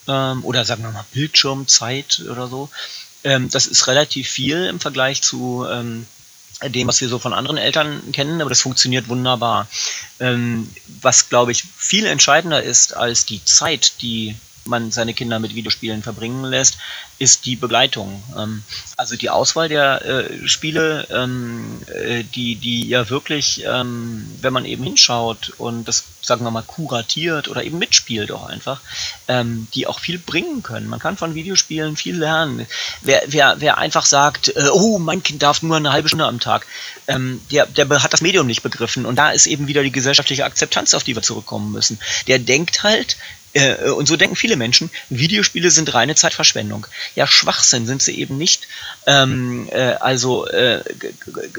[0.07, 2.70] Ähm, oder sagen wir mal Bildschirmzeit oder so.
[3.24, 6.07] Ähm, das ist relativ viel im Vergleich zu ähm,
[6.65, 9.69] dem, was wir so von anderen Eltern kennen, aber das funktioniert wunderbar.
[10.19, 10.69] Ähm,
[11.01, 14.35] was, glaube ich, viel entscheidender ist als die Zeit, die
[14.69, 16.78] man seine Kinder mit Videospielen verbringen lässt,
[17.19, 18.23] ist die Begleitung.
[18.36, 18.62] Ähm,
[18.97, 24.65] also die Auswahl der äh, Spiele, ähm, äh, die, die ja wirklich, ähm, wenn man
[24.65, 28.81] eben hinschaut und das, sagen wir mal, kuratiert oder eben mitspielt auch einfach,
[29.27, 30.89] ähm, die auch viel bringen können.
[30.89, 32.66] Man kann von Videospielen viel lernen.
[33.01, 36.40] Wer, wer, wer einfach sagt, äh, oh, mein Kind darf nur eine halbe Stunde am
[36.40, 36.66] Tag,
[37.09, 39.07] ähm, der, der hat das Medium nicht begriffen.
[39.07, 41.99] Und da ist eben wieder die gesellschaftliche Akzeptanz, auf die wir zurückkommen müssen.
[42.27, 43.16] Der denkt halt,
[43.55, 46.87] äh, und so denken viele Menschen, Videospiele sind reine Zeitverschwendung.
[47.15, 48.69] Ja, Schwachsinn sind sie eben nicht.
[49.07, 50.83] Ähm, äh, also äh,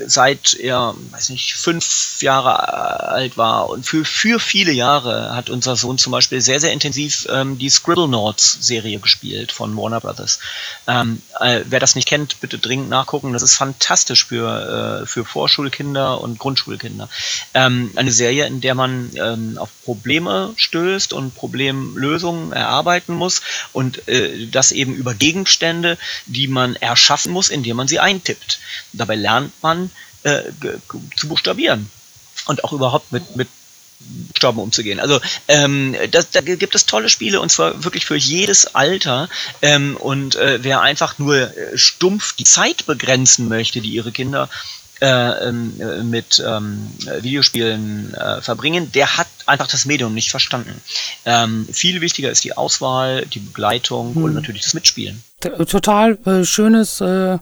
[0.05, 5.75] seit er, weiß nicht, fünf Jahre alt war und für, für viele Jahre hat unser
[5.75, 10.39] Sohn zum Beispiel sehr, sehr intensiv ähm, die Scribble Notes Serie gespielt von Warner Brothers.
[10.87, 13.33] Ähm, äh, wer das nicht kennt, bitte dringend nachgucken.
[13.33, 17.09] Das ist fantastisch für, äh, für Vorschulkinder und Grundschulkinder.
[17.53, 23.41] Ähm, eine Serie, in der man ähm, auf Probleme stößt und Probleme Lösungen erarbeiten muss
[23.73, 28.59] und äh, das eben über Gegenstände, die man erschaffen muss, indem man sie eintippt.
[28.93, 29.91] Dabei lernt man
[30.23, 30.43] äh,
[31.15, 31.89] zu buchstabieren
[32.45, 33.47] und auch überhaupt mit, mit
[33.99, 34.99] Buchstaben umzugehen.
[34.99, 35.19] Also
[35.49, 39.27] ähm, das, da gibt es tolle Spiele und zwar wirklich für jedes Alter.
[39.61, 44.49] Ähm, und äh, wer einfach nur äh, stumpf die Zeit begrenzen möchte, die ihre Kinder
[45.01, 46.89] äh, ähm, äh, mit ähm,
[47.21, 50.81] Videospielen äh, verbringen, der hat einfach das Medium nicht verstanden.
[51.25, 54.23] Ähm, viel wichtiger ist die Auswahl, die Begleitung hm.
[54.23, 55.23] und natürlich das Mitspielen.
[55.39, 57.37] Total äh, schönes, äh,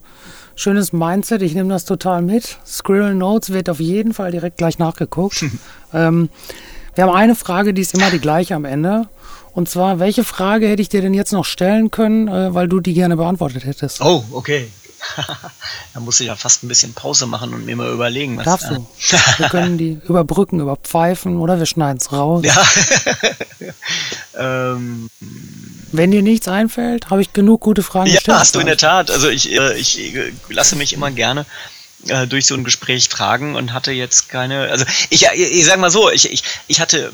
[0.56, 1.42] schönes Mindset.
[1.42, 2.60] Ich nehme das total mit.
[2.64, 5.44] Squirrel Notes wird auf jeden Fall direkt gleich nachgeguckt.
[5.94, 6.30] ähm,
[6.94, 9.08] wir haben eine Frage, die ist immer die gleiche am Ende.
[9.54, 12.94] Und zwar, welche Frage hätte ich dir denn jetzt noch stellen können, weil du die
[12.94, 14.02] gerne beantwortet hättest?
[14.02, 14.68] Oh, okay.
[15.94, 18.38] da muss ich ja fast ein bisschen Pause machen und mir mal überlegen.
[18.38, 18.88] Was Darfst du.
[19.38, 22.44] wir können die überbrücken, überpfeifen oder wir schneiden es raus.
[22.44, 22.66] Ja.
[24.74, 25.10] ähm,
[25.92, 28.36] Wenn dir nichts einfällt, habe ich genug gute Fragen ja, gestellt.
[28.36, 29.12] Ja, hast du in der Tat.
[29.12, 31.46] Also ich, äh, ich äh, lasse mich immer gerne
[32.08, 35.80] äh, durch so ein Gespräch tragen und hatte jetzt keine, also ich, ich, ich sag
[35.80, 37.12] mal so, ich, ich, ich hatte,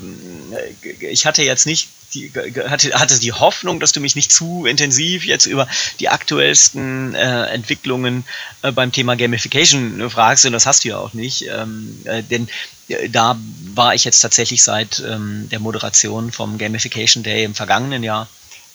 [1.00, 2.32] ich hatte jetzt nicht die,
[2.68, 5.68] hatte, hatte die Hoffnung, dass du mich nicht zu intensiv jetzt über
[6.00, 8.24] die aktuellsten äh, Entwicklungen
[8.62, 11.46] äh, beim Thema Gamification fragst, und das hast du ja auch nicht.
[11.48, 12.48] Ähm, äh, denn
[12.88, 13.38] äh, da
[13.74, 18.28] war ich jetzt tatsächlich seit ähm, der Moderation vom Gamification Day im vergangenen Jahr,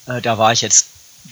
[0.06, 0.86] äh, da war ich jetzt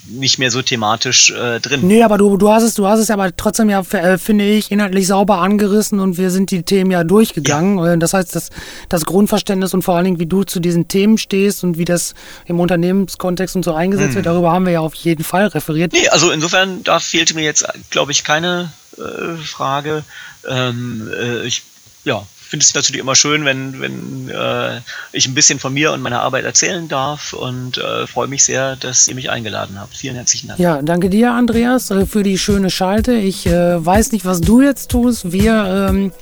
[0.09, 1.81] nicht mehr so thematisch äh, drin.
[1.87, 4.71] Nee, aber du, du hast es, du hast es aber trotzdem ja, äh, finde ich,
[4.71, 7.79] inhaltlich sauber angerissen und wir sind die Themen ja durchgegangen.
[7.79, 7.97] Ja.
[7.97, 8.51] Das heißt, das,
[8.89, 12.15] das Grundverständnis und vor allen Dingen, wie du zu diesen Themen stehst und wie das
[12.47, 14.17] im Unternehmenskontext und so eingesetzt hm.
[14.17, 15.93] wird, darüber haben wir ja auf jeden Fall referiert.
[15.93, 20.05] Nee, also insofern, da fehlte mir jetzt, glaube ich, keine äh, Frage.
[20.49, 21.63] Ähm, äh, ich
[22.05, 24.81] ja, finde es natürlich immer schön, wenn, wenn äh,
[25.13, 28.77] ich ein bisschen von mir und meiner Arbeit erzählen darf und äh, freue mich sehr,
[28.77, 29.95] dass ihr mich eingeladen habt.
[29.95, 30.59] Vielen herzlichen Dank.
[30.59, 33.13] Ja, danke dir, Andreas, äh, für die schöne Schalte.
[33.13, 35.31] Ich äh, weiß nicht, was du jetzt tust.
[35.31, 36.13] Wir ähm,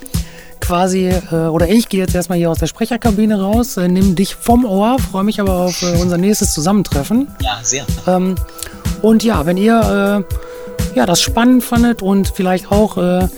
[0.61, 4.35] quasi, äh, oder ich gehe jetzt erstmal hier aus der Sprecherkabine raus, äh, nimm dich
[4.35, 7.28] vom Ohr, freue mich aber auf äh, unser nächstes Zusammentreffen.
[7.40, 7.86] Ja, sehr.
[8.09, 8.35] Ähm,
[9.01, 10.24] und ja, wenn ihr
[10.94, 13.28] ja, das spannend fandet und vielleicht auch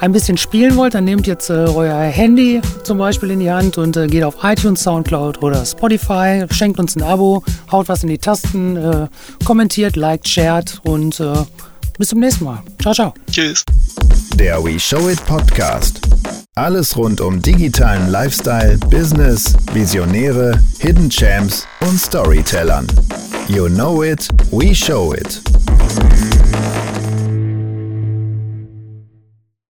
[0.00, 3.78] ein bisschen spielen wollt, dann nehmt jetzt äh, euer Handy zum Beispiel in die Hand
[3.78, 8.08] und äh, geht auf iTunes, Soundcloud oder Spotify, schenkt uns ein Abo, haut was in
[8.08, 9.08] die Tasten, äh,
[9.44, 11.34] kommentiert, liked, shared und äh,
[11.98, 12.62] bis zum nächsten Mal.
[12.80, 13.14] Ciao, ciao.
[13.30, 13.64] Tschüss.
[14.34, 16.00] Der We Show It Podcast.
[16.54, 22.86] Alles rund um digitalen Lifestyle, Business, Visionäre, Hidden Champs und Storytellern.
[23.48, 25.42] You know it, we show it.